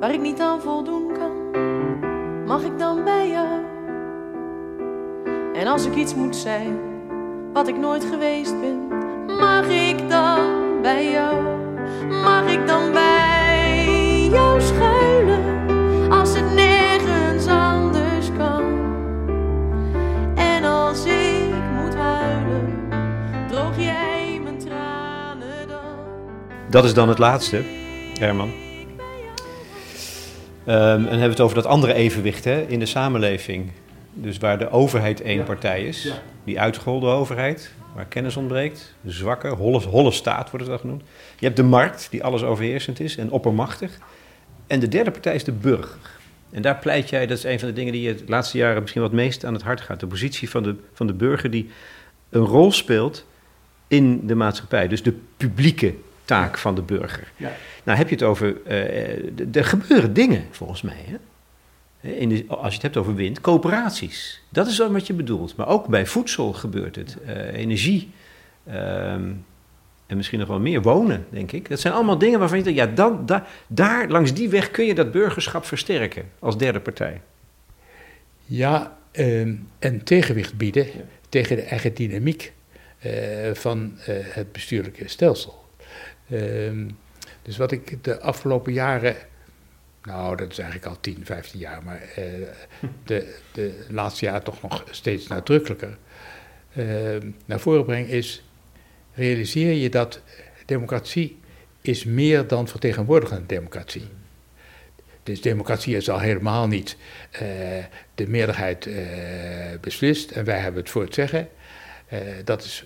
waar 0.00 0.12
ik 0.12 0.20
niet 0.20 0.40
aan 0.40 0.60
voldoen 0.60 1.12
kan, 1.12 1.50
mag 2.46 2.62
ik 2.62 2.78
dan 2.78 3.04
bij 3.04 3.28
jou? 3.28 3.67
En 5.58 5.66
als 5.66 5.86
ik 5.86 5.94
iets 5.94 6.14
moet 6.14 6.36
zijn 6.36 6.78
wat 7.52 7.68
ik 7.68 7.76
nooit 7.76 8.04
geweest 8.04 8.60
ben, 8.60 8.86
mag 9.26 9.68
ik 9.68 10.08
dan 10.08 10.82
bij 10.82 11.10
jou? 11.10 11.36
Mag 12.08 12.52
ik 12.52 12.66
dan 12.66 12.92
bij 12.92 14.28
jou 14.30 14.60
schuilen 14.60 15.42
als 16.10 16.34
het 16.34 16.54
nergens 16.54 17.46
anders 17.46 18.26
kan? 18.36 18.62
En 20.36 20.64
als 20.64 21.04
ik 21.04 21.54
moet 21.82 21.94
huilen, 21.94 22.78
droog 23.48 23.78
jij 23.78 24.40
mijn 24.42 24.58
tranen 24.58 25.68
dan? 25.68 25.96
Dat 26.70 26.84
is 26.84 26.94
dan 26.94 27.08
het 27.08 27.18
laatste, 27.18 27.62
Herman. 28.18 28.48
Um, 28.48 28.54
en 30.66 31.02
dan 31.02 31.02
hebben 31.02 31.20
we 31.20 31.28
het 31.28 31.40
over 31.40 31.56
dat 31.56 31.66
andere 31.66 31.94
evenwicht 31.94 32.44
hè, 32.44 32.60
in 32.60 32.78
de 32.78 32.86
samenleving. 32.86 33.70
Dus 34.12 34.38
waar 34.38 34.58
de 34.58 34.70
overheid 34.70 35.20
één 35.20 35.44
partij 35.44 35.84
is, 35.84 36.12
die 36.44 36.60
uitgeholde 36.60 37.06
overheid, 37.06 37.70
waar 37.94 38.06
kennis 38.06 38.36
ontbreekt, 38.36 38.94
de 39.00 39.10
zwakke, 39.10 39.48
holle, 39.48 39.80
holle 39.80 40.10
staat 40.10 40.50
wordt 40.50 40.58
het 40.58 40.68
wel 40.68 40.78
genoemd. 40.78 41.02
Je 41.38 41.44
hebt 41.44 41.56
de 41.56 41.62
markt, 41.62 42.08
die 42.10 42.24
alles 42.24 42.42
overheersend 42.42 43.00
is 43.00 43.16
en 43.16 43.30
oppermachtig. 43.30 43.98
En 44.66 44.80
de 44.80 44.88
derde 44.88 45.10
partij 45.10 45.34
is 45.34 45.44
de 45.44 45.52
burger. 45.52 46.16
En 46.50 46.62
daar 46.62 46.76
pleit 46.76 47.08
jij, 47.08 47.26
dat 47.26 47.38
is 47.38 47.44
een 47.44 47.58
van 47.58 47.68
de 47.68 47.74
dingen 47.74 47.92
die 47.92 48.02
je 48.02 48.14
de 48.14 48.24
laatste 48.26 48.58
jaren 48.58 48.80
misschien 48.80 49.02
wat 49.02 49.12
meest 49.12 49.44
aan 49.44 49.52
het 49.52 49.62
hart 49.62 49.80
gaat. 49.80 50.00
De 50.00 50.06
positie 50.06 50.50
van 50.50 50.62
de, 50.62 50.74
van 50.92 51.06
de 51.06 51.12
burger 51.12 51.50
die 51.50 51.70
een 52.30 52.44
rol 52.44 52.72
speelt 52.72 53.26
in 53.88 54.26
de 54.26 54.34
maatschappij. 54.34 54.88
Dus 54.88 55.02
de 55.02 55.14
publieke 55.36 55.94
taak 56.24 56.58
van 56.58 56.74
de 56.74 56.82
burger. 56.82 57.32
Ja. 57.36 57.52
Nou 57.84 57.98
heb 57.98 58.08
je 58.08 58.14
het 58.14 58.24
over, 58.24 58.56
uh, 58.66 59.56
er 59.56 59.64
gebeuren 59.64 60.12
dingen 60.12 60.44
volgens 60.50 60.82
mij. 60.82 61.04
Hè? 61.06 61.16
In 62.00 62.28
de, 62.28 62.44
als 62.48 62.68
je 62.68 62.72
het 62.72 62.82
hebt 62.82 62.96
over 62.96 63.14
wind, 63.14 63.40
coöperaties. 63.40 64.42
Dat 64.48 64.66
is 64.66 64.78
wat 64.78 65.06
je 65.06 65.12
bedoelt. 65.12 65.56
Maar 65.56 65.68
ook 65.68 65.86
bij 65.86 66.06
voedsel 66.06 66.52
gebeurt 66.52 66.96
het. 66.96 67.16
Uh, 67.26 67.52
energie. 67.52 68.10
Ehm, 68.66 69.30
en 70.06 70.16
misschien 70.16 70.38
nog 70.38 70.48
wel 70.48 70.60
meer 70.60 70.82
wonen, 70.82 71.26
denk 71.30 71.52
ik. 71.52 71.68
Dat 71.68 71.80
zijn 71.80 71.94
allemaal 71.94 72.18
dingen 72.18 72.38
waarvan 72.38 72.58
je 72.58 72.64
denkt, 72.64 72.78
ja, 72.78 72.86
dan, 72.86 73.26
da, 73.26 73.46
daar, 73.66 74.08
langs 74.08 74.34
die 74.34 74.48
weg 74.48 74.70
kun 74.70 74.84
je 74.84 74.94
dat 74.94 75.12
burgerschap 75.12 75.64
versterken 75.64 76.24
als 76.38 76.58
derde 76.58 76.80
partij. 76.80 77.20
Ja, 78.44 78.96
uh, 79.12 79.40
en 79.78 80.04
tegenwicht 80.04 80.56
bieden 80.56 80.84
ja. 80.84 80.92
tegen 81.28 81.56
de 81.56 81.62
eigen 81.62 81.94
dynamiek 81.94 82.52
uh, 83.06 83.12
van 83.54 83.92
uh, 83.98 84.04
het 84.08 84.52
bestuurlijke 84.52 85.08
stelsel. 85.08 85.64
Ehm, 86.30 86.88
dus 87.42 87.56
wat 87.56 87.72
ik 87.72 88.04
de 88.04 88.20
afgelopen 88.20 88.72
jaren 88.72 89.16
nou, 90.08 90.36
dat 90.36 90.50
is 90.50 90.58
eigenlijk 90.58 90.88
al 90.90 91.00
10, 91.00 91.20
15 91.24 91.60
jaar, 91.60 91.82
maar 91.84 92.02
uh, 92.18 92.24
de, 93.04 93.36
de 93.52 93.84
laatste 93.90 94.24
jaar 94.24 94.42
toch 94.42 94.62
nog 94.62 94.84
steeds 94.90 95.26
nadrukkelijker 95.26 95.98
uh, 96.76 97.16
naar 97.44 97.60
voren 97.60 97.84
breng 97.84 98.08
is, 98.08 98.44
realiseer 99.14 99.72
je 99.72 99.90
dat 99.90 100.20
democratie 100.66 101.38
is 101.80 102.04
meer 102.04 102.46
dan 102.46 102.68
vertegenwoordigende 102.68 103.46
democratie. 103.46 104.08
Dus 105.22 105.40
democratie 105.40 105.96
is 105.96 106.10
al 106.10 106.20
helemaal 106.20 106.66
niet 106.66 106.96
uh, 107.32 107.40
de 108.14 108.26
meerderheid 108.28 108.88
beslist 109.80 110.30
en 110.30 110.44
wij 110.44 110.58
hebben 110.58 110.80
het 110.80 110.90
voor 110.90 111.02
het 111.02 111.14
zeggen. 111.14 111.48
dat 112.44 112.64
is 112.64 112.84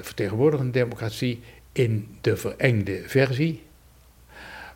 vertegenwoordigende 0.00 0.72
democratie 0.72 1.40
in 1.72 2.18
de 2.20 2.36
verengde 2.36 3.02
versie 3.06 3.62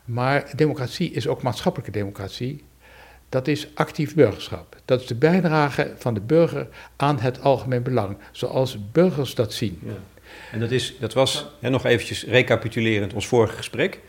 Maar 0.04 0.50
democratie 0.56 1.10
is 1.10 1.26
ook 1.26 1.42
maatschappelijke 1.42 1.92
democratie. 1.92 2.64
Dat 3.28 3.48
is 3.48 3.68
actief 3.74 4.14
burgerschap. 4.14 4.76
Dat 4.84 5.00
is 5.00 5.06
de 5.06 5.14
bijdrage 5.14 5.94
van 5.98 6.14
de 6.14 6.20
burger 6.20 6.68
aan 6.96 7.18
het 7.18 7.40
algemeen 7.40 7.82
belang, 7.82 8.16
zoals 8.32 8.90
burgers 8.92 9.34
dat 9.34 9.52
zien. 9.52 9.78
Ja. 9.82 9.92
En 10.52 10.60
dat, 10.60 10.70
is, 10.70 10.96
dat 11.00 11.12
was, 11.12 11.46
hè, 11.60 11.70
nog 11.70 11.84
eventjes 11.84 12.24
recapitulerend, 12.24 13.14
ons 13.14 13.26
vorige 13.26 13.56
gesprek. 13.56 14.00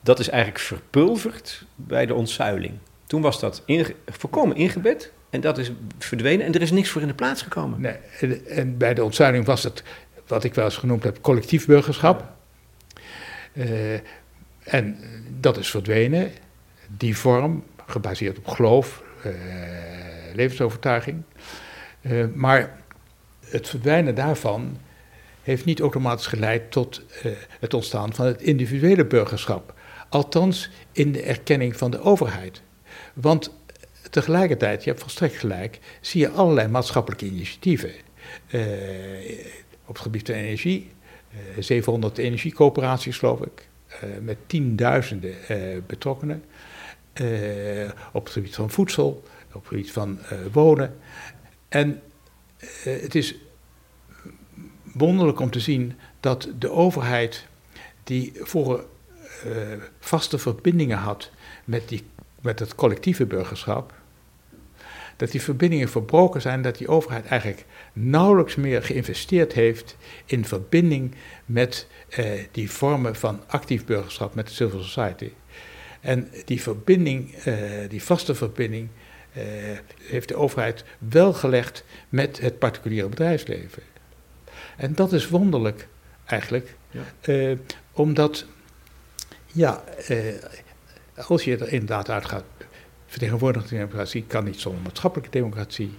Dat 0.00 0.18
is 0.18 0.28
eigenlijk 0.28 0.64
verpulverd 0.64 1.64
bij 1.74 2.06
de 2.06 2.14
ontzuiling. 2.14 2.74
Toen 3.06 3.22
was 3.22 3.40
dat 3.40 3.62
inge, 3.66 3.94
voorkomen 4.06 4.56
ingebed 4.56 5.12
en 5.30 5.40
dat 5.40 5.58
is 5.58 5.72
verdwenen 5.98 6.46
en 6.46 6.54
er 6.54 6.62
is 6.62 6.70
niks 6.70 6.88
voor 6.88 7.00
in 7.00 7.08
de 7.08 7.14
plaats 7.14 7.42
gekomen. 7.42 7.80
Nee, 7.80 7.96
en, 8.20 8.46
en 8.46 8.76
bij 8.76 8.94
de 8.94 9.04
ontzuiling 9.04 9.44
was 9.44 9.62
het, 9.62 9.82
wat 10.26 10.44
ik 10.44 10.54
wel 10.54 10.64
eens 10.64 10.76
genoemd 10.76 11.04
heb, 11.04 11.20
collectief 11.20 11.66
burgerschap. 11.66 12.32
Uh, 13.52 13.66
en 14.64 14.98
dat 15.40 15.56
is 15.56 15.70
verdwenen. 15.70 16.32
Die 16.96 17.16
vorm, 17.16 17.64
gebaseerd 17.86 18.38
op 18.38 18.46
geloof, 18.46 19.02
uh, 19.26 19.32
levensovertuiging. 20.34 21.22
Uh, 22.02 22.24
maar 22.34 22.78
het 23.46 23.68
verdwijnen 23.68 24.14
daarvan 24.14 24.78
heeft 25.42 25.64
niet 25.64 25.80
automatisch 25.80 26.26
geleid 26.26 26.70
tot 26.70 27.02
uh, 27.26 27.32
het 27.60 27.74
ontstaan 27.74 28.14
van 28.14 28.26
het 28.26 28.42
individuele 28.42 29.06
burgerschap. 29.06 29.74
Althans 30.08 30.70
in 30.92 31.12
de 31.12 31.22
erkenning 31.22 31.76
van 31.76 31.90
de 31.90 32.00
overheid. 32.00 32.62
Want 33.14 33.54
tegelijkertijd, 34.10 34.84
je 34.84 34.90
hebt 34.90 35.02
volstrekt 35.02 35.36
gelijk, 35.36 35.78
zie 36.00 36.20
je 36.20 36.30
allerlei 36.30 36.68
maatschappelijke 36.68 37.26
initiatieven. 37.26 37.92
op 39.86 39.94
het 39.94 39.98
gebied 39.98 40.26
van 40.26 40.34
energie, 40.34 40.90
700 41.58 42.18
energiecoöperaties 42.18 43.18
geloof 43.18 43.40
ik. 43.40 43.68
Eh, 44.00 44.08
met 44.20 44.36
tienduizenden 44.46 45.48
eh, 45.48 45.58
betrokkenen. 45.86 46.44
Eh, 47.12 47.90
op 48.12 48.24
het 48.24 48.32
gebied 48.32 48.54
van 48.54 48.70
voedsel, 48.70 49.22
op 49.52 49.60
het 49.60 49.66
gebied 49.66 49.92
van 49.92 50.18
wonen. 50.52 50.96
En 51.68 52.02
het 52.82 53.14
is 53.14 53.34
wonderlijk 54.82 55.40
om 55.40 55.50
te 55.50 55.60
zien 55.60 55.98
dat 56.20 56.48
de 56.58 56.70
overheid, 56.70 57.46
die 58.04 58.32
voor 58.34 58.86
vaste 59.98 60.38
verbindingen 60.38 60.98
had 60.98 61.30
met, 61.64 61.88
die, 61.88 62.02
met 62.40 62.58
het 62.58 62.74
collectieve 62.74 63.26
burgerschap, 63.26 63.94
dat 65.16 65.30
die 65.30 65.42
verbindingen 65.42 65.88
verbroken 65.88 66.40
zijn, 66.40 66.62
dat 66.62 66.78
die 66.78 66.88
overheid 66.88 67.26
eigenlijk 67.26 67.64
nauwelijks 67.92 68.54
meer 68.54 68.82
geïnvesteerd 68.82 69.52
heeft 69.52 69.96
in 70.24 70.44
verbinding 70.44 71.14
met 71.44 71.86
eh, 72.08 72.24
die 72.50 72.70
vormen 72.70 73.16
van 73.16 73.42
actief 73.46 73.84
burgerschap 73.84 74.34
met 74.34 74.46
de 74.46 74.54
civil 74.54 74.82
society. 74.82 75.30
En 76.00 76.28
die 76.44 76.62
verbinding, 76.62 77.34
eh, 77.34 77.54
die 77.88 78.02
vaste 78.02 78.34
verbinding, 78.34 78.88
eh, 79.34 79.42
heeft 80.00 80.28
de 80.28 80.36
overheid 80.36 80.84
wel 80.98 81.32
gelegd 81.32 81.84
met 82.08 82.40
het 82.40 82.58
particuliere 82.58 83.08
bedrijfsleven. 83.08 83.82
En 84.76 84.94
dat 84.94 85.12
is 85.12 85.28
wonderlijk 85.28 85.88
eigenlijk, 86.24 86.74
ja. 86.90 87.02
Eh, 87.20 87.56
omdat, 87.92 88.46
ja, 89.46 89.84
eh, 90.06 90.18
als 91.26 91.44
je 91.44 91.56
er 91.56 91.72
inderdaad 91.72 92.10
uitgaat 92.10 92.44
vertegenwoordigende 93.14 93.76
democratie 93.76 94.24
kan 94.26 94.44
niet 94.44 94.60
zonder 94.60 94.82
maatschappelijke 94.82 95.30
democratie. 95.30 95.90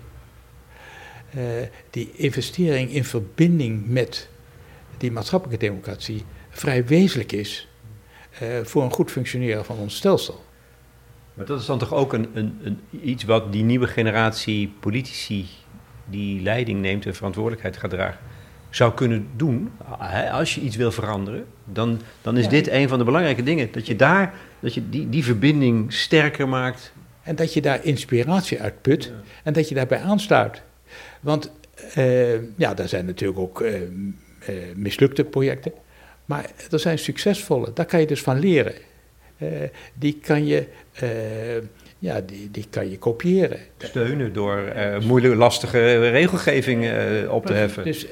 Uh, 1.36 1.42
die 1.90 2.12
investering 2.14 2.92
in 2.92 3.04
verbinding 3.04 3.88
met 3.88 4.30
die 4.98 5.12
maatschappelijke 5.12 5.66
democratie 5.66 6.24
vrij 6.50 6.86
wezenlijk 6.86 7.32
is 7.32 7.68
uh, 8.42 8.64
voor 8.64 8.84
een 8.84 8.92
goed 8.92 9.12
functioneren 9.12 9.66
van 9.66 9.78
ons 9.78 9.96
stelsel. 9.96 10.44
Maar 11.34 11.46
dat 11.46 11.60
is 11.60 11.66
dan 11.66 11.80
toch 11.80 11.94
ook 11.94 12.14
een, 12.14 12.28
een, 12.34 12.60
een, 12.64 12.80
iets 13.02 13.24
wat 13.24 13.52
die 13.52 13.64
nieuwe 13.64 13.88
generatie 13.88 14.74
politici 14.80 15.48
die 16.06 16.42
leiding 16.42 16.82
neemt 16.82 17.06
en 17.06 17.16
verantwoordelijkheid 17.16 17.78
gaat 17.78 17.90
dragen, 17.90 18.20
zou 18.70 18.94
kunnen 18.94 19.28
doen. 19.36 19.72
Als 20.32 20.56
je 20.56 20.62
iets 20.62 20.76
wil 20.76 20.92
veranderen, 20.92 21.46
dan, 21.66 22.02
dan 22.22 22.38
is 22.38 22.48
dit 22.48 22.68
een 22.68 22.90
van 22.90 22.98
de 22.98 23.04
belangrijke 23.04 23.44
dingen. 23.44 23.72
Dat 23.72 23.88
je 23.88 23.96
daar 23.96 24.34
dat 24.60 24.74
je 24.74 24.90
die, 24.90 25.10
die 25.10 25.24
verbinding 25.24 25.94
sterker 25.94 26.48
maakt 26.48 26.94
en 27.26 27.36
dat 27.36 27.54
je 27.54 27.62
daar 27.62 27.86
inspiratie 27.86 28.62
uit 28.62 28.82
put 28.82 29.12
en 29.44 29.54
dat 29.54 29.70
je 29.70 29.76
daarbij 29.76 30.00
aansluit. 30.00 30.62
Want 31.22 31.52
uh, 31.98 32.58
ja, 32.58 32.78
er 32.78 32.88
zijn 32.88 33.06
natuurlijk 33.06 33.40
ook 33.40 33.62
uh, 33.62 33.82
uh, 33.82 33.88
mislukte 34.76 35.24
projecten. 35.24 35.72
Maar 36.26 36.50
er 36.72 36.80
zijn 36.80 37.00
succesvolle, 37.00 37.72
daar 37.74 37.86
kan 37.86 38.00
je 38.00 38.08
dus 38.08 38.22
van 38.22 38.40
leren. 38.40 38.74
die 39.94 40.20
kan 40.22 40.46
je 40.46 40.68
ja, 42.00 42.22
die, 42.22 42.52
die 42.52 42.66
kan 42.70 42.90
je 42.90 42.98
kopiëren. 42.98 43.60
Steunen 43.78 44.34
door 44.34 44.74
moeilijke, 45.04 45.38
lastige 45.38 46.10
regelgeving 46.10 46.90
op 47.30 47.46
te 47.46 47.54
heffen. 47.54 47.84
Dus 47.84 48.06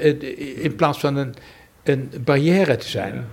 in 0.55 0.75
plaats 0.75 0.99
van 0.99 1.15
een, 1.15 1.33
een 1.83 2.11
barrière 2.23 2.75
te 2.75 2.87
zijn, 2.87 3.27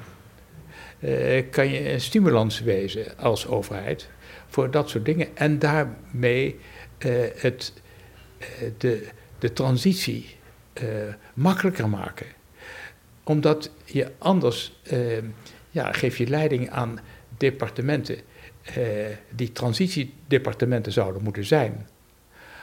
kan 1.51 1.69
je 1.69 1.93
een 1.93 2.01
stimulans 2.01 2.61
wezen 2.61 3.19
als 3.19 3.47
overheid 3.47 4.09
voor 4.51 4.71
dat 4.71 4.89
soort 4.89 5.05
dingen. 5.05 5.37
En 5.37 5.59
daarmee 5.59 6.59
uh, 7.07 7.13
het, 7.37 7.73
uh, 8.39 8.47
de, 8.79 9.09
de 9.39 9.53
transitie 9.53 10.37
uh, 10.83 10.89
makkelijker 11.35 11.89
maken. 11.89 12.27
Omdat 13.25 13.71
je 13.85 14.11
anders, 14.19 14.81
ja, 15.71 15.93
geef 15.93 16.19
je 16.19 16.27
leiding 16.27 16.71
aan 16.71 16.99
departementen 17.37 18.19
die 19.31 19.53
transitiedepartementen 19.53 20.93
zouden 20.93 21.23
moeten 21.23 21.45
zijn. 21.45 21.87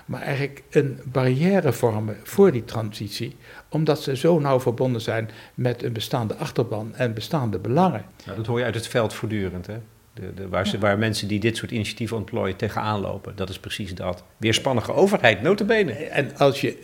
Maar 0.06 0.22
eigenlijk 0.22 0.64
een 0.70 1.00
barrière 1.06 1.74
vormen 1.74 2.18
voor 2.24 2.52
die 2.52 2.66
transitie, 2.66 3.36
omdat 3.70 4.02
ze 4.02 4.16
zo 4.16 4.40
nauw 4.40 4.60
verbonden 4.60 5.02
zijn 5.02 5.30
met 5.54 5.84
een 5.84 5.94
bestaande 5.94 6.36
achterban 6.36 6.96
en 6.96 7.14
bestaande 7.14 7.60
belangen. 7.60 8.06
dat 8.36 8.46
hoor 8.46 8.60
je 8.60 8.66
uit 8.66 8.76
het 8.76 8.88
veld 8.88 9.14
voortdurend, 9.14 9.68
hè? 9.68 9.78
De, 10.20 10.34
de, 10.34 10.48
waar, 10.48 10.68
ze, 10.68 10.80
waar, 10.80 10.98
mensen 10.98 11.28
die 11.28 11.40
dit 11.40 11.58
soort 11.58 11.72
initiatieven 11.72 12.18
ontplooien 12.18 12.56
tegenaan 12.56 13.00
lopen. 13.00 13.36
Dat 13.36 13.50
is 13.50 13.60
precies 13.60 13.96
dat. 13.96 14.24
Weerspannige 14.38 14.94
overheid, 14.94 15.42
notabene. 15.42 15.92
En 15.92 16.38
als, 16.38 16.62
je, 16.62 16.78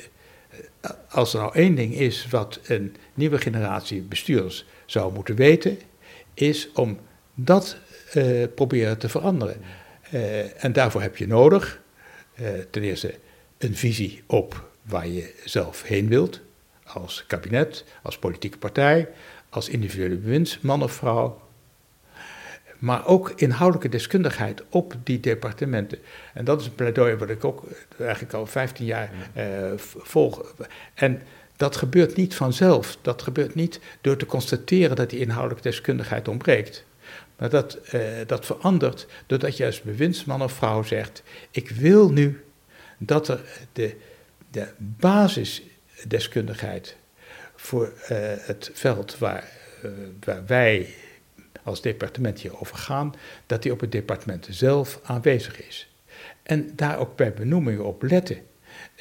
als 1.10 1.34
er 1.34 1.40
nou 1.40 1.56
één 1.56 1.76
ding 1.76 1.94
is 1.94 2.28
wat 2.30 2.60
een 2.68 2.96
nieuwe 3.14 3.38
generatie 3.38 4.02
bestuurders 4.02 4.66
zou 4.86 5.14
moeten 5.14 5.36
weten, 5.36 5.78
is 6.34 6.72
om 6.74 7.00
dat 7.34 7.78
uh, 8.14 8.44
proberen 8.56 8.98
te 8.98 9.10
veranderen. 9.10 9.58
Uh, 10.14 10.64
en 10.64 10.74
daarvoor 10.74 11.02
heb 11.02 11.18
je 11.18 11.28
nodig, 11.28 11.82
uh, 12.42 12.48
ten 12.70 12.82
eerste, 12.82 13.14
een 13.58 13.76
visie 13.76 14.24
op 14.26 14.70
waar 14.82 15.08
je 15.08 15.34
zelf 15.46 15.84
heen 15.84 16.08
wilt. 16.08 16.42
Als 16.84 17.24
kabinet, 17.28 17.86
als 18.02 18.18
politieke 18.18 18.58
partij, 18.58 19.10
als 19.50 19.70
individuele 19.70 20.16
bewindsman 20.16 20.84
of 20.84 20.92
vrouw 20.92 21.42
maar 22.84 23.06
ook 23.06 23.34
inhoudelijke 23.36 23.90
deskundigheid 23.90 24.64
op 24.70 24.96
die 25.04 25.20
departementen. 25.20 26.00
En 26.34 26.46
dat 26.46 26.62
is 26.62 26.68
een 26.68 26.76
pleidooi 26.76 27.16
wat 27.16 27.30
ik 27.30 27.44
ook 27.44 27.64
eigenlijk 27.98 28.34
al 28.34 28.46
15 28.46 28.86
jaar 28.86 29.12
uh, 29.38 29.44
volg. 29.78 30.56
En 30.94 31.22
dat 31.56 31.76
gebeurt 31.76 32.16
niet 32.16 32.36
vanzelf. 32.36 32.98
Dat 33.02 33.22
gebeurt 33.22 33.56
niet 33.56 33.80
door 34.02 34.18
te 34.18 34.26
constateren 34.26 34.96
dat 34.96 35.10
die 35.10 35.20
inhoudelijke 35.20 35.70
deskundigheid 35.70 36.28
ontbreekt. 36.28 36.86
Maar 37.38 37.50
dat, 37.50 37.80
uh, 37.94 38.02
dat 38.28 38.46
verandert 38.46 39.08
doordat 39.26 39.58
je 39.58 39.66
als 39.66 39.82
bewindsman 39.82 40.42
of 40.42 40.52
vrouw 40.52 40.84
zegt: 40.84 41.24
Ik 41.52 41.70
wil 41.70 42.12
nu 42.12 42.44
dat 42.98 43.28
er 43.28 43.42
de, 43.74 43.96
de 44.52 44.68
basisdeskundigheid 44.78 46.96
voor 47.56 47.86
uh, 47.86 48.18
het 48.38 48.72
veld 48.74 49.18
waar, 49.18 49.52
waar 50.20 50.46
wij 50.46 50.94
als 51.64 51.82
departement 51.82 52.40
hierover 52.40 52.76
gaan, 52.76 53.14
dat 53.46 53.62
die 53.64 53.72
op 53.72 53.80
het 53.80 53.92
departement 53.92 54.48
zelf 54.50 55.00
aanwezig 55.04 55.68
is. 55.68 55.88
En 56.44 56.70
daar 56.76 57.00
ook 57.00 57.16
bij 57.16 57.34
benoemingen 57.34 57.86
op 57.86 58.04
letten. 58.04 58.38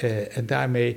Uh, 0.03 0.37
en 0.37 0.47
daarmee 0.47 0.97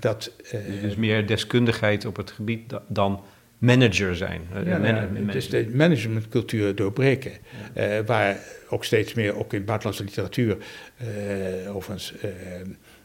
dat. 0.00 0.32
Uh, 0.54 0.82
dus 0.82 0.94
meer 0.94 1.26
deskundigheid 1.26 2.04
op 2.04 2.16
het 2.16 2.30
gebied 2.30 2.74
dan 2.88 3.22
manager 3.58 4.16
zijn. 4.16 4.42
Ja, 4.64 4.78
man 4.78 5.26
dus 5.32 5.48
de 5.48 5.68
managementcultuur 5.72 6.74
doorbreken. 6.74 7.32
Ja. 7.74 7.98
Uh, 7.98 8.06
waar 8.06 8.38
ook 8.68 8.84
steeds 8.84 9.14
meer, 9.14 9.36
ook 9.36 9.52
in 9.52 9.64
buitenlandse 9.64 10.04
literatuur, 10.04 10.56
overigens 11.68 12.14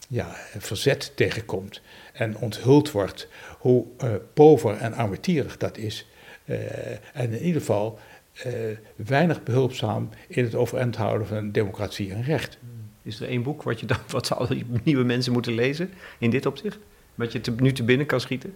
ja, 0.08 0.36
verzet 0.58 1.12
tegenkomt. 1.16 1.82
En 2.14 2.38
onthuld 2.38 2.92
wordt 2.92 3.28
hoe 3.58 3.86
pover 4.34 4.78
en 4.78 4.94
armetierig 4.94 5.58
dat 5.58 5.78
is. 5.78 6.11
Eh, 6.52 6.92
en 7.14 7.32
in 7.32 7.42
ieder 7.42 7.62
geval 7.62 8.00
eh, 8.44 8.52
weinig 8.96 9.44
behulpzaam 9.44 10.10
in 10.28 10.44
het 10.44 10.56
overeind 10.56 10.96
houden 10.96 11.28
van 11.28 11.52
democratie 11.52 12.14
en 12.14 12.24
recht. 12.24 12.58
Is 13.04 13.20
er 13.20 13.28
één 13.28 13.44
boek 13.44 13.64
wat, 13.64 13.80
je 13.80 13.86
dan, 13.86 13.98
wat 14.10 14.32
al 14.32 14.48
die 14.48 14.66
nieuwe 14.84 15.04
mensen 15.04 15.34
moeten 15.34 15.54
lezen 15.54 15.90
in 16.20 16.30
dit 16.30 16.46
opzicht? 16.46 16.80
Wat 17.16 17.32
je 17.32 17.42
te, 17.42 17.52
nu 17.52 17.72
te 17.72 17.84
binnen 17.84 18.06
kan 18.06 18.20
schieten? 18.20 18.54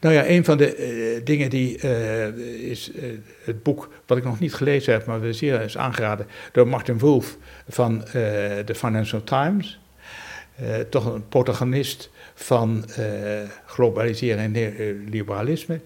Nou 0.00 0.14
ja, 0.14 0.28
een 0.28 0.44
van 0.44 0.56
de 0.56 0.76
uh, 0.76 1.24
dingen 1.24 1.50
die 1.50 1.82
uh, 1.82 2.26
is 2.70 2.92
uh, 2.92 3.02
het 3.44 3.62
boek 3.62 3.92
wat 4.06 4.18
ik 4.18 4.24
nog 4.24 4.40
niet 4.40 4.54
gelezen 4.54 4.92
heb, 4.92 5.06
maar 5.06 5.34
zeer 5.34 5.60
is 5.60 5.76
aangeraden 5.76 6.26
door 6.52 6.68
Martin 6.68 6.98
Wolf 6.98 7.36
van 7.68 7.98
de 8.64 8.74
Financial 8.74 9.24
Times. 9.24 9.80
toch 10.88 11.14
een 11.14 11.28
protagonist 11.28 12.10
van 12.34 12.84
globalisering 13.66 14.56
en 14.56 15.04
liberalisme. 15.10 15.80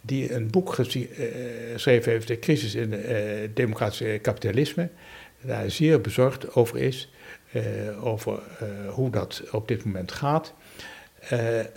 Die 0.00 0.32
een 0.32 0.50
boek 0.50 0.72
geschreven 0.72 2.12
heeft, 2.12 2.28
De 2.28 2.38
crisis 2.38 2.74
in 2.74 2.92
het 2.92 3.56
democratische 3.56 4.18
kapitalisme. 4.22 4.88
Daar 5.40 5.70
zeer 5.70 6.00
bezorgd 6.00 6.54
over 6.54 6.76
is, 6.78 7.12
over 8.02 8.40
hoe 8.88 9.10
dat 9.10 9.42
op 9.52 9.68
dit 9.68 9.84
moment 9.84 10.12
gaat. 10.12 10.54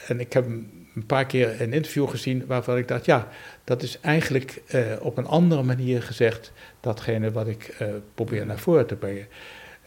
en 0.07 0.19
ik 0.19 0.33
heb 0.33 0.45
een 0.45 1.05
paar 1.07 1.25
keer 1.25 1.61
een 1.61 1.73
interview 1.73 2.09
gezien 2.09 2.45
waarvan 2.45 2.77
ik 2.77 2.87
dacht, 2.87 3.05
ja, 3.05 3.27
dat 3.63 3.83
is 3.83 3.99
eigenlijk 4.01 4.61
op 4.99 5.17
een 5.17 5.25
andere 5.25 5.63
manier 5.63 6.01
gezegd 6.03 6.51
datgene 6.79 7.31
wat 7.31 7.47
ik 7.47 7.77
probeer 8.15 8.45
naar 8.45 8.59
voren 8.59 8.87
te 8.87 8.95
brengen. 8.95 9.27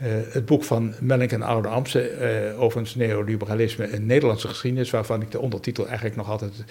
Uh, 0.03 0.09
het 0.29 0.47
boek 0.47 0.65
van 0.65 0.95
Melink 1.01 1.33
en 1.33 1.43
Oude 1.43 1.69
Amse 1.69 2.55
over 2.59 2.81
het 2.81 2.97
neoliberalisme 2.97 3.91
in 3.91 4.07
Nederlandse 4.07 4.49
geschiedenis, 4.49 4.91
waarvan 4.91 5.23
ik 5.23 5.31
de 5.31 5.41
ondertitel 5.41 5.87
eigenlijk 5.87 6.17
nog 6.17 6.31
altijd 6.31 6.65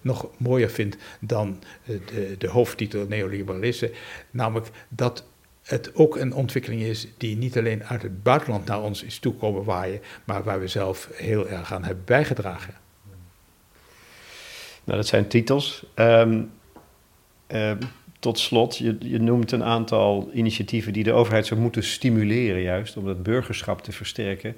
nog 0.00 0.28
mooier 0.36 0.70
vind 0.70 0.96
dan 1.20 1.62
de, 1.84 2.34
de 2.38 2.48
hoofdtitel 2.48 3.06
neoliberalisme. 3.08 3.90
Namelijk 4.30 4.66
dat 4.88 5.24
het 5.62 5.94
ook 5.94 6.16
een 6.16 6.34
ontwikkeling 6.34 6.82
is 6.82 7.08
die 7.16 7.36
niet 7.36 7.58
alleen 7.58 7.84
uit 7.84 8.02
het 8.02 8.22
buitenland 8.22 8.64
naar 8.64 8.82
ons 8.82 9.02
is 9.02 9.18
toekomen 9.18 9.64
waaien, 9.64 10.00
maar 10.24 10.42
waar 10.42 10.60
we 10.60 10.68
zelf 10.68 11.08
heel 11.12 11.48
erg 11.48 11.72
aan 11.72 11.84
hebben 11.84 12.04
bijgedragen. 12.04 12.74
Nou, 14.84 14.98
dat 14.98 15.06
zijn 15.06 15.28
titels. 15.28 15.86
Um, 15.94 16.50
tot 18.18 18.38
slot, 18.38 18.76
je, 18.76 18.96
je, 19.00 19.20
noemt 19.20 19.52
een 19.52 19.64
aantal 19.64 20.30
initiatieven 20.32 20.92
die 20.92 21.04
de 21.04 21.12
overheid 21.12 21.46
zou 21.46 21.60
moeten 21.60 21.84
stimuleren, 21.84 22.62
juist 22.62 22.96
om 22.96 23.04
dat 23.04 23.22
burgerschap 23.22 23.82
te 23.82 23.92
versterken. 23.92 24.56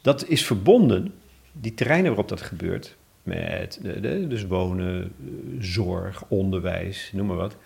Dat 0.00 0.28
is 0.28 0.44
verbonden, 0.44 1.14
die 1.52 1.74
terreinen 1.74 2.08
waarop 2.08 2.28
dat 2.28 2.42
gebeurt, 2.42 2.96
met 3.22 3.78
de, 3.82 4.26
dus 4.28 4.46
wonen, 4.46 5.12
zorg, 5.58 6.24
onderwijs, 6.28 7.10
noem 7.12 7.26
maar 7.26 7.36
wat, 7.36 7.56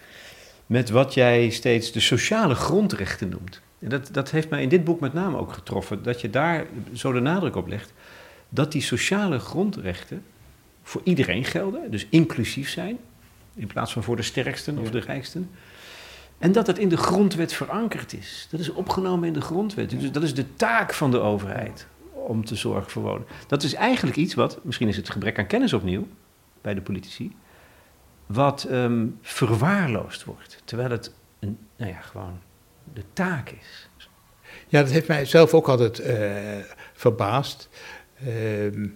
met 0.66 0.90
wat 0.90 1.14
jij 1.14 1.50
steeds 1.50 1.92
de 1.92 2.00
sociale 2.00 2.54
grondrechten 2.54 3.28
noemt. 3.28 3.60
En 3.78 3.88
dat, 3.88 4.08
dat 4.12 4.30
heeft 4.30 4.50
mij 4.50 4.62
in 4.62 4.68
dit 4.68 4.84
boek 4.84 5.00
met 5.00 5.12
name 5.12 5.38
ook 5.38 5.52
getroffen, 5.52 6.02
dat 6.02 6.20
je 6.20 6.30
daar 6.30 6.66
zo 6.92 7.12
de 7.12 7.20
nadruk 7.20 7.56
op 7.56 7.66
legt, 7.66 7.92
dat 8.48 8.72
die 8.72 8.82
sociale 8.82 9.38
grondrechten 9.38 10.22
voor 10.82 11.00
iedereen 11.04 11.44
gelden, 11.44 11.90
dus 11.90 12.06
inclusief 12.10 12.70
zijn, 12.70 12.98
in 13.56 13.66
plaats 13.66 13.92
van 13.92 14.02
voor 14.02 14.16
de 14.16 14.22
sterksten 14.22 14.78
of 14.78 14.90
de 14.90 15.00
rijksten. 15.00 15.50
En 16.38 16.52
dat 16.52 16.66
het 16.66 16.78
in 16.78 16.88
de 16.88 16.96
grondwet 16.96 17.52
verankerd 17.52 18.12
is. 18.12 18.48
Dat 18.50 18.60
is 18.60 18.70
opgenomen 18.70 19.26
in 19.26 19.32
de 19.32 19.40
grondwet. 19.40 19.90
Dus 19.90 20.12
dat 20.12 20.22
is 20.22 20.34
de 20.34 20.54
taak 20.54 20.94
van 20.94 21.10
de 21.10 21.20
overheid 21.20 21.86
om 22.12 22.44
te 22.44 22.54
zorgen 22.56 22.90
voor 22.90 23.02
wonen. 23.02 23.26
Dat 23.46 23.62
is 23.62 23.74
eigenlijk 23.74 24.16
iets 24.16 24.34
wat, 24.34 24.58
misschien 24.62 24.88
is 24.88 24.96
het 24.96 25.10
gebrek 25.10 25.38
aan 25.38 25.46
kennis 25.46 25.72
opnieuw 25.72 26.06
bij 26.60 26.74
de 26.74 26.80
politici, 26.80 27.36
wat 28.26 28.64
ehm, 28.64 29.06
verwaarloosd 29.22 30.24
wordt. 30.24 30.62
Terwijl 30.64 30.90
het 30.90 31.12
een, 31.38 31.58
nou 31.76 31.90
ja, 31.90 32.00
gewoon 32.00 32.38
de 32.94 33.02
taak 33.12 33.50
is. 33.50 33.88
Ja, 34.68 34.82
dat 34.82 34.90
heeft 34.90 35.08
mij 35.08 35.24
zelf 35.24 35.54
ook 35.54 35.68
altijd 35.68 36.00
uh, 36.00 36.64
verbaasd. 36.92 37.68
Uh, 38.26 38.90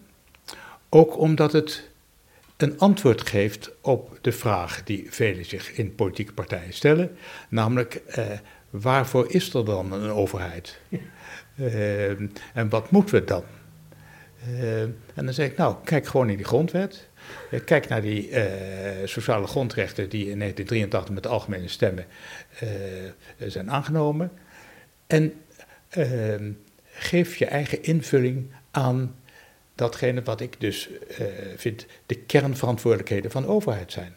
ook 0.88 1.18
omdat 1.18 1.52
het 1.52 1.89
een 2.62 2.78
antwoord 2.78 3.28
geeft 3.28 3.70
op 3.80 4.18
de 4.20 4.32
vraag 4.32 4.84
die 4.84 5.06
velen 5.10 5.44
zich 5.44 5.72
in 5.72 5.94
politieke 5.94 6.32
partijen 6.32 6.72
stellen, 6.72 7.16
namelijk 7.48 7.94
eh, 7.94 8.26
waarvoor 8.70 9.32
is 9.32 9.54
er 9.54 9.64
dan 9.64 9.92
een 9.92 10.10
overheid? 10.10 10.80
Uh, 11.56 12.08
en 12.54 12.68
wat 12.68 12.90
moeten 12.90 13.14
we 13.14 13.24
dan? 13.24 13.44
Uh, 14.48 14.82
en 14.82 14.96
dan 15.14 15.32
zeg 15.32 15.46
ik, 15.50 15.56
nou, 15.56 15.76
kijk 15.84 16.06
gewoon 16.06 16.30
in 16.30 16.36
die 16.36 16.46
grondwet. 16.46 17.08
Uh, 17.50 17.60
kijk 17.64 17.88
naar 17.88 18.02
die 18.02 18.30
sociale 19.04 19.46
grondrechten 19.46 20.08
die 20.08 20.30
in 20.30 20.38
1983 20.38 21.14
met 21.14 21.22
de 21.22 21.28
algemene 21.28 21.68
stemmen 21.68 22.04
zijn 23.38 23.70
aangenomen. 23.70 24.32
En 25.06 25.32
geef 26.84 27.36
je 27.36 27.46
eigen 27.46 27.82
invulling 27.82 28.50
aan 28.70 29.14
datgene 29.80 30.22
wat 30.22 30.40
ik 30.40 30.60
dus 30.60 30.88
uh, 30.90 31.26
vind 31.56 31.86
de 32.06 32.14
kernverantwoordelijkheden 32.14 33.30
van 33.30 33.42
de 33.42 33.48
overheid 33.48 33.92
zijn. 33.92 34.16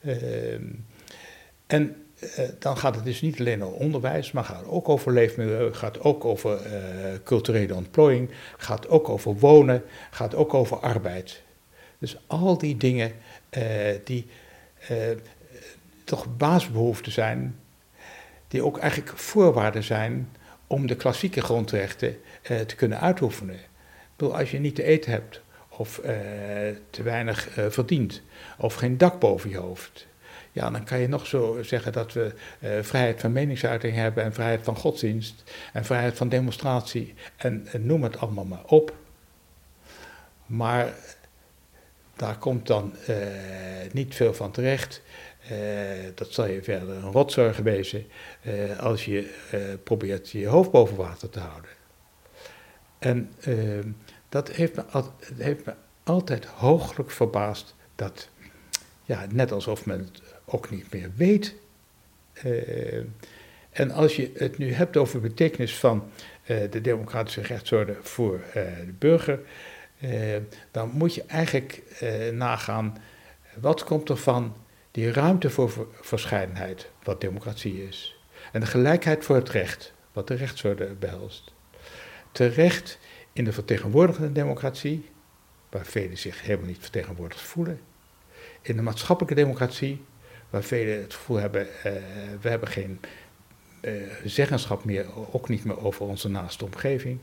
Uh, 0.00 0.52
en 1.66 2.06
uh, 2.20 2.48
dan 2.58 2.76
gaat 2.76 2.94
het 2.94 3.04
dus 3.04 3.20
niet 3.20 3.38
alleen 3.38 3.64
over 3.64 3.78
onderwijs, 3.78 4.32
maar 4.32 4.44
gaat 4.44 4.66
ook 4.66 4.88
over 4.88 5.12
leefmilieu, 5.12 5.74
gaat 5.74 6.00
ook 6.00 6.24
over 6.24 6.60
culturele 7.24 7.74
ontplooiing, 7.74 8.30
gaat 8.56 8.88
ook 8.88 9.08
over 9.08 9.38
wonen, 9.38 9.82
gaat 10.10 10.34
ook 10.34 10.54
over 10.54 10.76
arbeid. 10.76 11.42
Dus 11.98 12.16
al 12.26 12.58
die 12.58 12.76
dingen 12.76 13.12
die 14.04 14.26
toch 16.04 16.36
basisbehoeften 16.36 17.12
zijn, 17.12 17.58
die 18.48 18.64
ook 18.64 18.78
eigenlijk 18.78 19.18
voorwaarden 19.18 19.82
zijn 19.82 20.28
om 20.66 20.86
de 20.86 20.96
klassieke 20.96 21.40
grondrechten 21.40 22.16
te 22.42 22.74
kunnen 22.76 23.00
uitoefenen 23.00 23.58
bedoel, 24.16 24.38
als 24.38 24.50
je 24.50 24.58
niet 24.58 24.74
te 24.74 24.82
eten 24.82 25.10
hebt, 25.10 25.40
of 25.68 25.98
uh, 25.98 26.06
te 26.90 27.02
weinig 27.02 27.58
uh, 27.58 27.66
verdient, 27.68 28.22
of 28.58 28.74
geen 28.74 28.98
dak 28.98 29.20
boven 29.20 29.50
je 29.50 29.56
hoofd. 29.56 30.06
Ja, 30.52 30.70
dan 30.70 30.84
kan 30.84 30.98
je 30.98 31.08
nog 31.08 31.26
zo 31.26 31.58
zeggen 31.62 31.92
dat 31.92 32.12
we 32.12 32.34
uh, 32.60 32.70
vrijheid 32.82 33.20
van 33.20 33.32
meningsuiting 33.32 33.94
hebben 33.94 34.24
en 34.24 34.32
vrijheid 34.32 34.62
van 34.62 34.76
godsdienst 34.76 35.42
en 35.72 35.84
vrijheid 35.84 36.16
van 36.16 36.28
demonstratie 36.28 37.14
en, 37.36 37.66
en 37.66 37.86
noem 37.86 38.02
het 38.02 38.18
allemaal 38.18 38.44
maar 38.44 38.64
op. 38.66 38.94
Maar 40.46 40.94
daar 42.16 42.38
komt 42.38 42.66
dan 42.66 42.94
niet 43.92 44.14
veel 44.14 44.34
van 44.34 44.50
terecht. 44.50 45.02
dat 46.14 46.32
zal 46.32 46.46
je 46.46 46.62
verder 46.62 46.88
een 46.88 47.12
rotzorg 47.12 47.56
wezen 47.56 48.06
als 48.80 49.04
je 49.04 49.30
probeert 49.84 50.30
je 50.30 50.46
hoofd 50.46 50.70
boven 50.70 50.96
water 50.96 51.30
te 51.30 51.40
houden. 51.40 51.75
En 53.06 53.30
ehm, 53.40 53.88
dat 54.28 54.50
heeft 54.50 54.76
me, 54.76 54.84
heeft 55.36 55.64
me 55.64 55.74
altijd 56.02 56.44
hooglijk 56.44 57.10
verbaasd 57.10 57.74
dat, 57.94 58.28
ja, 59.04 59.26
net 59.30 59.52
alsof 59.52 59.86
men 59.86 59.98
het 59.98 60.22
ook 60.44 60.70
niet 60.70 60.92
meer 60.92 61.10
weet. 61.16 61.54
Uh, 62.44 62.98
en 63.70 63.90
als 63.90 64.16
je 64.16 64.30
het 64.34 64.58
nu 64.58 64.72
hebt 64.72 64.96
over 64.96 65.20
de 65.20 65.28
betekenis 65.28 65.78
van 65.78 66.10
uh, 66.46 66.70
de 66.70 66.80
democratische 66.80 67.40
rechtsorde 67.40 67.96
voor 68.00 68.34
uh, 68.34 68.52
de 68.86 68.94
burger, 68.98 69.40
dan 70.70 70.90
moet 70.92 71.14
je 71.14 71.22
eigenlijk 71.26 71.82
nagaan, 72.32 72.96
wat 73.60 73.84
komt 73.84 74.08
er 74.08 74.16
van 74.16 74.56
die 74.90 75.12
ruimte 75.12 75.50
voor 75.50 75.88
verscheidenheid, 76.00 76.90
wat 77.02 77.20
democratie 77.20 77.86
is, 77.88 78.18
en 78.52 78.60
de 78.60 78.66
gelijkheid 78.66 79.24
voor 79.24 79.36
het 79.36 79.48
recht, 79.48 79.92
wat 80.12 80.28
de 80.28 80.34
rechtsorde 80.34 80.94
behelst. 80.94 81.54
Terecht 82.36 82.98
in 83.32 83.44
de 83.44 83.52
vertegenwoordigende 83.52 84.32
democratie, 84.32 85.10
waar 85.70 85.86
velen 85.86 86.18
zich 86.18 86.42
helemaal 86.42 86.66
niet 86.66 86.78
vertegenwoordigd 86.80 87.40
voelen. 87.40 87.80
In 88.62 88.76
de 88.76 88.82
maatschappelijke 88.82 89.40
democratie, 89.40 90.04
waar 90.50 90.62
velen 90.62 91.00
het 91.00 91.14
gevoel 91.14 91.36
hebben, 91.36 91.66
uh, 91.66 91.92
we 92.40 92.48
hebben 92.48 92.68
geen 92.68 93.00
uh, 93.82 94.02
zeggenschap 94.24 94.84
meer, 94.84 95.06
ook 95.32 95.48
niet 95.48 95.64
meer 95.64 95.84
over 95.84 96.06
onze 96.06 96.28
naaste 96.28 96.64
omgeving. 96.64 97.18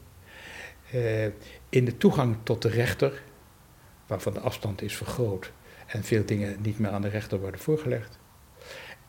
Uh, 0.93 1.26
in 1.70 1.86
de 1.86 1.97
toegang 1.97 2.36
tot 2.43 2.61
de 2.61 2.70
rechter, 2.70 3.22
waarvan 4.07 4.34
de 4.34 4.39
afstand 4.39 4.82
is 4.82 4.95
vergroot 4.95 5.51
en 5.86 6.03
veel 6.03 6.26
dingen 6.26 6.61
niet 6.61 6.80
meer 6.80 6.91
aan 6.91 7.01
de 7.01 7.09
rechter 7.09 7.39
worden 7.39 7.59
voorgelegd. 7.59 8.20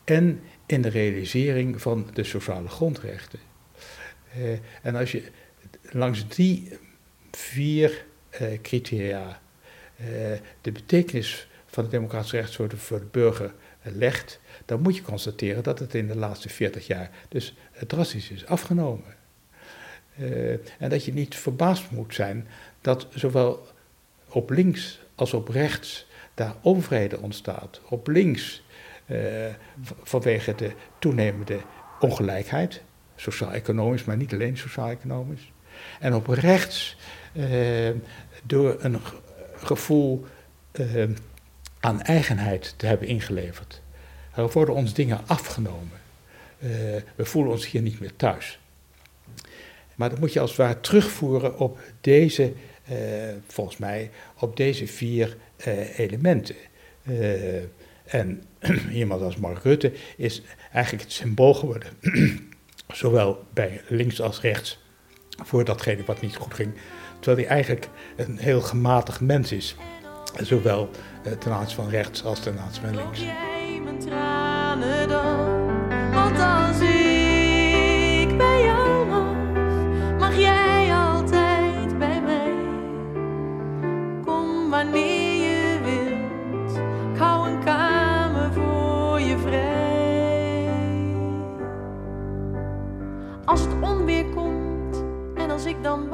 En 0.03 0.43
in 0.65 0.81
de 0.81 0.89
realisering 0.89 1.81
van 1.81 2.09
de 2.13 2.23
sociale 2.23 2.69
grondrechten. 2.69 3.39
en 4.81 4.95
als 4.95 5.11
je 5.11 5.31
langs 5.95 6.27
die 6.27 6.77
vier 7.31 8.05
uh, 8.41 8.47
criteria 8.61 9.41
uh, 9.99 10.07
de 10.61 10.71
betekenis 10.71 11.47
van 11.65 11.83
de 11.83 11.89
democratische 11.89 12.37
rechtsorde 12.37 12.77
voor 12.77 12.99
de 12.99 13.07
burger 13.11 13.53
uh, 13.83 13.95
legt, 13.95 14.39
dan 14.65 14.81
moet 14.81 14.95
je 14.95 15.01
constateren 15.01 15.63
dat 15.63 15.79
het 15.79 15.93
in 15.93 16.07
de 16.07 16.15
laatste 16.15 16.49
40 16.49 16.87
jaar 16.87 17.11
dus 17.29 17.55
drastisch 17.87 18.29
is 18.29 18.45
afgenomen. 18.45 19.13
en 20.79 20.89
dat 20.89 21.05
je 21.05 21.13
niet 21.13 21.35
verbaasd 21.35 21.91
moet 21.91 22.13
zijn 22.13 22.47
dat 22.81 23.07
zowel 23.13 23.67
op 24.29 24.49
links 24.49 24.99
als 25.15 25.33
op 25.33 25.47
rechts 25.47 26.07
daar 26.33 26.55
onvrede 26.61 27.19
ontstaat. 27.19 27.81
Op 27.89 28.07
links 28.07 28.63
vanwege 30.03 30.55
de 30.55 30.71
toenemende 30.99 31.59
ongelijkheid, 31.99 32.81
sociaal-economisch, 33.15 34.03
maar 34.03 34.17
niet 34.17 34.33
alleen 34.33 34.57
sociaal-economisch. 34.57 35.53
En 35.99 36.13
op 36.13 36.27
rechts 36.27 36.97
eh, 37.33 37.89
door 38.43 38.77
een 38.79 38.99
gevoel 39.55 40.25
aan 41.79 42.01
eigenheid 42.01 42.73
te 42.77 42.85
hebben 42.85 43.07
ingeleverd. 43.07 43.81
Er 44.35 44.49
worden 44.51 44.75
ons 44.75 44.93
dingen 44.93 45.21
afgenomen. 45.25 45.99
we 47.15 47.25
voelen 47.25 47.51
ons 47.51 47.69
hier 47.69 47.81
niet 47.81 47.99
meer 47.99 48.15
thuis. 48.15 48.59
Maar 49.95 50.09
dat 50.09 50.19
moet 50.19 50.33
je 50.33 50.39
als 50.39 50.49
het 50.49 50.59
ware 50.59 50.79
terugvoeren 50.79 51.59
op 51.59 51.79
deze, 52.01 52.53
volgens 53.47 53.77
mij, 53.77 54.11
op 54.39 54.57
deze 54.57 54.87
vier 54.87 55.37
elementen. 55.95 56.55
en 58.05 58.43
iemand 58.91 59.21
als 59.21 59.35
Mark 59.35 59.63
Rutte 59.63 59.91
is 60.17 60.41
eigenlijk 60.71 61.03
het 61.03 61.13
symbool 61.13 61.53
geworden, 61.53 61.89
zowel 62.93 63.45
bij 63.53 63.81
links 63.87 64.21
als 64.21 64.41
rechts, 64.41 64.79
voor 65.43 65.63
datgene 65.63 66.03
wat 66.05 66.21
niet 66.21 66.35
goed 66.35 66.53
ging. 66.53 66.73
Terwijl 67.19 67.47
hij 67.47 67.55
eigenlijk 67.55 67.89
een 68.15 68.37
heel 68.37 68.61
gematigd 68.61 69.21
mens 69.21 69.51
is, 69.51 69.75
zowel 70.41 70.89
eh, 71.23 71.31
ten 71.31 71.51
aanzien 71.51 71.75
van 71.75 71.89
rechts 71.89 72.23
als 72.23 72.39
ten 72.39 72.59
aanzien 72.59 72.81
van 72.81 72.95
links. 72.95 73.21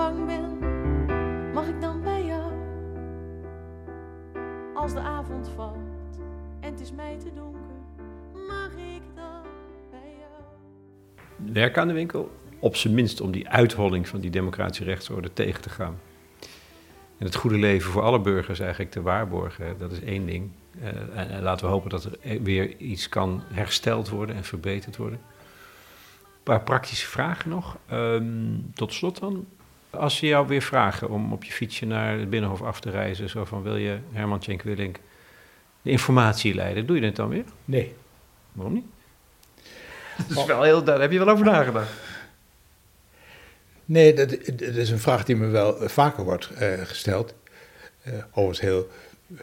Bang 0.01 0.25
ben, 0.25 0.57
mag 1.53 1.67
ik 1.67 1.81
dan 1.81 2.01
bij 2.01 2.25
jou? 2.25 2.51
Als 4.75 4.93
de 4.93 4.99
avond 4.99 5.49
valt 5.55 6.19
en 6.59 6.71
het 6.71 6.81
is 6.81 6.91
mij 6.91 7.17
te 7.19 7.33
donker, 7.35 7.61
mag 8.47 8.71
ik 8.71 9.01
dan 9.15 9.43
bij 9.91 10.15
jou? 10.19 11.53
Werk 11.53 11.77
aan 11.77 11.87
de 11.87 11.93
winkel, 11.93 12.31
op 12.59 12.75
zijn 12.75 12.93
minst 12.93 13.21
om 13.21 13.31
die 13.31 13.49
uitholling 13.49 14.07
van 14.07 14.19
die 14.19 14.29
democratische 14.29 14.83
rechtsorde 14.83 15.33
tegen 15.33 15.61
te 15.61 15.69
gaan. 15.69 15.99
En 17.17 17.25
het 17.25 17.35
goede 17.35 17.57
leven 17.57 17.91
voor 17.91 18.01
alle 18.01 18.19
burgers 18.19 18.59
eigenlijk 18.59 18.91
te 18.91 19.01
waarborgen, 19.01 19.77
dat 19.77 19.91
is 19.91 20.01
één 20.01 20.25
ding. 20.25 20.51
Uh, 20.81 21.31
en 21.31 21.41
laten 21.41 21.65
we 21.65 21.71
hopen 21.71 21.89
dat 21.89 22.03
er 22.03 22.41
weer 22.43 22.77
iets 22.77 23.09
kan 23.09 23.43
hersteld 23.53 24.09
worden 24.09 24.35
en 24.35 24.43
verbeterd 24.43 24.97
worden. 24.97 25.19
Paar 26.43 26.63
praktische 26.63 27.07
vragen 27.07 27.49
nog. 27.49 27.77
Ehm, 27.87 28.55
tot 28.73 28.93
slot 28.93 29.19
dan. 29.19 29.45
Als 29.91 30.17
ze 30.17 30.25
jou 30.25 30.47
weer 30.47 30.61
vragen 30.61 31.09
om 31.09 31.33
op 31.33 31.43
je 31.43 31.51
fietsje 31.51 31.85
naar 31.85 32.19
het 32.19 32.29
Binnenhof 32.29 32.61
af 32.61 32.79
te 32.79 32.89
reizen, 32.89 33.29
zo 33.29 33.45
van 33.45 33.63
wil 33.63 33.75
je 33.75 33.97
Herman 34.11 34.39
Tjenk 34.39 34.61
Willink 34.61 34.97
de 35.81 35.89
informatie 35.89 36.55
leiden, 36.55 36.85
doe 36.85 36.95
je 36.95 37.01
dat 37.01 37.15
dan 37.15 37.29
weer? 37.29 37.43
Nee. 37.65 37.95
Waarom 38.51 38.73
niet? 38.73 38.85
Dat 40.27 40.37
is 40.37 40.45
wel 40.45 40.63
heel, 40.63 40.83
daar 40.83 41.01
heb 41.01 41.11
je 41.11 41.17
wel 41.17 41.29
over 41.29 41.45
nagedacht. 41.45 41.91
Nee, 43.85 44.13
dat, 44.13 44.29
dat 44.45 44.75
is 44.75 44.89
een 44.89 44.99
vraag 44.99 45.23
die 45.23 45.35
me 45.35 45.47
wel 45.47 45.89
vaker 45.89 46.23
wordt 46.23 46.49
uh, 46.61 46.73
gesteld. 46.83 47.33
Uh, 48.07 48.13
overigens 48.31 48.59
heel 48.59 48.89
uh, 49.31 49.39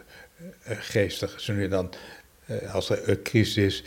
geestig. 0.79 1.39
Zo 1.39 1.53
nu 1.53 1.67
dan, 1.67 1.93
als 2.71 2.89
er 2.89 3.09
een 3.09 3.21
crisis 3.21 3.57
is, 3.57 3.83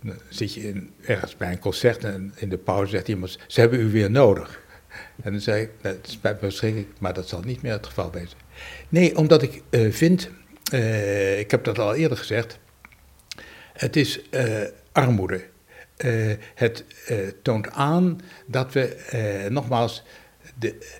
dan 0.00 0.16
zit 0.28 0.54
je 0.54 0.68
in, 0.68 0.94
ergens 1.02 1.36
bij 1.36 1.50
een 1.50 1.58
concert 1.58 2.04
en 2.04 2.32
in 2.36 2.48
de 2.48 2.58
pauze 2.58 2.90
zegt 2.90 3.08
iemand, 3.08 3.38
ze 3.46 3.60
hebben 3.60 3.80
u 3.80 3.90
weer 3.90 4.10
nodig. 4.10 4.64
En 5.22 5.32
dan 5.32 5.40
zei 5.40 5.62
ik, 5.62 5.70
dat 5.80 6.06
is 6.06 6.20
bij 6.20 6.36
me 6.40 6.84
maar 6.98 7.14
dat 7.14 7.28
zal 7.28 7.40
niet 7.40 7.62
meer 7.62 7.72
het 7.72 7.86
geval 7.86 8.10
zijn. 8.12 8.28
Nee, 8.88 9.16
omdat 9.16 9.42
ik 9.42 9.62
uh, 9.70 9.92
vind, 9.92 10.30
uh, 10.72 11.38
ik 11.38 11.50
heb 11.50 11.64
dat 11.64 11.78
al 11.78 11.94
eerder 11.94 12.18
gezegd, 12.18 12.58
het 13.72 13.96
is 13.96 14.20
uh, 14.30 14.62
armoede. 14.92 15.44
het 16.54 16.84
toont 17.42 17.70
aan 17.70 18.20
dat 18.46 18.72
we 18.72 19.46
nogmaals 19.50 20.02
de, 20.58 20.98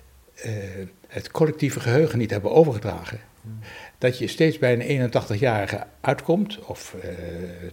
het 1.07 1.31
collectieve 1.31 1.79
geheugen 1.79 2.17
niet 2.17 2.31
hebben 2.31 2.51
overgedragen. 2.51 3.19
Hmm. 3.41 3.59
Dat 3.97 4.17
je 4.17 4.27
steeds 4.27 4.57
bij 4.57 4.79
een 4.79 5.11
81-jarige 5.11 5.83
uitkomt, 6.01 6.59
of 6.59 6.95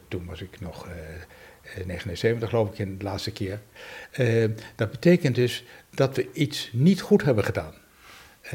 toen 0.08 0.24
was 0.26 0.40
ik 0.42 0.60
nog 0.60 0.88
79 1.84 2.48
geloof 2.48 2.68
ik 2.70 2.78
in 2.78 2.98
de 2.98 3.04
laatste 3.04 3.32
keer. 3.32 3.60
Dat 4.74 4.90
betekent 4.90 5.34
dus 5.34 5.64
dat 5.94 6.16
we 6.16 6.32
iets 6.32 6.70
niet 6.72 7.00
goed 7.00 7.22
hebben 7.22 7.44
gedaan. 7.44 7.74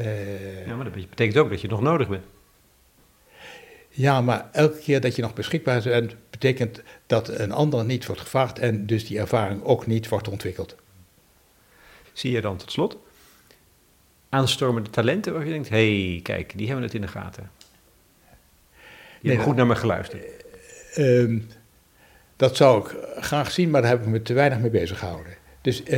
Uh, 0.00 0.66
ja, 0.66 0.76
maar 0.76 0.84
dat 0.84 1.08
betekent 1.08 1.36
ook 1.36 1.50
dat 1.50 1.60
je 1.60 1.68
nog 1.68 1.80
nodig 1.80 2.08
bent. 2.08 2.24
Ja, 3.88 4.20
maar 4.20 4.48
elke 4.52 4.78
keer 4.78 5.00
dat 5.00 5.16
je 5.16 5.22
nog 5.22 5.34
beschikbaar 5.34 5.82
bent, 5.82 6.14
betekent 6.30 6.82
dat 7.06 7.28
een 7.28 7.52
ander 7.52 7.84
niet 7.84 8.06
wordt 8.06 8.20
gevraagd 8.20 8.58
en 8.58 8.86
dus 8.86 9.06
die 9.06 9.18
ervaring 9.18 9.62
ook 9.62 9.86
niet 9.86 10.08
wordt 10.08 10.28
ontwikkeld. 10.28 10.76
Zie 12.12 12.30
je 12.30 12.40
dan 12.40 12.56
tot 12.56 12.72
slot 12.72 12.98
aanstormende 14.30 14.90
talenten 14.90 15.32
waar 15.32 15.44
je 15.44 15.50
denkt, 15.50 15.68
hé, 15.68 16.10
hey, 16.10 16.20
kijk, 16.22 16.52
die 16.56 16.66
hebben 16.66 16.84
het 16.84 16.94
in 16.94 17.00
de 17.00 17.08
gaten. 17.08 17.50
Die 19.20 19.30
hebben 19.30 19.46
goed 19.46 19.56
naar 19.56 19.66
me 19.66 19.76
geluisterd. 19.76 20.24
Uh, 20.96 21.40
dat 22.36 22.56
zou 22.56 22.84
ik 22.84 22.96
graag 23.16 23.50
zien, 23.50 23.70
maar 23.70 23.82
daar 23.82 23.90
heb 23.90 24.00
ik 24.00 24.06
me 24.06 24.22
te 24.22 24.32
weinig 24.32 24.58
mee 24.58 24.70
bezig 24.70 24.98
gehouden. 24.98 25.32
Dus 25.60 25.82
uh, 25.82 25.88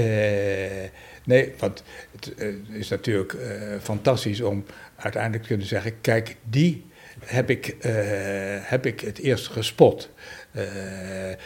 nee, 1.24 1.52
want 1.58 1.82
het 2.12 2.32
uh, 2.38 2.78
is 2.78 2.88
natuurlijk 2.88 3.32
uh, 3.32 3.40
fantastisch 3.80 4.40
om 4.40 4.64
uiteindelijk 4.96 5.42
te 5.42 5.48
kunnen 5.48 5.66
zeggen: 5.66 6.00
kijk, 6.00 6.36
die 6.48 6.86
heb 7.24 7.50
ik, 7.50 7.76
heb 8.62 8.86
ik 8.86 9.00
het 9.00 9.18
eerst 9.18 9.46
gespot. 9.46 10.10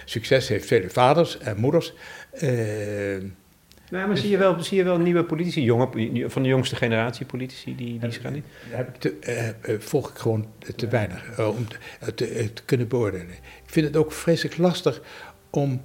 succes 0.05 0.49
heeft 0.49 0.67
vele 0.67 0.91
vaders 0.91 1.39
en 1.39 1.57
moeders. 1.57 1.95
Ja, 3.91 4.07
maar 4.07 4.09
dus, 4.09 4.21
zie, 4.21 4.31
je 4.31 4.37
wel, 4.37 4.63
zie 4.63 4.77
je 4.77 4.85
wel 4.85 4.99
nieuwe 4.99 5.25
politici, 5.25 5.63
jonge, 5.63 6.29
van 6.29 6.43
de 6.43 6.49
jongste 6.49 6.77
generatie 6.77 7.27
politici, 7.27 7.77
die, 7.77 7.99
die 7.99 8.11
gaan 8.11 8.33
niet? 8.33 8.45
Heb 8.69 8.89
ik 8.89 8.95
te, 9.01 9.55
volg 9.79 10.11
ik 10.11 10.17
gewoon 10.17 10.47
te 10.77 10.89
weinig 10.89 11.39
om 11.39 11.69
te, 11.69 12.15
te, 12.15 12.53
te 12.53 12.63
kunnen 12.65 12.89
beoordelen. 12.89 13.29
Ik 13.65 13.71
vind 13.71 13.87
het 13.87 13.97
ook 13.97 14.13
vreselijk 14.13 14.57
lastig 14.57 15.01
om, 15.51 15.81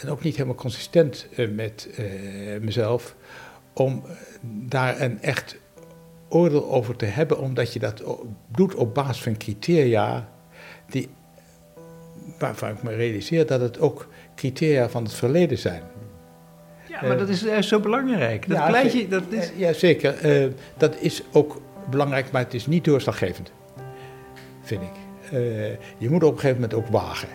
en 0.00 0.10
ook 0.10 0.22
niet 0.22 0.34
helemaal 0.34 0.54
consistent 0.54 1.26
eh, 1.36 1.48
met 1.48 1.88
uh, 1.98 2.60
mezelf, 2.60 3.16
om 3.72 4.02
daar 4.42 5.00
een 5.00 5.22
echt 5.22 5.56
oordeel 6.28 6.70
over 6.70 6.96
te 6.96 7.04
hebben, 7.04 7.38
omdat 7.38 7.72
je 7.72 7.78
dat 7.78 8.02
doet 8.48 8.74
op 8.74 8.94
basis 8.94 9.22
van 9.22 9.36
criteria 9.36 10.28
die, 10.88 11.08
waarvan 12.38 12.70
ik 12.70 12.82
me 12.82 12.94
realiseer 12.94 13.46
dat 13.46 13.60
het 13.60 13.78
ook 13.78 14.08
criteria 14.34 14.88
van 14.88 15.02
het 15.02 15.12
verleden 15.12 15.58
zijn. 15.58 15.82
Ja, 16.88 17.02
maar 17.02 17.18
dat 17.18 17.28
is 17.28 17.40
juist 17.40 17.68
zo 17.68 17.80
belangrijk. 17.80 18.48
Dat 18.48 18.56
ja, 18.56 18.68
pleitje, 18.68 19.08
dat 19.08 19.22
is... 19.28 19.52
Ja, 19.56 19.72
zeker. 19.72 20.42
Uh, 20.42 20.52
dat 20.76 20.96
is 21.00 21.22
ook 21.32 21.60
belangrijk, 21.90 22.30
maar 22.30 22.42
het 22.42 22.54
is 22.54 22.66
niet 22.66 22.84
doorslaggevend, 22.84 23.52
vind 24.62 24.82
ik. 24.82 24.92
Uh, 25.32 25.68
je 25.98 26.10
moet 26.10 26.22
op 26.22 26.32
een 26.32 26.38
gegeven 26.38 26.60
moment 26.60 26.74
ook 26.74 26.86
wagen. 26.86 27.28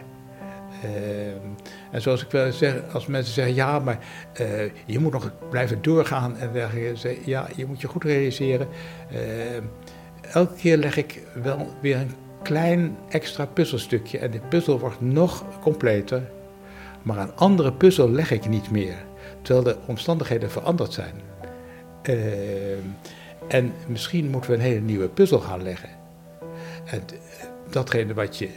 En 1.95 2.01
zoals 2.01 2.23
ik 2.23 2.31
wel 2.31 2.51
zeg, 2.51 2.93
als 2.93 3.05
mensen 3.05 3.33
zeggen, 3.33 3.55
ja, 3.55 3.79
maar 3.79 3.99
uh, 4.41 4.47
je 4.85 4.99
moet 4.99 5.11
nog 5.11 5.31
blijven 5.49 5.81
doorgaan 5.81 6.37
en 6.37 6.51
dergelijke, 6.51 7.17
ja, 7.25 7.47
je 7.55 7.65
moet 7.65 7.81
je 7.81 7.87
goed 7.87 8.03
realiseren. 8.03 8.67
elke 10.31 10.55
keer 10.55 10.77
leg 10.77 10.97
ik 10.97 11.21
wel 11.43 11.73
weer 11.81 11.97
een 11.97 12.11
klein 12.43 12.97
extra 13.09 13.45
puzzelstukje 13.45 14.17
en 14.17 14.31
de 14.31 14.39
puzzel 14.39 14.79
wordt 14.79 15.01
nog 15.01 15.45
completer, 15.61 16.29
maar 17.01 17.17
een 17.17 17.35
andere 17.35 17.73
puzzel 17.73 18.09
leg 18.09 18.31
ik 18.31 18.47
niet 18.47 18.71
meer, 18.71 18.95
terwijl 19.41 19.65
de 19.65 19.77
omstandigheden 19.85 20.51
veranderd 20.51 20.93
zijn. 20.93 21.13
en 23.47 23.73
misschien 23.87 24.29
moeten 24.29 24.49
we 24.49 24.55
een 24.55 24.63
hele 24.63 24.79
nieuwe 24.79 25.07
puzzel 25.07 25.39
gaan 25.39 25.63
leggen. 25.63 25.89
En 26.85 27.01
datgene 27.69 28.13
wat 28.13 28.37
je 28.37 28.49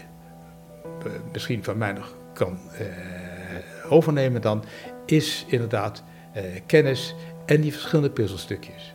eh, 1.05 1.13
misschien 1.33 1.65
van 1.65 1.79
mij 1.79 1.93
nog 1.93 2.17
kan 2.33 2.59
overnemen 3.89 4.41
dan, 4.41 4.65
is 5.07 5.45
inderdaad 5.49 6.05
uh, 6.37 6.43
kennis 6.67 7.15
en 7.47 7.61
die 7.61 7.73
verschillende 7.73 8.11
puzzelstukjes. 8.11 8.95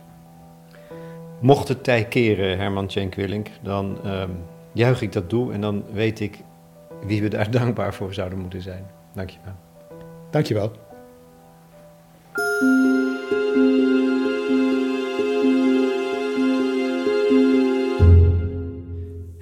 Mocht 1.40 1.68
het 1.68 1.84
tij 1.84 2.04
keren, 2.04 2.58
Herman 2.58 2.90
Cenk 2.90 3.14
Willink, 3.14 3.48
dan 3.62 3.98
uh, 4.04 4.24
juich 4.72 5.02
ik 5.02 5.12
dat 5.12 5.28
toe 5.28 5.52
en 5.52 5.60
dan 5.60 5.84
weet 5.92 6.20
ik 6.20 6.38
wie 7.06 7.22
we 7.22 7.28
daar 7.28 7.50
dankbaar 7.60 7.94
voor 7.94 8.14
zouden 8.14 8.38
moeten 8.38 8.62
zijn. 8.62 8.86
Dankjewel. 9.14 9.54
Dankjewel. 10.30 10.72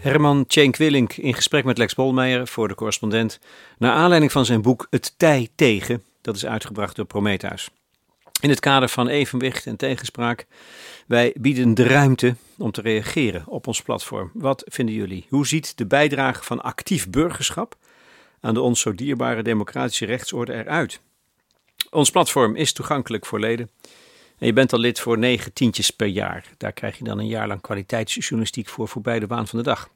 Herman 0.03 0.47
Tjenk 0.47 0.77
Willink 0.77 1.13
in 1.13 1.35
gesprek 1.35 1.65
met 1.65 1.79
Lex 1.79 1.95
Bolmeijer 1.95 2.47
voor 2.47 2.69
de 2.69 2.75
correspondent. 2.75 3.39
Naar 3.79 3.93
aanleiding 3.93 4.33
van 4.33 4.45
zijn 4.45 4.63
boek 4.63 4.87
Het 4.91 5.15
Tij 5.17 5.49
Tegen, 5.55 6.03
dat 6.21 6.37
is 6.37 6.47
uitgebracht 6.47 6.97
door 6.97 7.05
Prometheus. 7.05 7.71
In 8.41 8.49
het 8.49 8.61
kader 8.61 8.89
van 8.89 9.09
evenwicht 9.09 9.67
en 9.67 9.77
tegenspraak, 9.77 10.47
wij 11.07 11.35
bieden 11.39 11.75
de 11.75 11.87
ruimte 11.87 12.35
om 12.59 12.71
te 12.71 12.81
reageren 12.81 13.47
op 13.47 13.67
ons 13.67 13.83
platform. 13.83 14.31
Wat 14.35 14.63
vinden 14.67 14.95
jullie? 14.95 15.27
Hoe 15.29 15.47
ziet 15.47 15.79
de 15.79 15.87
bijdrage 15.87 16.45
van 16.45 16.63
actief 16.63 17.11
burgerschap 17.11 17.77
aan 18.41 18.55
de 18.55 18.61
ons 18.61 18.81
zo 18.81 18.95
dierbare 18.95 19.43
democratische 19.43 20.07
rechtsorde 20.07 20.53
eruit? 20.55 21.01
Ons 21.91 22.11
platform 22.11 22.57
is 22.57 22.73
toegankelijk 22.73 23.27
voor 23.27 23.41
leden. 23.41 23.71
En 24.43 24.49
je 24.49 24.55
bent 24.55 24.73
al 24.73 24.79
lid 24.79 25.01
voor 25.01 25.19
negen 25.19 25.53
tientjes 25.53 25.91
per 25.91 26.07
jaar. 26.07 26.45
Daar 26.57 26.73
krijg 26.73 26.99
je 26.99 27.05
dan 27.05 27.19
een 27.19 27.27
jaar 27.27 27.47
lang 27.47 27.61
kwaliteitsjournalistiek 27.61 28.69
voor 28.69 28.89
voorbij 28.89 29.19
de 29.19 29.27
waan 29.27 29.49
van 29.49 29.59
de 29.59 29.65
dag. 29.65 29.91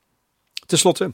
Ten 0.66 0.78
slotte, 0.78 1.12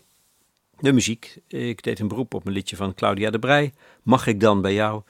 de 0.78 0.92
muziek. 0.92 1.38
Ik 1.48 1.82
deed 1.82 1.98
een 1.98 2.08
beroep 2.08 2.34
op 2.34 2.46
een 2.46 2.52
liedje 2.52 2.76
van 2.76 2.94
Claudia 2.94 3.30
de 3.30 3.38
Brij. 3.38 3.72
Mag 4.02 4.26
ik 4.26 4.40
dan 4.40 4.60
bij 4.60 4.74
jou? 4.74 5.02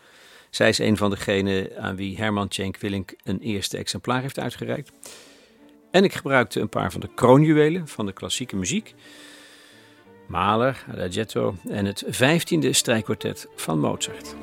Zij 0.51 0.69
is 0.69 0.79
een 0.79 0.97
van 0.97 1.11
degenen 1.11 1.79
aan 1.79 1.97
wie 1.97 2.17
Herman 2.17 2.49
Tjenk 2.49 2.77
Willink 2.77 3.15
een 3.25 3.41
eerste 3.41 3.79
exemplaar 3.79 4.21
heeft 4.21 4.39
uitgereikt. 4.39 4.93
En 5.91 6.05
ik 6.05 6.13
gebruikte 6.13 6.61
een 6.61 6.69
paar 6.69 6.93
van 6.93 7.01
de 7.01 7.15
kroonjuwelen 7.15 7.89
van 7.89 8.07
de 8.07 8.13
klassieke 8.13 8.57
muziek. 8.57 8.95
Mahler, 10.27 10.85
Adagietto 10.91 11.57
en 11.69 11.85
het 11.85 12.05
vijftiende 12.07 12.73
strijkkwartet 12.73 13.47
van 13.57 13.79
Mozart. 13.79 14.35